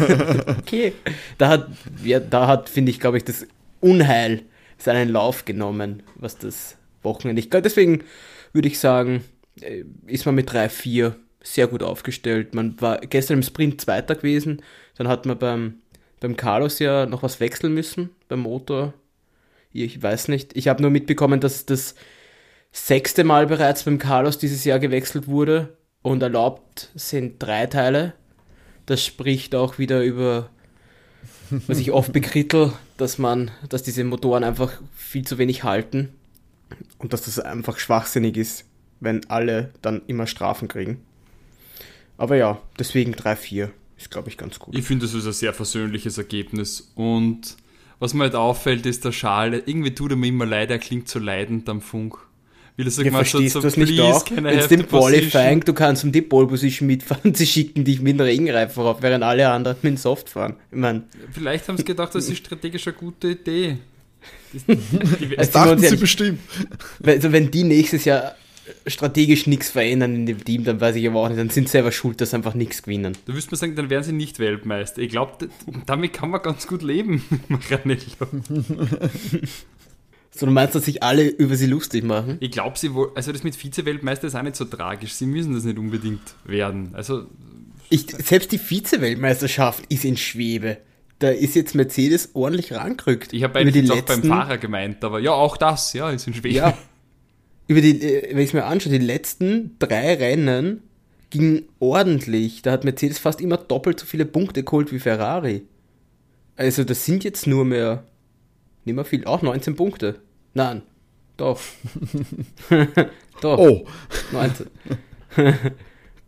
okay. 0.58 0.92
Da 1.36 1.48
hat, 1.48 1.68
ja, 2.04 2.20
da 2.20 2.46
hat, 2.46 2.68
finde 2.68 2.90
ich, 2.90 3.00
glaube 3.00 3.16
ich, 3.16 3.24
das 3.24 3.46
Unheil 3.80 4.42
seinen 4.76 5.08
Lauf 5.08 5.44
genommen, 5.44 6.02
was 6.14 6.38
das 6.38 6.76
Wochenende. 7.02 7.40
Ich 7.40 7.50
deswegen 7.50 8.04
würde 8.52 8.68
ich 8.68 8.78
sagen, 8.78 9.24
äh, 9.60 9.84
ist 10.06 10.26
man 10.26 10.34
mit 10.34 10.50
3-4 10.50 11.14
sehr 11.42 11.66
gut 11.66 11.82
aufgestellt. 11.82 12.54
Man 12.54 12.80
war 12.80 12.98
gestern 12.98 13.38
im 13.38 13.42
Sprint 13.42 13.80
Zweiter 13.80 14.14
gewesen, 14.14 14.62
dann 14.96 15.08
hat 15.08 15.26
man 15.26 15.38
beim, 15.38 15.74
beim 16.20 16.36
Carlos 16.36 16.78
ja 16.78 17.06
noch 17.06 17.22
was 17.22 17.40
wechseln 17.40 17.74
müssen, 17.74 18.10
beim 18.28 18.40
Motor. 18.40 18.94
Ich 19.72 20.00
weiß 20.02 20.28
nicht. 20.28 20.56
Ich 20.56 20.68
habe 20.68 20.82
nur 20.82 20.90
mitbekommen, 20.90 21.40
dass 21.40 21.66
das 21.66 21.94
sechste 22.72 23.24
Mal 23.24 23.46
bereits 23.46 23.84
beim 23.84 23.98
Carlos 23.98 24.38
dieses 24.38 24.64
Jahr 24.64 24.78
gewechselt 24.78 25.26
wurde 25.26 25.76
und 26.02 26.22
erlaubt 26.22 26.90
sind 26.94 27.42
drei 27.42 27.66
Teile. 27.66 28.14
Das 28.86 29.04
spricht 29.04 29.54
auch 29.54 29.78
wieder 29.78 30.02
über, 30.02 30.50
was 31.50 31.78
ich 31.78 31.92
oft 31.92 32.12
bekrittel, 32.12 32.72
dass 32.96 33.18
man, 33.18 33.50
dass 33.68 33.82
diese 33.82 34.04
Motoren 34.04 34.44
einfach 34.44 34.80
viel 34.94 35.26
zu 35.26 35.38
wenig 35.38 35.64
halten 35.64 36.14
und 36.98 37.12
dass 37.12 37.22
das 37.22 37.38
einfach 37.38 37.78
schwachsinnig 37.78 38.36
ist, 38.36 38.64
wenn 39.00 39.28
alle 39.28 39.70
dann 39.82 40.02
immer 40.06 40.26
Strafen 40.26 40.68
kriegen. 40.68 41.04
Aber 42.16 42.36
ja, 42.36 42.60
deswegen 42.78 43.14
3-4 43.14 43.70
ist, 43.96 44.10
glaube 44.10 44.28
ich, 44.28 44.38
ganz 44.38 44.58
gut. 44.58 44.74
Ich 44.76 44.84
finde, 44.84 45.06
das 45.06 45.14
ist 45.14 45.26
ein 45.26 45.32
sehr 45.32 45.52
versöhnliches 45.52 46.18
Ergebnis 46.18 46.92
und 46.94 47.56
was 48.00 48.14
mir 48.14 48.24
halt 48.24 48.36
auffällt, 48.36 48.86
ist 48.86 49.04
der 49.04 49.12
Schale. 49.12 49.58
Irgendwie 49.66 49.94
tut 49.94 50.12
er 50.12 50.16
mir 50.16 50.28
immer 50.28 50.46
leid, 50.46 50.70
er 50.70 50.78
klingt 50.78 51.08
so 51.08 51.18
leidend 51.18 51.68
am 51.68 51.80
Funk. 51.80 52.18
Wie 52.78 52.84
du 52.84 52.90
ja, 52.90 53.10
verstehst 53.10 53.54
so, 53.54 53.60
so, 53.60 53.66
das 53.66 53.76
nicht 53.76 54.00
auch? 54.00 54.24
Wenn 54.30 54.68
dem 54.68 54.88
Qualifying, 54.88 55.64
du 55.64 55.74
kannst 55.74 56.04
um 56.04 56.12
die 56.12 56.22
Pole 56.22 56.46
Position 56.46 56.86
mitfahren, 56.86 57.34
sie 57.34 57.44
schicken 57.44 57.84
dich 57.84 58.00
mit 58.00 58.20
dem 58.20 58.20
Regenreifen 58.20 58.84
auf, 58.84 59.02
während 59.02 59.24
alle 59.24 59.48
anderen 59.48 59.76
mit 59.82 59.94
dem 59.94 59.96
Soft 59.96 60.28
fahren. 60.28 60.54
Ich 60.70 60.78
mein, 60.78 61.02
Vielleicht 61.32 61.66
haben 61.66 61.76
sie 61.76 61.82
gedacht, 61.82 62.14
das 62.14 62.28
ist 62.28 62.38
strategisch 62.38 62.86
eine 62.86 62.94
gute 62.94 63.30
Idee. 63.30 63.78
Das, 64.52 64.62
die, 65.18 65.34
das 65.36 65.50
dachten 65.50 65.80
sie 65.80 65.96
bestimmt. 65.96 66.38
Also 67.04 67.32
wenn 67.32 67.50
die 67.50 67.64
nächstes 67.64 68.04
Jahr 68.04 68.36
strategisch 68.86 69.48
nichts 69.48 69.70
verändern 69.70 70.14
in 70.14 70.26
dem 70.26 70.44
Team, 70.44 70.62
dann 70.62 70.80
weiß 70.80 70.94
ich 70.94 71.08
aber 71.08 71.18
auch 71.18 71.28
nicht, 71.28 71.40
dann 71.40 71.50
sind 71.50 71.66
sie 71.66 71.72
selber 71.72 71.90
schuld, 71.90 72.20
dass 72.20 72.30
sie 72.30 72.36
einfach 72.36 72.54
nichts 72.54 72.84
gewinnen. 72.84 73.18
Da 73.26 73.34
wüsste 73.34 73.50
man 73.50 73.58
sagen, 73.58 73.74
dann 73.74 73.90
wären 73.90 74.04
sie 74.04 74.12
nicht 74.12 74.38
Weltmeister. 74.38 75.02
Ich 75.02 75.08
glaube, 75.08 75.48
damit 75.86 76.12
kann 76.12 76.30
man 76.30 76.42
ganz 76.42 76.68
gut 76.68 76.82
leben, 76.82 77.24
Maranello. 77.48 77.98
So, 80.38 80.46
du 80.46 80.52
meinst, 80.52 80.76
dass 80.76 80.84
sich 80.84 81.02
alle 81.02 81.26
über 81.26 81.56
sie 81.56 81.66
lustig 81.66 82.04
machen? 82.04 82.36
Ich 82.38 82.52
glaube, 82.52 82.78
sie 82.78 82.94
wohl, 82.94 83.10
also 83.16 83.32
das 83.32 83.42
mit 83.42 83.56
Vize-Weltmeister 83.56 84.28
ist 84.28 84.36
auch 84.36 84.42
nicht 84.42 84.54
so 84.54 84.66
tragisch. 84.66 85.14
Sie 85.14 85.26
müssen 85.26 85.52
das 85.52 85.64
nicht 85.64 85.78
unbedingt 85.78 86.36
werden. 86.44 86.90
Also. 86.92 87.24
Ich, 87.90 88.06
selbst 88.06 88.52
die 88.52 88.58
Vize-Weltmeisterschaft 88.58 89.82
ist 89.88 90.04
in 90.04 90.16
Schwebe. 90.16 90.76
Da 91.18 91.30
ist 91.30 91.56
jetzt 91.56 91.74
Mercedes 91.74 92.30
ordentlich 92.34 92.72
rangerückt. 92.72 93.32
Ich 93.32 93.42
habe 93.42 93.58
eigentlich 93.58 93.90
auch 93.90 94.00
beim 94.02 94.22
Fahrer 94.22 94.58
gemeint, 94.58 95.02
aber 95.02 95.18
ja, 95.18 95.32
auch 95.32 95.56
das, 95.56 95.92
ja, 95.92 96.08
ist 96.10 96.28
in 96.28 96.34
Schwebe. 96.34 96.54
Ja. 96.54 96.78
Über 97.66 97.80
die, 97.80 98.00
äh, 98.00 98.28
wenn 98.30 98.38
ich 98.38 98.50
es 98.50 98.52
mir 98.52 98.64
anschaue, 98.64 98.92
die 98.92 99.04
letzten 99.04 99.74
drei 99.80 100.14
Rennen 100.14 100.84
gingen 101.30 101.64
ordentlich. 101.80 102.62
Da 102.62 102.70
hat 102.70 102.84
Mercedes 102.84 103.18
fast 103.18 103.40
immer 103.40 103.56
doppelt 103.56 103.98
so 103.98 104.06
viele 104.06 104.24
Punkte 104.24 104.62
geholt 104.62 104.92
wie 104.92 105.00
Ferrari. 105.00 105.62
Also 106.54 106.84
das 106.84 107.04
sind 107.04 107.24
jetzt 107.24 107.48
nur 107.48 107.64
mehr, 107.64 108.04
nicht 108.84 108.94
mehr 108.94 109.04
viel, 109.04 109.24
auch 109.24 109.42
19 109.42 109.74
Punkte. 109.74 110.20
Nein, 110.54 110.82
doch. 111.36 111.60
doch. 113.40 113.58
Oh. 113.58 113.86
19. 114.32 114.66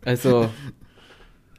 also, 0.05 0.49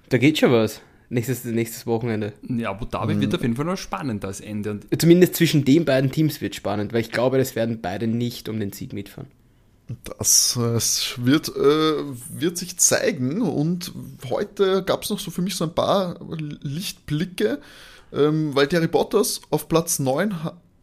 da 0.09 0.19
geht 0.19 0.39
schon 0.39 0.53
was. 0.53 0.81
Nächstes, 1.11 1.45
nächstes 1.45 1.87
Wochenende. 1.87 2.33
Ja, 2.49 2.71
Abu 2.71 2.87
Dhabi 2.87 3.15
mhm. 3.15 3.21
wird 3.21 3.35
auf 3.35 3.43
jeden 3.43 3.55
Fall 3.55 3.67
noch 3.67 3.77
spannend 3.77 4.25
als 4.25 4.41
Ende. 4.41 4.71
Und 4.71 4.87
Zumindest 4.99 5.37
zwischen 5.37 5.63
den 5.63 5.85
beiden 5.85 6.11
Teams 6.11 6.41
wird 6.41 6.55
spannend, 6.55 6.95
weil 6.95 7.03
ich 7.03 7.13
glaube, 7.13 7.37
das 7.37 7.55
werden 7.55 7.81
beide 7.83 8.07
nicht 8.07 8.49
um 8.49 8.59
den 8.59 8.73
Sieg 8.73 8.95
mitfahren. 8.95 9.29
Das 10.19 10.57
äh, 10.57 10.81
wird, 11.23 11.49
äh, 11.49 12.05
wird 12.31 12.57
sich 12.57 12.79
zeigen 12.79 13.43
und 13.43 13.93
heute 14.31 14.83
gab 14.85 15.03
es 15.03 15.11
noch 15.11 15.19
so 15.19 15.31
für 15.31 15.43
mich 15.43 15.55
so 15.55 15.65
ein 15.65 15.75
paar 15.75 16.19
Lichtblicke, 16.63 17.61
ähm, 18.15 18.55
weil 18.55 18.69
Harry 18.73 18.89
Bottas 18.89 19.43
auf 19.51 19.69
Platz 19.69 19.99
9 19.99 20.35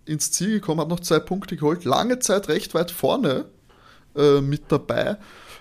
ins 0.10 0.32
Ziel 0.32 0.60
gekommen, 0.60 0.82
hat 0.82 0.90
noch 0.90 1.00
zwei 1.00 1.20
Punkte 1.20 1.56
geholt, 1.56 1.86
lange 1.86 2.20
Zeit 2.20 2.50
recht 2.50 2.74
weit 2.74 2.92
vorne 2.92 3.46
äh, 4.16 4.42
mit 4.42 4.64
dabei. 4.70 5.18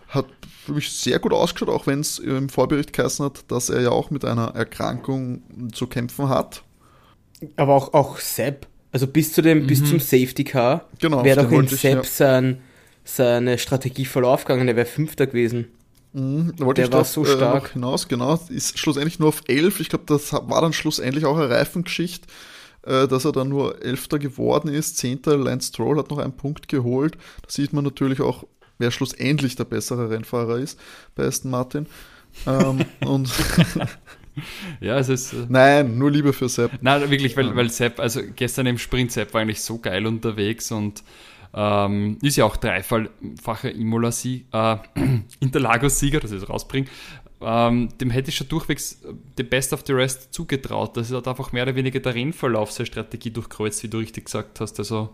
Hat 0.09 0.27
für 0.65 0.73
mich 0.73 0.91
sehr 0.91 1.19
gut 1.19 1.33
ausgeschaut, 1.33 1.69
auch 1.69 1.87
wenn 1.87 2.01
es 2.01 2.19
im 2.19 2.49
Vorbericht 2.49 2.93
geheißen 2.93 3.25
hat, 3.25 3.51
dass 3.51 3.69
er 3.69 3.83
ja 3.83 3.91
auch 3.91 4.11
mit 4.11 4.25
einer 4.25 4.55
Erkrankung 4.55 5.43
zu 5.73 5.87
kämpfen 5.87 6.29
hat. 6.29 6.63
Aber 7.57 7.75
auch, 7.75 7.95
auch 7.95 8.19
Sepp 8.19 8.67
Also 8.91 9.07
bis 9.07 9.33
zu 9.33 9.43
dem, 9.43 9.63
mhm. 9.63 9.67
bis 9.67 9.85
zum 9.85 10.01
Safety 10.01 10.45
Car 10.45 10.89
genau, 10.99 11.25
wäre 11.25 11.45
doch 11.45 11.53
in 11.53 11.69
Sepp 11.69 11.97
ja. 11.97 12.03
sein, 12.05 12.63
seine 13.05 13.59
Strategie 13.59 14.07
voll 14.07 14.25
aufgegangen, 14.25 14.67
der 14.67 14.77
wäre 14.77 14.87
Fünfter 14.87 15.27
gewesen. 15.27 15.69
Mhm, 16.13 16.55
da 16.57 16.65
wollte 16.65 16.81
der 16.81 16.89
ich 16.89 16.95
war 16.95 17.05
so 17.05 17.25
stark. 17.25 17.71
Äh, 17.71 17.73
hinaus, 17.75 18.09
genau. 18.09 18.39
Ist 18.49 18.79
schlussendlich 18.79 19.19
nur 19.19 19.29
auf 19.29 19.43
11. 19.47 19.81
Ich 19.81 19.89
glaube, 19.91 20.05
das 20.07 20.33
war 20.33 20.61
dann 20.63 20.73
schlussendlich 20.73 21.27
auch 21.27 21.37
eine 21.37 21.51
Reifengeschichte, 21.51 22.27
dass 22.83 23.25
er 23.25 23.33
dann 23.33 23.49
nur 23.49 23.83
Elfter 23.83 24.19
geworden 24.19 24.69
ist. 24.69 24.97
Zehnter, 24.97 25.37
Lance 25.37 25.69
Stroll 25.69 25.99
hat 25.99 26.11
noch 26.11 26.19
einen 26.19 26.37
Punkt 26.37 26.69
geholt. 26.69 27.17
Da 27.43 27.49
sieht 27.49 27.73
man 27.73 27.85
natürlich 27.85 28.21
auch, 28.21 28.45
wer 28.79 28.91
schlussendlich 28.91 29.57
der 29.57 29.65
bessere 29.65 30.11
Rennfahrer 30.11 30.59
ist 30.59 30.79
bei 31.15 31.25
Aston 31.25 31.51
Martin. 31.51 31.87
ähm, 32.47 32.85
und 33.07 33.31
ja, 34.81 34.99
es 34.99 35.09
ist. 35.09 35.33
Äh 35.33 35.47
Nein, 35.49 35.99
nur 35.99 36.11
Liebe 36.11 36.33
für 36.33 36.49
Sepp. 36.49 36.73
Nein, 36.81 37.11
wirklich, 37.11 37.37
weil, 37.37 37.55
weil 37.57 37.71
Sepp, 37.71 38.01
also 38.01 38.21
gestern 38.35 38.67
im 38.67 38.79
Sprint 38.79 39.13
Sepp 39.13 39.35
war 39.35 39.41
eigentlich 39.41 39.63
so 39.63 39.79
geil 39.79 40.07
unterwegs 40.07 40.71
und 40.71 41.03
ähm, 41.55 42.19
ist 42.23 42.37
ja 42.37 42.45
auch 42.45 42.57
dreifacher 42.57 43.73
Imola-Sieg, 43.73 44.47
äh, 44.53 44.77
Interlagos-Sieger, 45.41 46.21
dass 46.21 46.31
ich 46.31 46.43
es 46.43 46.49
rausbringe. 46.49 46.87
Ähm, 47.41 47.89
dem 48.01 48.11
hätte 48.11 48.31
ich 48.31 48.37
schon 48.37 48.49
durchwegs 48.49 49.01
the 49.37 49.43
best 49.45 49.73
of 49.73 49.85
the 49.87 49.93
rest 49.93 50.35
zugetraut. 50.35 50.97
Das 50.97 51.13
hat 51.13 51.29
einfach 51.29 51.53
mehr 51.53 51.63
oder 51.63 51.77
weniger 51.77 52.01
der 52.01 52.15
Rennverlauf 52.15 52.73
seine 52.73 52.87
Strategie 52.87 53.31
durchkreuzt, 53.31 53.83
wie 53.83 53.89
du 53.89 53.99
richtig 53.99 54.25
gesagt 54.25 54.61
hast. 54.61 54.79
Also, 54.79 55.11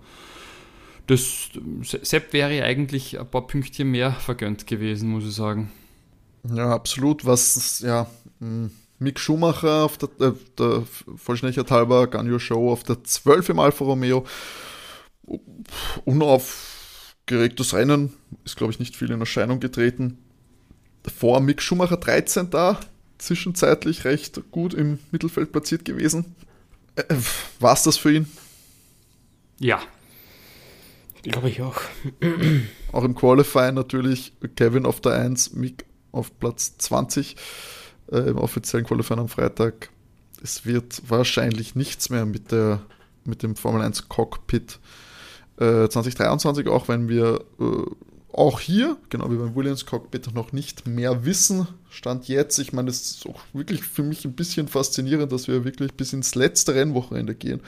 das 1.07 1.51
Sepp 1.83 2.33
wäre 2.33 2.65
eigentlich 2.65 3.21
ein 3.21 3.31
paar 3.31 3.47
Pünktchen 3.47 3.91
mehr 3.91 4.13
vergönnt 4.13 4.67
gewesen, 4.67 5.11
muss 5.11 5.25
ich 5.25 5.35
sagen. 5.35 5.71
Ja, 6.51 6.71
absolut. 6.71 7.27
Was, 7.27 7.81
ja, 7.81 8.07
hm, 8.41 8.71
Mick 8.99 9.19
Schumacher 9.19 9.85
auf 9.85 9.99
der, 9.99 10.09
äh, 10.21 10.33
der 10.59 10.85
Vollständigkeit 11.17 11.71
halber, 11.71 12.07
Ganyo 12.07 12.39
Show 12.39 12.71
auf 12.71 12.85
der 12.85 13.05
12 13.05 13.51
im 13.51 13.59
Alfa 13.59 13.85
Romeo 13.85 14.25
unaufgeregtes 16.05 17.75
Rennen, 17.75 18.13
ist 18.45 18.57
glaube 18.57 18.73
ich 18.73 18.79
nicht 18.79 18.97
viel 18.97 19.11
in 19.11 19.21
Erscheinung 19.21 19.61
getreten. 19.61 20.19
Vor 21.07 21.41
Mick 21.41 21.63
Schumacher 21.63 21.97
13 21.97 22.51
da, 22.51 22.81
zwischenzeitlich 23.19 24.05
recht 24.05 24.41
gut 24.51 24.75
im 24.75 24.99
Mittelfeld 25.11 25.53
platziert 25.53 25.85
gewesen. 25.85 26.35
Äh, 26.97 27.15
War 27.61 27.75
es 27.75 27.83
das 27.83 27.97
für 27.97 28.13
ihn? 28.13 28.29
Ja. 29.59 29.81
Glaube 31.23 31.49
ich 31.49 31.63
auch. 31.63 31.81
auch 32.93 33.05
im 33.05 33.15
Qualifying 33.15 33.75
natürlich 33.75 34.33
Kevin 34.57 34.85
auf 34.87 35.01
der 35.01 35.13
1, 35.13 35.55
Mick 35.55 35.87
auf 36.13 36.39
Platz 36.39 36.77
20 36.79 37.37
äh, 38.13 38.19
im 38.19 38.37
offiziellen 38.37 38.87
Qualifying 38.87 39.21
am 39.21 39.29
Freitag. 39.29 39.91
Es 40.43 40.67
wird 40.67 41.03
wahrscheinlich 41.09 41.75
nichts 41.75 42.11
mehr 42.11 42.27
mit, 42.27 42.53
der, 42.53 42.83
mit 43.25 43.43
dem 43.43 43.57
Formel 43.57 43.83
1 43.83 44.09
Cockpit 44.09 44.79
2023, 45.57 46.67
äh, 46.67 46.69
auch 46.69 46.89
wenn 46.89 47.09
wir 47.09 47.41
äh, 47.61 47.65
auch 48.37 48.59
hier, 48.59 48.97
genau 49.11 49.31
wie 49.31 49.37
beim 49.37 49.55
Williams 49.55 49.87
Cockpit, 49.87 50.35
noch 50.35 50.53
nicht 50.53 50.87
mehr 50.87 51.25
wissen. 51.25 51.69
Stand 51.89 52.27
jetzt, 52.27 52.59
ich 52.59 52.73
meine, 52.73 52.91
es 52.91 53.11
ist 53.11 53.27
auch 53.27 53.41
wirklich 53.53 53.83
für 53.83 54.03
mich 54.03 54.25
ein 54.25 54.35
bisschen 54.35 54.67
faszinierend, 54.67 55.31
dass 55.31 55.47
wir 55.47 55.65
wirklich 55.65 55.95
bis 55.95 56.13
ins 56.13 56.35
letzte 56.35 56.75
Rennwochenende 56.75 57.35
gehen, 57.35 57.61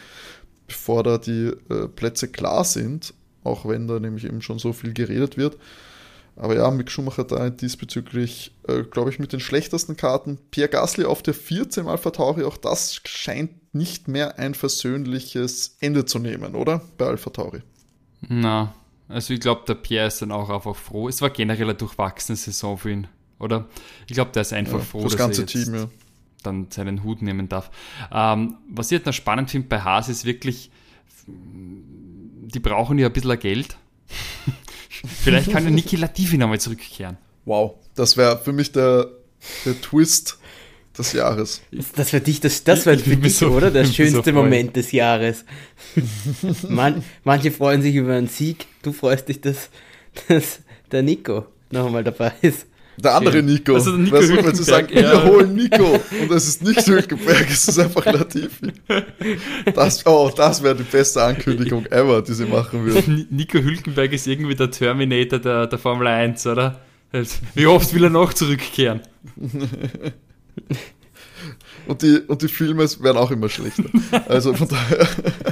bevor 0.66 1.04
da 1.04 1.18
die 1.18 1.52
äh, 1.70 1.86
Plätze 1.88 2.28
klar 2.28 2.64
sind, 2.64 3.14
auch 3.44 3.66
wenn 3.66 3.86
da 3.86 4.00
nämlich 4.00 4.24
eben 4.24 4.42
schon 4.42 4.58
so 4.58 4.72
viel 4.72 4.92
geredet 4.92 5.36
wird. 5.36 5.56
Aber 6.34 6.54
ja, 6.54 6.70
Mick 6.70 6.90
Schumacher 6.90 7.24
da 7.24 7.48
diesbezüglich, 7.48 8.52
äh, 8.68 8.82
glaube 8.82 9.10
ich, 9.10 9.18
mit 9.18 9.32
den 9.32 9.40
schlechtesten 9.40 9.96
Karten. 9.96 10.38
Pierre 10.50 10.68
Gasly 10.68 11.04
auf 11.04 11.22
der 11.22 11.32
14 11.32 11.84
Mal 11.84 11.96
Tauri, 11.96 12.44
auch 12.44 12.56
das 12.56 13.00
scheint 13.04 13.72
nicht 13.72 14.08
mehr 14.08 14.38
ein 14.38 14.54
versöhnliches 14.54 15.76
Ende 15.80 16.04
zu 16.04 16.18
nehmen, 16.18 16.54
oder? 16.54 16.82
Bei 16.98 17.06
Alpha 17.06 17.30
Tauri. 17.30 17.62
Na, 18.28 18.74
also 19.08 19.34
ich 19.34 19.40
glaube, 19.40 19.62
der 19.66 19.74
Pierre 19.74 20.08
ist 20.08 20.20
dann 20.22 20.32
auch 20.32 20.50
einfach 20.50 20.74
froh. 20.74 21.08
Es 21.08 21.22
war 21.22 21.30
generell 21.30 21.64
eine 21.64 21.74
durchwachsene 21.74 22.36
Saison 22.36 22.76
für 22.76 22.90
ihn, 22.90 23.06
oder? 23.38 23.66
Ich 24.06 24.14
glaube, 24.14 24.32
der 24.32 24.42
ist 24.42 24.52
einfach 24.52 24.78
ja, 24.78 24.84
froh, 24.84 25.02
das 25.02 25.12
dass 25.12 25.18
ganze 25.18 25.42
er 25.42 25.48
jetzt 25.48 25.64
Team, 25.64 25.74
ja. 25.74 25.88
dann 26.42 26.66
seinen 26.70 27.04
Hut 27.04 27.22
nehmen 27.22 27.48
darf. 27.48 27.70
Ähm, 28.12 28.56
was 28.68 28.86
ich 28.86 28.98
jetzt 28.98 29.06
noch 29.06 29.12
spannend 29.12 29.50
finde 29.50 29.68
bei 29.68 29.80
Haas 29.80 30.08
ist 30.08 30.24
wirklich, 30.24 30.70
die 31.26 32.60
brauchen 32.60 32.98
ja 32.98 33.06
ein 33.06 33.12
bisschen 33.12 33.38
Geld. 33.38 33.76
Vielleicht 34.88 35.52
kann 35.52 35.62
der 35.62 35.72
Niki 35.72 35.96
Latifi 35.96 36.38
nochmal 36.38 36.60
zurückkehren. 36.60 37.18
Wow, 37.44 37.74
das 37.94 38.16
wäre 38.16 38.38
für 38.38 38.52
mich 38.52 38.72
der, 38.72 39.08
der 39.64 39.80
Twist 39.80 40.38
des 40.98 41.12
Jahres. 41.12 41.62
Das 41.94 42.12
wäre 42.12 42.22
dich, 42.22 42.40
das, 42.40 42.64
das 42.64 42.86
wäre 42.86 42.98
für 42.98 43.16
dich, 43.16 43.36
so, 43.36 43.48
oder? 43.48 43.70
Der 43.70 43.84
schönste 43.84 44.22
so 44.24 44.32
Moment 44.32 44.76
des 44.76 44.92
Jahres. 44.92 45.44
Man, 46.68 47.02
manche 47.24 47.50
freuen 47.50 47.82
sich 47.82 47.94
über 47.94 48.14
einen 48.14 48.28
Sieg, 48.28 48.66
du 48.82 48.92
freust 48.92 49.28
dich, 49.28 49.40
dass, 49.40 49.70
dass 50.28 50.60
der 50.90 51.02
Nico 51.02 51.46
noch 51.70 51.86
einmal 51.86 52.04
dabei 52.04 52.32
ist. 52.42 52.66
Der 52.98 53.14
andere 53.14 53.42
Nico. 53.42 53.74
Also 53.74 53.90
der 53.90 54.00
Nico 54.00 54.20
du, 54.20 54.44
wenn 54.44 54.54
sie 54.54 54.64
sagen, 54.64 54.88
ja. 54.90 55.12
wir 55.12 55.24
holen 55.24 55.54
Nico 55.54 56.00
und 56.22 56.30
es 56.30 56.48
ist 56.48 56.62
nicht 56.62 56.86
Hülkenberg, 56.86 57.46
es 57.50 57.68
ist 57.68 57.78
einfach 57.78 58.06
Latifi. 58.06 58.72
Das, 59.74 60.06
oh, 60.06 60.30
das 60.34 60.62
wäre 60.62 60.76
die 60.76 60.82
beste 60.82 61.22
Ankündigung 61.22 61.84
ever, 61.86 62.22
die 62.22 62.32
sie 62.32 62.46
machen 62.46 62.86
würden. 62.86 63.26
Nico 63.30 63.58
Hülkenberg 63.58 64.12
ist 64.12 64.26
irgendwie 64.26 64.54
der 64.54 64.70
Terminator 64.70 65.38
der, 65.38 65.66
der 65.66 65.78
Formel 65.78 66.06
1, 66.06 66.46
oder? 66.46 66.80
Wie 67.54 67.66
oft 67.66 67.92
will 67.94 68.04
er 68.04 68.10
noch 68.10 68.32
zurückkehren? 68.32 69.00
und, 71.86 72.02
die, 72.02 72.18
und 72.26 72.42
die 72.42 72.48
Filme 72.48 72.84
werden 72.84 73.16
auch 73.16 73.30
immer 73.30 73.48
schlechter. 73.48 73.84
Also 74.28 74.54
von 74.54 74.68
daher. 74.68 75.08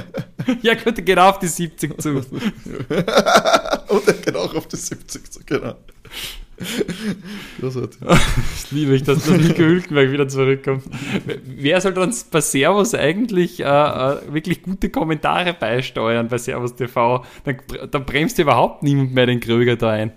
ja, 0.61 0.73
gut, 0.75 1.03
geht 1.05 1.19
auf 1.19 1.39
die 1.39 1.47
70 1.47 2.01
zu. 2.01 2.09
und 2.19 4.07
er 4.07 4.13
geht 4.13 4.35
auch 4.35 4.53
auf 4.55 4.67
die 4.67 4.77
70 4.77 5.31
zu, 5.31 5.39
genau. 5.45 5.75
Großartig. 7.59 7.99
ich 8.55 8.71
liebe 8.71 8.95
ich, 8.95 9.03
dass 9.03 9.25
der 9.25 9.37
Nico 9.37 9.57
Hülkenberg 9.57 10.11
wieder 10.11 10.27
zurückkommt. 10.27 10.83
Wer 11.43 11.81
soll 11.81 11.97
uns 11.97 12.23
bei 12.23 12.39
Servus 12.39 12.95
eigentlich 12.95 13.59
äh, 13.59 13.63
äh, 13.63 14.33
wirklich 14.33 14.63
gute 14.63 14.89
Kommentare 14.89 15.53
beisteuern 15.53 16.29
bei 16.29 16.37
Servus 16.37 16.75
TV? 16.75 17.25
Dann, 17.43 17.57
dann 17.91 18.05
bremst 18.05 18.39
überhaupt 18.39 18.83
niemand 18.83 19.13
mehr 19.13 19.25
den 19.25 19.41
Kröger 19.41 19.75
da 19.75 19.89
ein. 19.89 20.11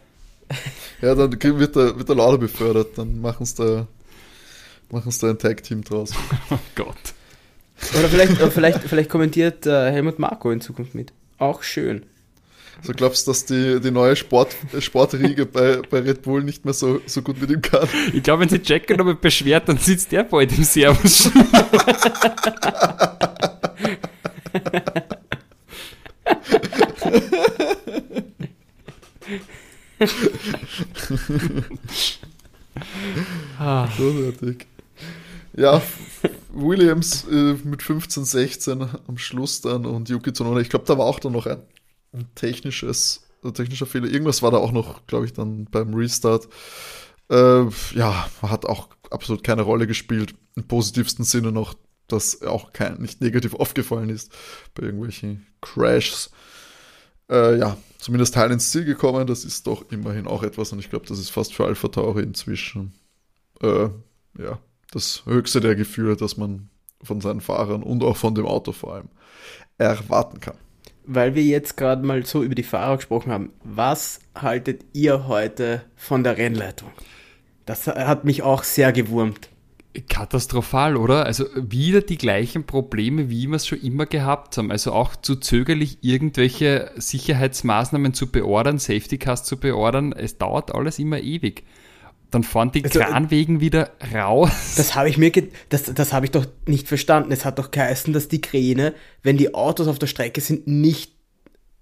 Ja, 1.03 1.15
dann 1.15 1.33
wird 1.33 1.77
der, 1.77 1.99
wird 1.99 2.09
der 2.09 2.17
Lauder 2.17 2.39
befördert, 2.39 2.97
dann 2.97 3.21
machen 3.21 3.43
es 3.43 3.55
da 3.55 3.87
Machen 4.91 5.11
sie 5.11 5.21
da 5.21 5.31
ein 5.31 5.39
Tag-Team 5.39 5.85
draus. 5.85 6.13
Oh 6.51 6.59
Gott. 6.75 6.97
Oder 7.97 8.09
vielleicht, 8.09 8.33
oder 8.33 8.51
vielleicht, 8.51 8.81
vielleicht 8.81 9.11
kommentiert 9.11 9.67
äh, 9.67 9.91
Helmut 9.93 10.19
Marko 10.19 10.51
in 10.51 10.61
Zukunft 10.61 10.95
mit. 10.95 11.13
Auch 11.39 11.63
schön. 11.63 12.07
So 12.83 12.93
glaubst 12.93 13.27
du, 13.27 13.31
dass 13.33 13.45
die, 13.45 13.81
die 13.81 13.91
neue 13.91 14.17
Sport, 14.17 14.57
Sportriege 14.79 15.47
bei, 15.47 15.83
bei 15.91 15.99
Red 16.01 16.23
Bull 16.23 16.43
nicht 16.43 16.65
mehr 16.65 16.75
so, 16.75 17.01
so 17.07 17.23
gut 17.23 17.41
mit 17.41 17.51
ihm 17.51 17.61
kann? 17.61 17.89
Ich 18.13 18.23
glaube, 18.23 18.43
wenn 18.43 18.49
sich 18.49 18.67
Jack 18.69 18.89
nochmal 18.97 19.17
beschwert, 19.17 19.69
dann 19.69 19.79
sitzt 19.79 20.13
der 20.13 20.25
bald 20.25 20.57
im 20.57 20.65
Servus. 20.65 21.31
ah. 33.59 33.89
Großartig. 33.97 34.67
Ja, 35.59 35.83
Williams 36.53 37.27
äh, 37.29 37.55
mit 37.65 37.83
15, 37.83 38.25
16 38.25 38.89
am 39.09 39.19
Schluss 39.19 39.61
dann 39.61 39.87
und 39.87 40.09
Yuki 40.09 40.33
Tsunoda. 40.33 40.61
Ich 40.61 40.69
glaube, 40.69 40.85
da 40.85 40.97
war 40.97 41.07
auch 41.07 41.19
dann 41.19 41.33
noch 41.33 41.47
ein, 41.47 41.61
ein 42.13 42.29
technisches, 42.37 43.27
ein 43.43 43.55
technischer 43.55 43.87
Fehler. 43.87 44.07
Irgendwas 44.07 44.41
war 44.41 44.53
da 44.53 44.59
auch 44.59 44.71
noch, 44.71 45.05
glaube 45.09 45.27
ich, 45.27 45.33
dann 45.33 45.65
beim 45.65 45.95
Restart. 45.95 46.49
Äh, 47.29 47.65
ja, 47.95 48.31
hat 48.41 48.67
auch 48.67 48.91
absolut 49.11 49.43
keine 49.43 49.63
Rolle 49.63 49.89
gespielt. 49.89 50.33
Im 50.55 50.69
positivsten 50.69 51.25
Sinne 51.25 51.51
noch, 51.51 51.75
dass 52.07 52.41
auch 52.43 52.73
kein, 52.73 53.01
nicht 53.03 53.21
negativ 53.21 53.55
aufgefallen 53.55 54.11
ist 54.11 54.33
bei 54.75 54.85
irgendwelchen 54.85 55.45
Crashs. 55.61 56.31
Äh, 57.29 57.59
ja, 57.59 57.77
zumindest 57.99 58.35
Teil 58.35 58.53
ins 58.53 58.71
Ziel 58.71 58.85
gekommen. 58.85 59.27
Das 59.27 59.45
ist 59.45 59.67
doch 59.67 59.91
immerhin 59.91 60.29
auch 60.29 60.45
etwas 60.45 60.71
und 60.71 60.79
ich 60.79 60.89
glaube, 60.89 61.07
das 61.07 61.19
ist 61.19 61.31
fast 61.31 61.53
für 61.53 61.65
Alpha 61.65 61.89
Tauri 61.89 62.23
inzwischen. 62.23 62.93
Äh, 63.61 63.89
ja, 64.39 64.61
das 64.91 65.23
höchste 65.27 65.61
der 65.61 65.75
Gefühle, 65.75 66.17
das 66.17 66.37
man 66.37 66.71
von 67.03 67.21
seinen 67.21 67.41
Fahrern 67.41 67.83
und 67.83 68.03
auch 68.03 68.17
von 68.17 68.35
dem 68.35 68.47
Auto 68.47 68.73
vor 68.73 68.95
allem 68.95 69.09
erwarten 69.79 70.41
kann. 70.41 70.57
Weil 71.05 71.35
wir 71.35 71.43
jetzt 71.43 71.77
gerade 71.77 72.05
mal 72.05 72.27
so 72.27 72.43
über 72.43 72.55
die 72.55 72.63
Fahrer 72.63 72.97
gesprochen 72.97 73.33
haben, 73.33 73.53
was 73.65 74.21
haltet 74.35 74.85
ihr 74.93 75.27
heute 75.27 75.83
von 75.97 76.23
der 76.23 76.37
Rennleitung? 76.37 76.91
Das 77.65 77.87
hat 77.87 78.25
mich 78.25 78.43
auch 78.43 78.63
sehr 78.63 78.93
gewurmt. 78.93 79.49
Katastrophal, 80.09 80.97
oder? 80.97 81.25
Also 81.25 81.47
wieder 81.55 82.03
die 82.03 82.19
gleichen 82.19 82.65
Probleme, 82.65 83.31
wie 83.31 83.47
wir 83.49 83.57
es 83.57 83.67
schon 83.67 83.81
immer 83.81 84.07
gehabt 84.07 84.57
haben. 84.59 84.71
Also 84.71 84.93
auch 84.93 85.17
zu 85.17 85.37
zögerlich 85.37 85.99
irgendwelche 86.03 86.93
Sicherheitsmaßnahmen 86.97 88.15
zu 88.15 88.31
beordern, 88.31 88.79
Safety 88.79 89.19
Cars 89.19 89.45
zu 89.45 89.57
beordern. 89.59 90.13
Es 90.13 90.39
dauert 90.39 90.75
alles 90.75 90.99
immer 90.99 91.21
ewig. 91.21 91.65
Dann 92.31 92.43
fahren 92.43 92.71
die 92.73 92.85
Also, 92.85 93.01
äh, 93.01 93.05
Kranwegen 93.05 93.61
wieder 93.61 93.91
raus. 94.15 94.75
Das 94.77 94.95
habe 94.95 95.09
ich 95.09 95.17
mir, 95.19 95.33
das, 95.69 95.85
das 95.85 96.13
habe 96.13 96.27
ich 96.27 96.33
doch 96.33 96.47
nicht 96.67 96.89
verstanden. 96.89 97.33
Es 97.33 97.45
hat 97.45 97.59
doch 97.59 97.71
geheißen, 97.71 98.13
dass 98.13 98.29
die 98.29 98.41
Kräne, 98.41 98.95
wenn 99.23 99.37
die 99.37 99.55
Autos 99.55 99.89
auf 99.89 99.99
der 99.99 100.07
Strecke 100.07 100.41
sind, 100.41 100.67
nicht, 100.67 101.13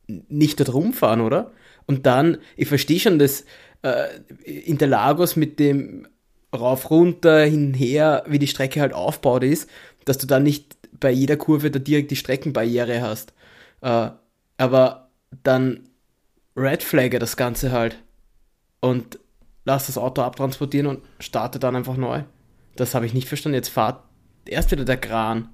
nicht 0.06 0.60
dort 0.60 0.72
rumfahren, 0.72 1.20
oder? 1.20 1.52
Und 1.86 2.06
dann, 2.06 2.38
ich 2.56 2.68
verstehe 2.68 3.00
schon, 3.00 3.18
dass 3.18 3.44
äh, 3.82 4.06
Interlagos 4.44 5.36
mit 5.36 5.58
dem 5.58 6.06
rauf, 6.54 6.90
runter, 6.90 7.44
hinher, 7.44 8.24
wie 8.26 8.38
die 8.38 8.46
Strecke 8.46 8.80
halt 8.80 8.92
aufgebaut 8.92 9.44
ist, 9.44 9.68
dass 10.04 10.18
du 10.18 10.26
dann 10.26 10.44
nicht 10.44 10.76
bei 10.98 11.10
jeder 11.10 11.36
Kurve 11.36 11.70
da 11.70 11.78
direkt 11.78 12.10
die 12.10 12.16
Streckenbarriere 12.16 13.02
hast. 13.02 13.32
Äh, 13.82 14.10
aber 14.58 15.10
dann 15.42 15.80
Red 16.56 16.82
Flagge 16.82 17.18
das 17.18 17.36
Ganze 17.36 17.72
halt 17.72 17.98
und 18.80 19.18
lass 19.66 19.86
das 19.86 19.98
Auto 19.98 20.22
abtransportieren 20.22 20.86
und 20.86 21.00
starte 21.20 21.58
dann 21.58 21.76
einfach 21.76 21.98
neu. 21.98 22.22
Das 22.76 22.94
habe 22.94 23.04
ich 23.04 23.12
nicht 23.12 23.28
verstanden. 23.28 23.56
Jetzt 23.56 23.68
fahrt 23.68 24.02
erst 24.46 24.70
wieder 24.70 24.84
der 24.84 24.96
Kran 24.96 25.48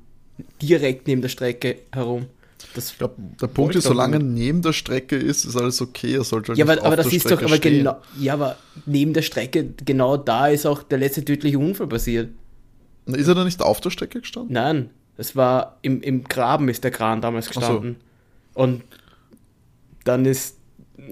direkt 0.61 1.09
neben 1.09 1.23
der 1.23 1.29
Strecke 1.29 1.79
herum. 1.93 2.27
Das 2.75 2.93
Ich 2.93 2.99
glaube, 2.99 3.15
der 3.41 3.49
Punkt 3.49 3.75
ist, 3.75 3.85
solange 3.85 4.21
neben 4.21 4.63
der 4.63 4.73
Strecke 4.73 5.17
ist, 5.17 5.45
ist 5.45 5.57
alles 5.57 5.81
okay. 5.83 6.15
Er 6.15 6.25
sollte 6.25 6.49
halt 6.49 6.59
ja, 6.59 6.65
nicht 6.65 6.79
aber, 6.79 6.87
aber 6.87 6.97
das 6.97 7.09
der 7.09 7.17
ist 7.17 7.25
doch, 7.25 7.31
Strecke 7.31 7.47
aber 7.47 7.57
stehen. 7.57 7.79
genau, 7.79 7.97
ja, 8.21 8.35
aber 8.35 8.57
neben 8.87 9.13
der 9.13 9.23
Strecke, 9.23 9.75
genau 9.85 10.17
da 10.17 10.47
ist 10.47 10.67
auch 10.67 10.83
der 10.83 10.99
letzte 10.99 11.25
tödliche 11.25 11.59
Unfall 11.59 11.89
passiert. 11.89 12.31
Ist 13.07 13.27
er 13.27 13.35
da 13.35 13.45
nicht 13.45 13.61
auf 13.61 13.81
der 13.81 13.91
Strecke 13.91 14.21
gestanden? 14.21 14.53
Nein, 14.53 14.91
es 15.17 15.35
war 15.35 15.79
im, 15.83 16.03
im 16.03 16.25
Graben 16.25 16.69
ist 16.69 16.85
der 16.85 16.93
Kran 16.93 17.21
damals 17.21 17.47
so. 17.47 17.59
gestanden. 17.59 17.97
Und 18.55 18.83
dann 20.05 20.25
ist, 20.25 20.57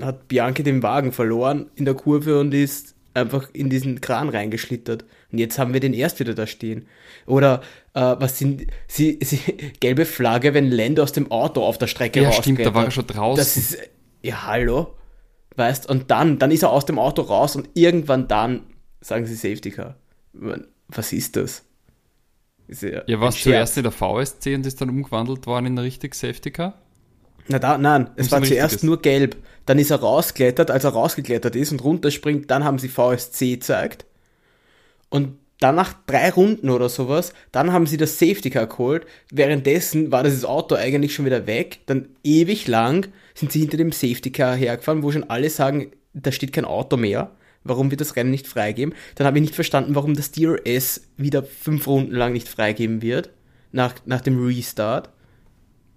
hat 0.00 0.28
Bianchi 0.28 0.62
den 0.62 0.82
Wagen 0.82 1.12
verloren 1.12 1.70
in 1.74 1.84
der 1.84 1.94
Kurve 1.94 2.38
und 2.40 2.52
ist 2.54 2.94
einfach 3.12 3.48
in 3.52 3.70
diesen 3.70 4.00
Kran 4.00 4.28
reingeschlittert. 4.28 5.04
Und 5.32 5.38
jetzt 5.38 5.58
haben 5.58 5.72
wir 5.72 5.80
den 5.80 5.94
erst 5.94 6.20
wieder 6.20 6.34
da 6.34 6.46
stehen. 6.46 6.86
Oder 7.26 7.60
äh, 7.94 8.00
was 8.00 8.38
sind 8.38 8.66
sie, 8.86 9.18
sie 9.22 9.38
gelbe 9.80 10.04
Flagge, 10.04 10.54
wenn 10.54 10.70
Lando 10.70 11.02
aus 11.02 11.12
dem 11.12 11.30
Auto 11.30 11.64
auf 11.64 11.78
der 11.78 11.86
Strecke 11.88 12.22
Ja, 12.22 12.32
stimmt, 12.32 12.60
da 12.60 12.74
war 12.74 12.82
er 12.82 12.86
rausklettert. 12.86 12.92
schon 12.94 13.06
draußen. 13.06 13.36
Das 13.38 13.56
ist 13.56 13.78
ja 14.22 14.46
hallo, 14.46 14.94
weißt? 15.56 15.88
Und 15.88 16.10
dann, 16.10 16.38
dann 16.38 16.50
ist 16.50 16.62
er 16.62 16.70
aus 16.70 16.86
dem 16.86 16.98
Auto 16.98 17.22
raus 17.22 17.56
und 17.56 17.68
irgendwann 17.74 18.28
dann 18.28 18.62
sagen 19.00 19.26
sie 19.26 19.34
Safety 19.34 19.70
Car. 19.70 19.96
Was 20.88 21.12
ist 21.12 21.36
das? 21.36 21.64
Ist 22.68 22.82
ja, 22.82 23.02
Ja, 23.06 23.20
was 23.20 23.40
zuerst 23.42 23.76
in 23.76 23.82
der 23.82 23.92
VSC 23.92 24.54
und 24.54 24.66
ist 24.66 24.80
dann 24.80 24.90
umgewandelt 24.90 25.46
worden 25.46 25.66
in 25.66 25.78
richtig 25.78 26.14
Safety 26.14 26.50
Car? 26.52 26.80
Na 27.48 27.58
da, 27.58 27.78
nein, 27.78 28.10
es 28.16 28.30
war 28.30 28.42
zuerst 28.42 28.84
nur 28.84 29.00
gelb. 29.00 29.36
Dann 29.66 29.78
ist 29.78 29.90
er 29.90 30.00
rausgeklettert, 30.00 30.70
als 30.70 30.84
er 30.84 30.90
rausgeklettert 30.90 31.54
ist 31.56 31.72
und 31.72 31.84
runterspringt, 31.84 32.50
dann 32.50 32.64
haben 32.64 32.78
sie 32.78 32.88
VSC 32.88 33.52
gezeigt. 33.52 34.04
Und 35.10 35.36
dann 35.60 35.74
nach 35.74 35.92
drei 36.06 36.30
Runden 36.30 36.70
oder 36.70 36.88
sowas, 36.88 37.34
dann 37.52 37.72
haben 37.72 37.86
sie 37.86 37.98
das 37.98 38.18
Safety 38.18 38.48
Car 38.48 38.66
geholt. 38.66 39.06
Währenddessen 39.30 40.10
war 40.10 40.22
das 40.22 40.44
Auto 40.44 40.74
eigentlich 40.74 41.14
schon 41.14 41.26
wieder 41.26 41.46
weg. 41.46 41.80
Dann 41.86 42.08
ewig 42.24 42.66
lang 42.66 43.08
sind 43.34 43.52
sie 43.52 43.60
hinter 43.60 43.76
dem 43.76 43.92
Safety 43.92 44.32
Car 44.32 44.56
hergefahren, 44.56 45.02
wo 45.02 45.12
schon 45.12 45.28
alle 45.28 45.50
sagen, 45.50 45.92
da 46.14 46.32
steht 46.32 46.54
kein 46.54 46.64
Auto 46.64 46.96
mehr. 46.96 47.30
Warum 47.62 47.90
wird 47.90 48.00
das 48.00 48.16
Rennen 48.16 48.30
nicht 48.30 48.46
freigeben? 48.46 48.94
Dann 49.16 49.26
habe 49.26 49.36
ich 49.38 49.42
nicht 49.42 49.54
verstanden, 49.54 49.94
warum 49.94 50.14
das 50.14 50.32
DRS 50.32 51.02
wieder 51.18 51.42
fünf 51.42 51.86
Runden 51.86 52.14
lang 52.14 52.32
nicht 52.32 52.48
freigeben 52.48 53.02
wird. 53.02 53.30
Nach, 53.70 53.94
nach 54.06 54.22
dem 54.22 54.42
Restart. 54.42 55.10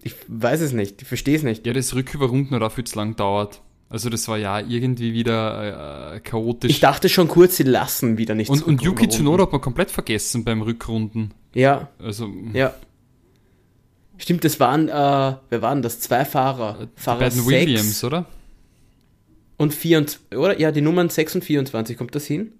Ich 0.03 0.15
weiß 0.27 0.61
es 0.61 0.73
nicht, 0.73 1.01
ich 1.01 1.07
verstehe 1.07 1.35
es 1.35 1.43
nicht. 1.43 1.65
Ja, 1.65 1.73
das 1.73 1.93
Rücküberrunden 1.95 2.55
hat 2.55 2.61
auch 2.61 2.71
viel 2.71 2.83
zu 2.83 2.97
lang 2.97 3.15
dauert. 3.15 3.61
Also 3.89 4.09
das 4.09 4.27
war 4.27 4.37
ja 4.37 4.59
irgendwie 4.59 5.13
wieder 5.13 6.15
äh, 6.15 6.19
chaotisch. 6.19 6.71
Ich 6.71 6.79
dachte 6.79 7.09
schon 7.09 7.27
kurz, 7.27 7.57
sie 7.57 7.63
lassen 7.63 8.17
wieder 8.17 8.33
nicht 8.33 8.49
und, 8.49 8.63
und 8.63 8.81
Yuki. 8.81 9.07
Tsunoda 9.07 9.43
hat 9.43 9.51
man 9.51 9.61
komplett 9.61 9.91
vergessen 9.91 10.43
beim 10.43 10.61
Rückrunden. 10.61 11.33
Ja, 11.53 11.89
Also 11.99 12.27
ja. 12.53 12.73
Stimmt, 14.17 14.43
das 14.43 14.59
waren, 14.59 14.89
äh, 14.89 14.91
wer 15.49 15.61
waren 15.61 15.81
das? 15.81 15.99
Zwei 15.99 16.25
Fahrer. 16.25 16.87
die 16.97 17.01
Fahrer 17.01 17.19
beiden 17.19 17.41
6 17.41 17.47
Williams, 17.47 18.03
oder? 18.03 18.25
und 19.57 19.73
24, 19.73 20.37
oder? 20.37 20.59
Ja, 20.59 20.71
die 20.71 20.81
Nummern 20.81 21.09
6 21.09 21.35
und 21.35 21.43
24, 21.45 21.97
kommt 21.97 22.15
das 22.15 22.25
hin? 22.25 22.53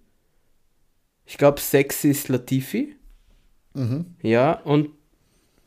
Ich 1.25 1.37
glaube, 1.37 1.59
6 1.59 2.03
ist 2.05 2.29
Latifi. 2.29 2.95
Mhm. 3.73 4.05
Ja, 4.21 4.53
und 4.53 4.89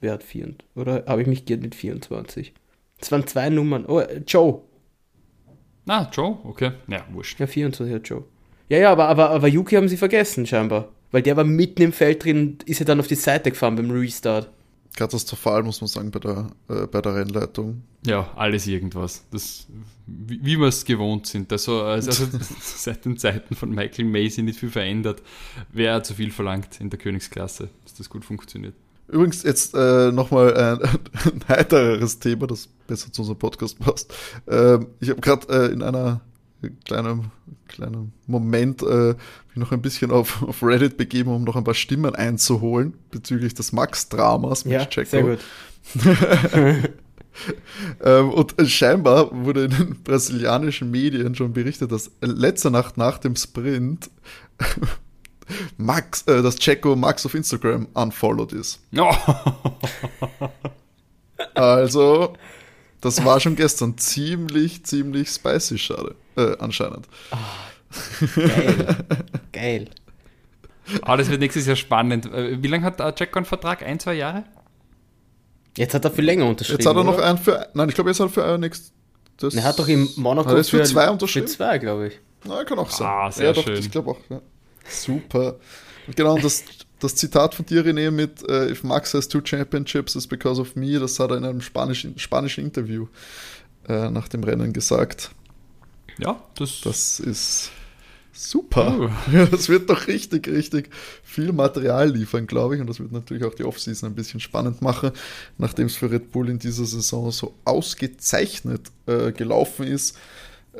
wer 0.01 0.13
hat 0.13 0.23
4? 0.23 0.55
Oder 0.75 1.05
habe 1.07 1.23
ich 1.23 1.29
mich 1.29 1.45
geirrt 1.45 1.63
mit 1.63 1.75
24? 1.75 2.53
Es 2.99 3.13
waren 3.13 3.27
zwei 3.27 3.51
Nummern. 3.51 3.85
Oh, 3.87 4.01
äh, 4.01 4.23
Joe. 4.27 4.63
Ah, 5.87 6.09
Joe, 6.13 6.39
okay. 6.45 6.73
Ja, 6.89 7.05
wurscht. 7.13 7.39
Ja, 7.39 7.47
24 7.47 7.95
hat 7.95 8.09
Joe. 8.09 8.25
Ja, 8.69 8.79
ja, 8.79 8.93
aber, 8.93 9.09
aber, 9.09 9.31
aber 9.31 9.49
Yuki 9.49 9.77
haben 9.77 9.89
sie 9.89 9.97
vergessen, 9.97 10.47
scheinbar. 10.47 10.89
Weil 11.13 11.23
der 11.23 11.37
war 11.37 11.45
mitten 11.45 11.83
im 11.83 11.93
Feld 11.93 12.25
drin 12.25 12.39
und 12.39 12.63
ist 12.65 12.81
ja 12.81 12.85
dann 12.85 12.99
auf 12.99 13.07
die 13.07 13.15
Seite 13.15 13.51
gefahren 13.51 13.77
beim 13.77 13.91
Restart. 13.91 14.51
Katastrophal, 14.97 15.63
muss 15.63 15.81
man 15.81 15.89
sagen, 15.89 16.11
bei 16.11 16.19
der, 16.19 16.51
äh, 16.69 16.87
bei 16.87 17.01
der 17.03 17.15
Rennleitung. 17.15 17.83
Ja, 18.05 18.33
alles 18.35 18.67
irgendwas. 18.67 19.25
Das, 19.31 19.67
wie, 20.07 20.41
wie 20.43 20.57
wir 20.57 20.69
es 20.69 20.85
gewohnt 20.85 21.27
sind. 21.27 21.53
Also, 21.53 21.83
also, 21.83 22.11
also 22.11 22.39
seit 22.61 23.05
den 23.05 23.19
Zeiten 23.19 23.55
von 23.55 23.71
Michael 23.71 24.07
Macy 24.07 24.43
nicht 24.43 24.59
viel 24.59 24.71
verändert. 24.71 25.23
Wer 25.71 26.03
zu 26.03 26.15
viel 26.15 26.31
verlangt 26.31 26.81
in 26.81 26.91
der 26.91 26.99
Königsklasse, 26.99 27.69
dass 27.85 27.95
das 27.95 28.09
gut 28.09 28.25
funktioniert. 28.25 28.75
Übrigens, 29.09 29.43
jetzt 29.43 29.75
äh, 29.75 30.11
nochmal 30.13 30.57
ein, 30.83 30.83
ein 30.83 31.45
heitereres 31.49 32.19
Thema, 32.19 32.47
das 32.47 32.69
besser 32.87 33.13
zu 33.13 33.23
unserem 33.23 33.39
Podcast 33.39 33.79
passt. 33.79 34.13
Ähm, 34.49 34.89
ich 35.01 35.11
habe 35.11 35.21
gerade 35.21 35.47
äh, 35.49 35.73
in 35.73 35.83
einer 35.83 36.21
kleinen, 36.85 37.31
kleinen 37.69 38.13
Moment 38.27 38.83
äh, 38.83 39.15
mich 39.15 39.57
noch 39.57 39.73
ein 39.73 39.83
bisschen 39.83 40.11
auf, 40.11 40.43
auf 40.43 40.63
Reddit 40.63 40.97
begeben, 40.97 41.31
um 41.31 41.45
noch 41.45 41.57
ein 41.57 41.65
paar 41.65 41.75
Stimmen 41.75 42.15
einzuholen 42.15 42.95
bezüglich 43.11 43.55
des 43.55 43.73
Max-Dramas 43.73 44.65
mit 44.65 44.75
Ja, 44.75 44.87
Checo. 44.87 45.09
sehr 45.11 45.23
gut. 45.23 45.39
Ähm, 48.03 48.31
und 48.31 48.55
scheinbar 48.67 49.29
wurde 49.45 49.65
in 49.65 49.71
den 49.71 50.03
brasilianischen 50.03 50.91
Medien 50.91 51.35
schon 51.35 51.53
berichtet, 51.53 51.93
dass 51.93 52.11
letzte 52.23 52.71
Nacht 52.71 52.97
nach 52.97 53.19
dem 53.19 53.37
Sprint 53.37 54.11
Max, 55.77 56.23
äh, 56.23 56.43
dass 56.43 56.57
Checo 56.57 56.97
Max 56.97 57.27
auf 57.27 57.35
Instagram 57.35 57.89
unfollowed 57.95 58.53
ist. 58.53 58.81
Oh, 58.97 59.15
Also, 61.55 62.35
das 63.01 63.25
war 63.25 63.41
schon 63.41 63.57
gestern 63.57 63.97
ziemlich, 63.99 64.85
ziemlich 64.85 65.29
spicy, 65.29 65.79
schade. 65.79 66.15
Äh, 66.37 66.57
anscheinend. 66.59 67.07
Geil. 68.35 68.97
Geil. 69.53 69.89
ah, 71.03 71.17
das 71.17 71.31
wird 71.31 71.41
nächstes 71.41 71.67
Jahr 71.67 71.77
spannend. 71.77 72.27
Äh, 72.27 72.63
Wie 72.63 72.69
lange 72.69 72.85
hat 72.85 73.01
äh, 73.01 73.13
Checo 73.13 73.39
einen 73.39 73.47
Vertrag? 73.47 73.83
Ein, 73.83 74.01
zwei 74.01 74.15
Jahre? 74.15 74.45
Jetzt 75.77 75.95
hat 75.95 76.05
er 76.05 76.11
viel 76.11 76.25
länger 76.25 76.47
unterschrieben. 76.47 76.81
Jetzt 76.81 76.89
hat 76.89 76.97
er 76.97 77.05
noch 77.05 77.15
oder? 77.15 77.27
einen 77.27 77.39
für, 77.39 77.69
nein, 77.75 77.89
ich 77.89 77.95
glaube, 77.95 78.11
jetzt 78.11 78.21
hat 78.21 78.29
er 78.29 78.31
für 78.31 78.45
ein 78.45 78.61
nächstes. 78.61 78.93
Er 79.55 79.65
hat 79.65 79.79
doch 79.79 79.89
im 79.89 80.09
Monaco 80.17 80.49
er 80.51 80.57
jetzt 80.57 80.71
für 80.71 80.83
zwei 80.85 81.11
unterschrieben? 81.11 81.47
Für 81.47 81.55
zwei, 81.55 81.79
glaube 81.79 82.09
ich. 82.09 82.21
Na, 82.45 82.65
kann 82.65 82.79
auch 82.79 82.91
sein. 82.91 83.07
Ah, 83.07 83.31
sehr 83.31 83.47
ja, 83.47 83.53
doch, 83.53 83.65
schön. 83.65 83.77
ich 83.77 83.91
glaube 83.91 84.13
auch. 84.13 84.19
Ja. 84.31 84.41
Super. 84.89 85.57
Und 86.07 86.17
genau, 86.17 86.35
und 86.35 86.45
das, 86.45 86.65
das 87.01 87.15
Zitat 87.15 87.55
von 87.55 87.67
dir, 87.67 87.85
René, 87.85 88.11
mit 88.11 88.49
äh, 88.49 88.71
If 88.71 88.85
Max 88.85 89.15
has 89.15 89.29
two 89.29 89.41
championships, 89.45 90.15
it's 90.15 90.27
because 90.27 90.61
of 90.61 90.77
me, 90.77 90.99
das 90.99 91.19
hat 91.19 91.31
er 91.31 91.37
in 91.37 91.45
einem 91.45 91.61
spanischen, 91.61 92.19
spanischen 92.19 92.65
Interview 92.65 93.07
äh, 93.89 94.11
nach 94.11 94.29
dem 94.29 94.45
Rennen 94.45 94.73
gesagt. 94.73 95.31
Ja, 96.19 96.43
das, 96.55 96.81
Das 96.83 97.21
ist 97.21 97.71
super. 98.33 99.11
Oh. 99.33 99.33
Das 99.51 99.69
wird 99.69 99.91
doch 99.91 100.07
richtig, 100.07 100.49
richtig 100.49 100.91
viel 101.23 101.53
Material 101.53 102.11
liefern, 102.11 102.47
glaube 102.47 102.75
ich. 102.75 102.81
Und 102.81 102.87
das 102.89 103.01
wird 103.01 103.13
natürlich 103.13 103.45
auch 103.45 103.55
die 103.55 103.65
Offseason 103.65 104.11
ein 104.11 104.15
bisschen 104.15 104.41
spannend 104.41 104.83
machen, 104.83 105.11
nachdem 105.59 105.87
es 105.87 105.97
für 105.97 106.11
Red 106.11 106.33
Bull 106.33 106.49
in 106.49 106.59
dieser 106.59 106.85
Saison 106.85 107.31
so 107.31 107.55
ausgezeichnet 107.65 108.91
äh, 109.07 109.33
gelaufen 109.33 109.87
ist. 109.87 110.19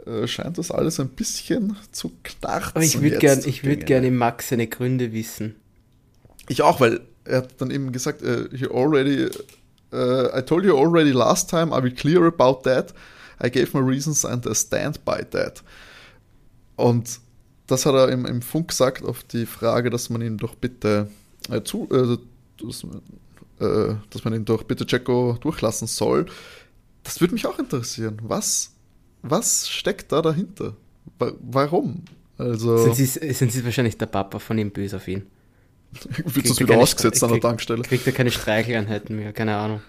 Äh, 0.05 0.27
scheint 0.27 0.59
das 0.59 0.71
alles 0.71 1.01
ein 1.01 1.09
bisschen 1.09 1.77
zu 1.93 2.13
knarzen. 2.23 2.73
Aber 2.75 2.85
ich 2.85 3.01
würde 3.01 3.19
gern, 3.19 3.41
ich 3.45 3.65
würd 3.65 3.87
gerne 3.87 4.11
Max 4.11 4.49
seine 4.51 4.67
Gründe 4.67 5.13
wissen. 5.13 5.57
ich 6.49 6.63
auch, 6.63 6.81
weil 6.81 7.01
er 7.25 7.39
hat 7.39 7.61
dann 7.61 7.71
eben 7.71 7.93
gesagt, 7.93 8.23
äh, 8.23 8.49
he 8.57 8.67
already, 8.69 9.29
äh, 9.93 10.39
I 10.39 10.43
told 10.43 10.65
you 10.65 10.77
already 10.77 11.11
last 11.11 11.51
time, 11.51 11.77
I 11.77 11.83
will 11.83 11.93
clear 11.93 12.23
about 12.23 12.63
that. 12.63 12.95
I 13.43 13.51
gave 13.51 13.77
my 13.77 13.81
reasons 13.81 14.25
and 14.25 14.47
I 14.47 14.55
stand 14.55 15.05
by 15.05 15.25
that. 15.31 15.63
Und 16.77 17.21
das 17.67 17.85
hat 17.87 17.95
er 17.95 18.09
im, 18.11 18.27
im 18.27 18.43
Funk 18.43 18.69
gesagt 18.69 19.05
auf 19.05 19.25
die 19.25 19.47
Frage, 19.47 19.91
dass 19.91 20.11
man 20.11 20.23
ihn 20.23 20.37
doch 20.37 20.55
bitte 20.55 21.11
äh, 21.51 21.63
zu, 21.63 21.89
äh, 21.91 22.17
dass, 22.65 22.85
äh, 23.61 23.95
dass 24.11 24.25
man 24.25 24.35
ihn 24.35 24.45
doch 24.45 24.63
bitte 24.63 24.87
Checo 24.87 25.37
durchlassen 25.41 25.89
soll. 25.89 26.27
Das 27.03 27.21
würde 27.21 27.35
mich 27.35 27.47
auch 27.47 27.59
interessieren. 27.59 28.19
Was, 28.23 28.73
was 29.23 29.69
steckt 29.69 30.13
da 30.13 30.23
dahinter? 30.23 30.77
Wa- 31.19 31.33
Warum? 31.41 32.03
Also 32.39 32.77
Sind, 32.79 32.95
sie, 32.97 33.07
sind 33.33 33.51
sie 33.53 33.65
wahrscheinlich 33.65 33.97
der 33.97 34.07
Papa 34.07 34.39
von 34.39 34.59
ihm 34.59 34.71
böse 34.71 34.97
auf 34.97 35.09
ihn? 35.09 35.23
wird 36.25 36.49
das 36.51 36.61
er 36.61 36.69
wieder 36.69 36.79
ausgesetzt 36.79 37.23
Stre- 37.23 37.27
an 37.27 37.33
der 37.33 37.41
Tankstelle. 37.41 37.83
Kriegt 37.83 38.07
er 38.07 38.13
keine 38.13 38.31
Streicheleinheiten 38.31 39.17
mehr, 39.17 39.33
keine 39.33 39.57
Ahnung. 39.57 39.81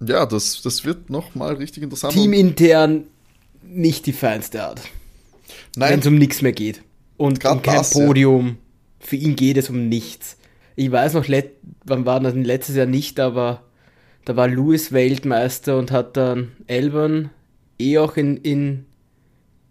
Ja, 0.00 0.26
das, 0.26 0.60
das 0.62 0.84
wird 0.84 1.10
nochmal 1.10 1.54
richtig 1.54 1.82
interessant. 1.82 2.12
Teamintern 2.14 3.04
nicht 3.62 4.06
die 4.06 4.12
feinste 4.12 4.62
Art. 4.64 4.80
Wenn 5.76 5.88
Nein, 5.90 5.98
es 6.00 6.06
um 6.06 6.14
nichts 6.16 6.42
mehr 6.42 6.52
geht. 6.52 6.82
und, 7.16 7.44
und 7.44 7.62
kein 7.62 7.76
das, 7.76 7.90
Podium. 7.90 8.46
Ja. 8.48 8.54
Für 9.00 9.16
ihn 9.16 9.36
geht 9.36 9.56
es 9.56 9.70
um 9.70 9.88
nichts. 9.88 10.36
Ich 10.76 10.90
weiß 10.92 11.14
noch, 11.14 11.26
wann 11.84 12.04
war 12.06 12.20
das 12.20 12.34
letztes 12.34 12.76
Jahr 12.76 12.86
nicht, 12.86 13.18
aber 13.18 13.62
da 14.24 14.36
war 14.36 14.46
Lewis 14.48 14.92
Weltmeister 14.92 15.78
und 15.78 15.90
hat 15.90 16.16
dann 16.16 16.52
Elbern 16.66 17.30
eh 17.78 17.98
auch 17.98 18.16
in, 18.16 18.36
in, 18.38 18.86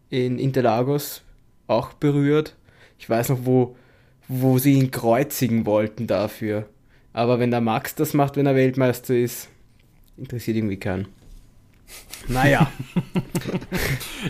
in 0.09 0.39
Interlagos 0.39 1.23
auch 1.67 1.93
berührt. 1.93 2.55
Ich 2.99 3.09
weiß 3.09 3.29
noch, 3.29 3.39
wo, 3.43 3.75
wo 4.27 4.57
sie 4.57 4.73
ihn 4.73 4.91
kreuzigen 4.91 5.65
wollten 5.65 6.07
dafür. 6.07 6.67
Aber 7.13 7.39
wenn 7.39 7.51
der 7.51 7.61
Max 7.61 7.95
das 7.95 8.13
macht, 8.13 8.35
wenn 8.35 8.45
er 8.45 8.55
Weltmeister 8.55 9.15
ist, 9.15 9.49
interessiert 10.17 10.57
irgendwie 10.57 10.77
keinen. 10.77 11.07
Naja. 12.27 12.71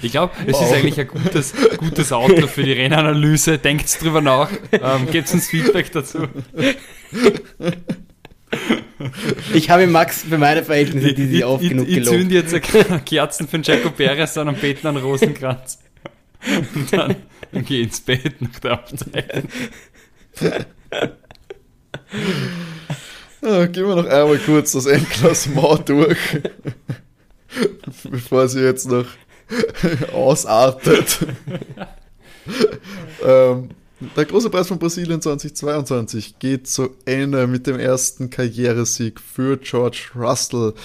Ich 0.01 0.11
glaube, 0.11 0.34
es 0.45 0.53
wow. 0.53 0.61
ist 0.61 0.73
eigentlich 0.73 0.99
ein 0.99 1.07
gutes, 1.07 1.53
gutes 1.78 2.11
Auto 2.11 2.45
für 2.45 2.61
die 2.61 2.73
Rennanalyse. 2.73 3.57
Denkt 3.57 3.99
drüber 3.99 4.21
nach. 4.21 4.51
Ähm, 4.71 5.09
Gebt 5.09 5.34
uns 5.34 5.47
Feedback 5.47 5.91
dazu. 5.91 6.28
Ich 9.54 9.70
habe 9.70 9.88
Max 9.88 10.24
für 10.24 10.38
meine 10.38 10.64
Verhältnisse, 10.64 11.14
die 11.14 11.28
sie 11.28 11.43
oft 11.43 11.68
genug 11.68 11.88
gelobt. 11.88 12.16
Ich 12.16 12.20
zünde 12.20 12.36
jetzt 12.36 13.06
Kerzen 13.06 13.48
für 13.48 13.60
den 13.60 13.64
Jaco 13.64 13.91
Perez 13.91 14.38
an 14.38 14.48
und 14.48 14.62
beten 14.62 14.88
einen 14.88 14.98
Rosenkranz. 14.98 15.80
Und 16.76 16.93
dann, 16.93 17.16
dann 17.52 17.66
geh 17.66 17.82
ins 17.84 18.02
Bett 18.02 18.41
nach 18.41 18.60
der 18.60 18.72
Abzeit. 18.72 19.43
Ja, 23.41 23.66
gehen 23.68 23.88
wir 23.88 23.95
noch 23.95 24.06
einmal 24.06 24.39
kurz 24.39 24.72
das 24.72 24.86
Endklassement 24.88 25.88
durch, 25.89 26.18
bevor 28.10 28.48
sie 28.48 28.62
jetzt 28.62 28.89
noch 28.89 29.06
ausartet. 30.12 31.20
ähm, 33.24 33.70
der 34.00 34.26
große 34.26 34.52
Preis 34.52 34.68
von 34.68 34.78
Brasilien 34.78 35.22
2022 35.22 36.38
geht 36.38 36.68
zu 36.68 36.89
Ende 37.06 37.48
mit 37.48 37.66
dem 37.66 37.80
ersten 37.80 38.30
Karrieresieg 38.30 39.20
für 39.20 39.58
George 39.58 40.12
Russell 40.16 40.76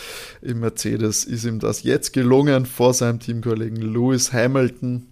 im 0.40 0.60
Mercedes. 0.60 1.24
Ist 1.24 1.44
ihm 1.44 1.58
das 1.58 1.82
jetzt 1.82 2.14
gelungen 2.14 2.64
vor 2.64 2.94
seinem 2.94 3.20
Teamkollegen 3.20 3.76
Lewis 3.76 4.32
Hamilton. 4.32 5.06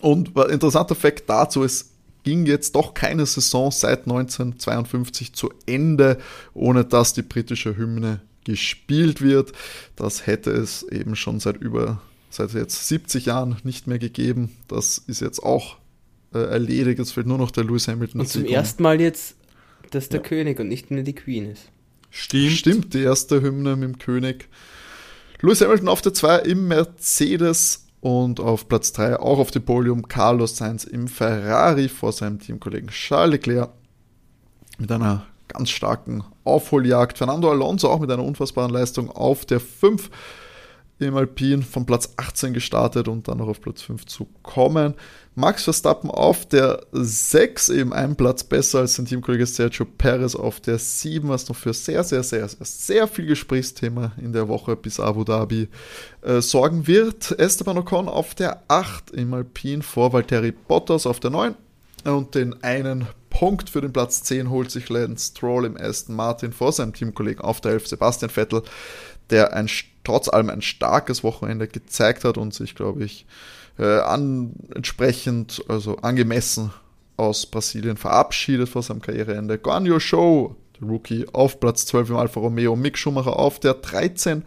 Und 0.00 0.36
interessanter 0.36 0.96
Fakt 0.96 1.30
dazu, 1.30 1.62
es 1.62 1.90
ging 2.24 2.46
jetzt 2.46 2.74
doch 2.74 2.94
keine 2.94 3.26
Saison 3.26 3.70
seit 3.70 4.00
1952 4.00 5.34
zu 5.34 5.52
Ende, 5.66 6.18
ohne 6.52 6.84
dass 6.84 7.12
die 7.12 7.22
britische 7.22 7.76
Hymne 7.76 8.22
gespielt 8.44 9.22
wird. 9.22 9.52
Das 9.94 10.26
hätte 10.26 10.50
es 10.50 10.82
eben 10.82 11.14
schon 11.14 11.38
seit 11.38 11.58
über, 11.58 12.02
seit 12.30 12.54
jetzt 12.54 12.88
70 12.88 13.26
Jahren 13.26 13.56
nicht 13.62 13.86
mehr 13.86 14.00
gegeben. 14.00 14.50
Das 14.66 14.98
ist 14.98 15.20
jetzt 15.20 15.44
auch 15.44 15.76
äh, 16.34 16.38
erledigt. 16.38 16.98
Es 16.98 17.12
fehlt 17.12 17.26
nur 17.26 17.38
noch 17.38 17.50
der 17.50 17.64
Lewis 17.64 17.88
Hamilton. 17.88 18.20
Und 18.20 18.28
zum 18.28 18.44
ersten 18.44 18.82
Mal 18.82 19.00
jetzt, 19.00 19.36
dass 19.90 20.08
der 20.08 20.20
ja. 20.20 20.26
König 20.26 20.60
und 20.60 20.68
nicht 20.68 20.90
mehr 20.90 21.02
die 21.02 21.14
Queen 21.14 21.50
ist. 21.50 21.70
Stimmt. 22.10 22.52
Stimmt, 22.52 22.94
die 22.94 23.02
erste 23.02 23.40
Hymne 23.40 23.76
mit 23.76 23.88
dem 23.88 23.98
König. 23.98 24.48
Lewis 25.40 25.60
Hamilton 25.60 25.88
auf 25.88 26.02
der 26.02 26.14
2 26.14 26.38
im 26.40 26.68
Mercedes 26.68 27.86
und 28.00 28.40
auf 28.40 28.68
Platz 28.68 28.92
3 28.92 29.18
auch 29.18 29.38
auf 29.38 29.50
dem 29.50 29.64
Podium 29.64 30.06
Carlos 30.08 30.56
Sainz 30.56 30.84
im 30.84 31.08
Ferrari 31.08 31.88
vor 31.88 32.12
seinem 32.12 32.38
Teamkollegen 32.38 32.90
Charles 32.90 33.32
Leclerc 33.32 33.70
mit 34.78 34.90
einer 34.90 35.26
ganz 35.48 35.70
starken 35.70 36.24
Aufholjagd. 36.44 37.18
Fernando 37.18 37.50
Alonso 37.50 37.88
auch 37.88 38.00
mit 38.00 38.10
einer 38.10 38.24
unfassbaren 38.24 38.72
Leistung 38.72 39.10
auf 39.10 39.44
der 39.44 39.60
5 39.60 40.10
im 41.08 41.16
Alpin 41.16 41.62
von 41.62 41.86
Platz 41.86 42.12
18 42.16 42.52
gestartet 42.52 43.08
und 43.08 43.28
dann 43.28 43.38
noch 43.38 43.48
auf 43.48 43.60
Platz 43.60 43.82
5 43.82 44.06
zu 44.06 44.28
kommen. 44.42 44.94
Max 45.34 45.64
Verstappen 45.64 46.10
auf 46.10 46.46
der 46.46 46.84
6, 46.92 47.70
eben 47.70 47.92
einen 47.92 48.16
Platz 48.16 48.44
besser 48.44 48.80
als 48.80 48.94
sein 48.94 49.06
Teamkollege 49.06 49.46
Sergio 49.46 49.86
Perez 49.86 50.34
auf 50.34 50.60
der 50.60 50.78
7, 50.78 51.28
was 51.28 51.48
noch 51.48 51.56
für 51.56 51.72
sehr, 51.72 52.04
sehr, 52.04 52.22
sehr, 52.22 52.48
sehr, 52.48 52.66
sehr 52.66 53.08
viel 53.08 53.26
Gesprächsthema 53.26 54.12
in 54.20 54.32
der 54.32 54.48
Woche 54.48 54.76
bis 54.76 55.00
Abu 55.00 55.24
Dhabi 55.24 55.68
äh, 56.20 56.42
sorgen 56.42 56.86
wird. 56.86 57.38
Esteban 57.38 57.78
Ocon 57.78 58.08
auf 58.08 58.34
der 58.34 58.62
8 58.68 59.12
im 59.12 59.32
Alpin 59.32 59.82
vor 59.82 60.12
Valtteri 60.12 60.52
Bottas 60.52 61.06
auf 61.06 61.18
der 61.18 61.30
9 61.30 61.54
und 62.04 62.34
den 62.34 62.62
einen 62.62 63.06
Punkt 63.32 63.70
für 63.70 63.80
den 63.80 63.92
Platz 63.92 64.22
10 64.24 64.50
holt 64.50 64.70
sich 64.70 64.88
Lance 64.90 65.30
Stroll 65.30 65.64
im 65.64 65.76
Aston 65.78 66.14
Martin 66.14 66.52
vor 66.52 66.70
seinem 66.70 66.92
Teamkollegen 66.92 67.42
auf 67.42 67.62
der 67.62 67.72
11 67.72 67.88
Sebastian 67.88 68.30
Vettel, 68.30 68.62
der 69.30 69.54
ein, 69.54 69.68
trotz 70.04 70.28
allem 70.28 70.50
ein 70.50 70.62
starkes 70.62 71.22
Wochenende 71.22 71.68
gezeigt 71.68 72.24
hat 72.24 72.38
und 72.38 72.54
sich, 72.54 72.74
glaube 72.74 73.04
ich, 73.04 73.26
äh, 73.78 74.00
an, 74.00 74.52
entsprechend, 74.74 75.64
also 75.68 75.96
angemessen 75.96 76.70
aus 77.16 77.46
Brasilien 77.46 77.96
verabschiedet 77.96 78.68
vor 78.68 78.82
seinem 78.82 79.00
Karriereende. 79.00 79.58
Guanyo 79.58 80.00
Show, 80.00 80.56
der 80.80 80.88
Rookie, 80.88 81.26
auf 81.32 81.60
Platz 81.60 81.86
12 81.86 82.10
im 82.10 82.16
Alfa 82.16 82.40
Romeo, 82.40 82.76
Mick 82.76 82.98
Schumacher 82.98 83.38
auf 83.38 83.60
der 83.60 83.74
13. 83.74 84.44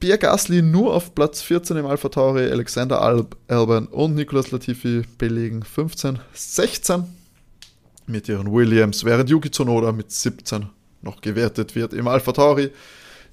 Pierre 0.00 0.18
Gasly 0.18 0.62
nur 0.62 0.94
auf 0.94 1.14
Platz 1.14 1.42
14 1.42 1.76
im 1.76 1.86
Alpha 1.86 2.08
Tauri, 2.08 2.50
Alexander 2.50 3.02
Alb, 3.02 3.36
Alban 3.48 3.86
und 3.86 4.14
Nicolas 4.14 4.50
Latifi 4.50 5.02
belegen 5.18 5.62
15, 5.62 6.18
16 6.32 7.04
mit 8.06 8.26
ihren 8.26 8.50
Williams, 8.50 9.04
während 9.04 9.28
Yuki 9.28 9.50
Tsunoda 9.50 9.92
mit 9.92 10.10
17 10.10 10.70
noch 11.02 11.20
gewertet 11.20 11.74
wird 11.74 11.92
im 11.92 12.08
Alpha 12.08 12.32
Tauri 12.32 12.70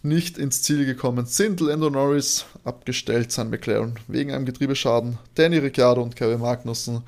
nicht 0.07 0.37
ins 0.37 0.61
Ziel 0.61 0.85
gekommen 0.85 1.25
sind. 1.25 1.59
Lando 1.59 1.89
Norris 1.89 2.45
abgestellt, 2.63 3.31
sein 3.31 3.49
McLaren 3.49 3.95
wegen 4.07 4.31
einem 4.31 4.45
Getriebeschaden. 4.45 5.17
Danny 5.35 5.57
Ricciardo 5.57 6.01
und 6.01 6.15
Kevin 6.15 6.39
Magnussen 6.39 7.03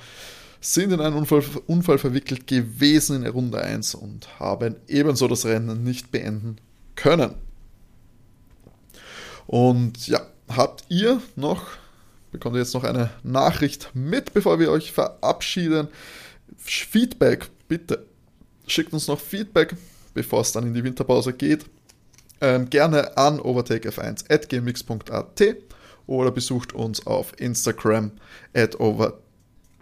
sind 0.62 0.92
in 0.92 1.00
einen 1.00 1.16
Unfall, 1.16 1.44
Unfall 1.68 1.98
verwickelt 1.98 2.46
gewesen 2.48 3.24
in 3.24 3.32
Runde 3.32 3.62
1 3.62 3.96
und 3.96 4.40
haben 4.40 4.76
ebenso 4.88 5.28
das 5.28 5.46
Rennen 5.46 5.84
nicht 5.84 6.12
beenden 6.12 6.58
können. 6.96 7.36
Und 9.48 10.08
ja, 10.08 10.22
habt 10.50 10.84
ihr 10.90 11.22
noch, 11.36 11.64
bekommt 12.32 12.56
ihr 12.56 12.62
jetzt 12.62 12.74
noch 12.74 12.84
eine 12.84 13.10
Nachricht 13.24 13.92
mit, 13.94 14.34
bevor 14.34 14.60
wir 14.60 14.70
euch 14.70 14.92
verabschieden? 14.92 15.88
Feedback, 16.58 17.50
bitte. 17.68 18.06
Schickt 18.68 18.94
uns 18.94 19.08
noch 19.08 19.20
Feedback, 19.20 19.76
bevor 20.14 20.42
es 20.42 20.52
dann 20.52 20.68
in 20.68 20.74
die 20.74 20.84
Winterpause 20.84 21.34
geht 21.34 21.66
ähm, 22.42 22.70
gerne 22.70 23.18
an 23.18 23.40
overtakef1.gmx.at 23.40 25.56
oder 26.08 26.32
besucht 26.32 26.74
uns 26.74 27.06
auf 27.06 27.40
Instagram 27.40 28.12
at, 28.54 28.80
over, 28.80 29.20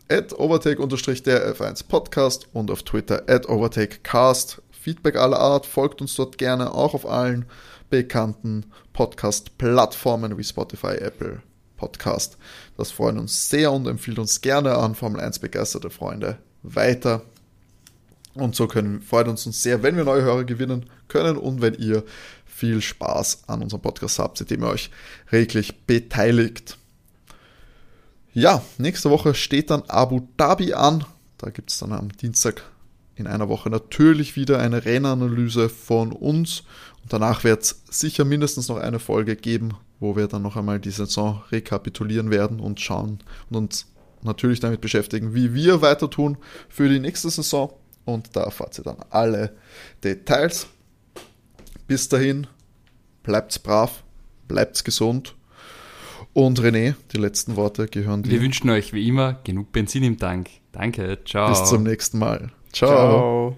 at 0.10 0.38
overtake-der 0.38 1.56
F1 1.56 1.88
Podcast 1.88 2.48
und 2.54 2.70
auf 2.70 2.84
Twitter 2.84 3.24
at 3.28 3.48
overtakecast. 3.48 4.62
Feedback 4.72 5.16
aller 5.18 5.40
Art, 5.40 5.66
folgt 5.66 6.02
uns 6.02 6.16
dort 6.16 6.38
gerne 6.38 6.74
auch 6.74 6.94
auf 6.94 7.06
allen 7.06 7.46
bekannten 7.90 8.66
Podcast-Plattformen 8.94 10.38
wie 10.38 10.44
Spotify, 10.44 10.96
Apple 10.96 11.42
Podcast. 11.78 12.38
Das 12.76 12.92
freut 12.92 13.18
uns 13.18 13.50
sehr 13.50 13.72
und 13.72 13.88
empfiehlt 13.88 14.20
uns 14.20 14.42
gerne 14.42 14.78
an 14.78 14.96
Formel 14.96 15.22
1 15.22 15.40
begeisterte 15.40 15.90
Freunde 15.90 16.40
weiter. 16.64 17.22
Und 18.34 18.56
so 18.56 18.68
können, 18.68 19.02
freut 19.02 19.28
uns 19.28 19.44
sehr, 19.44 19.82
wenn 19.82 19.98
wir 19.98 20.04
neue 20.04 20.22
Hörer 20.22 20.44
gewinnen 20.44 20.86
können 21.08 21.38
und 21.38 21.62
wenn 21.62 21.74
ihr 21.74 22.04
viel 22.58 22.82
Spaß 22.82 23.44
an 23.46 23.62
unserem 23.62 23.84
Podcast 23.84 24.18
habt, 24.18 24.40
seitdem 24.40 24.64
ihr 24.64 24.70
euch 24.70 24.90
reglich 25.32 25.86
beteiligt. 25.86 26.78
Ja, 28.34 28.64
nächste 28.80 29.12
Woche 29.12 29.36
steht 29.36 29.70
dann 29.70 29.84
Abu 29.88 30.22
Dhabi 30.38 30.74
an. 30.74 31.06
Da 31.38 31.52
gibt 31.52 31.70
es 31.70 31.78
dann 31.78 31.94
am 31.94 32.10
Dienstag 32.10 32.64
in 33.16 33.28
einer 33.28 33.48
Woche 33.48 33.70
natürlich 33.70 34.36
wieder 34.36 34.60
eine 34.60 34.86
Rennanalyse 34.86 35.70
von 35.70 36.12
uns. 36.12 36.64
Und 37.04 37.14
danach 37.14 37.44
wird 37.44 37.62
es 37.62 37.84
sicher 37.92 38.26
mindestens 38.26 38.70
noch 38.70 38.78
eine 38.78 38.98
Folge 38.98 39.36
geben, 39.36 39.76
wo 40.00 40.16
wir 40.16 40.28
dann 40.28 40.42
noch 40.42 40.56
einmal 40.56 40.80
die 40.80 40.92
Saison 40.92 41.44
rekapitulieren 41.52 42.32
werden 42.32 42.60
und 42.60 42.80
schauen 42.80 43.20
und 43.52 43.56
uns 43.56 43.86
natürlich 44.24 44.62
damit 44.62 44.82
beschäftigen, 44.82 45.36
wie 45.36 45.54
wir 45.54 45.84
weiter 45.84 46.10
tun 46.10 46.38
für 46.70 46.90
die 46.90 47.00
nächste 47.00 47.30
Saison. 47.30 47.72
Und 48.04 48.36
da 48.36 48.44
erfahrt 48.44 48.80
ihr 48.80 48.84
dann 48.84 48.98
alle 49.12 49.56
Details. 50.04 50.68
Bis 51.88 52.10
dahin, 52.10 52.48
bleibt's 53.24 53.60
brav, 53.60 54.04
bleibt's 54.48 54.84
gesund. 54.84 55.36
Und 56.34 56.60
René, 56.60 56.96
die 57.14 57.18
letzten 57.18 57.56
Worte 57.56 57.88
gehören 57.88 58.24
dir. 58.24 58.32
Wir 58.32 58.42
wünschen 58.42 58.70
euch 58.70 58.94
wie 58.94 59.08
immer 59.08 59.40
genug 59.44 59.72
Benzin 59.72 60.04
im 60.04 60.20
Tank. 60.20 60.50
Danke, 60.72 61.18
ciao. 61.26 61.50
Bis 61.50 61.64
zum 61.66 61.84
nächsten 61.84 62.20
Mal. 62.20 62.52
ciao. 62.72 62.90
ciao. 62.90 63.56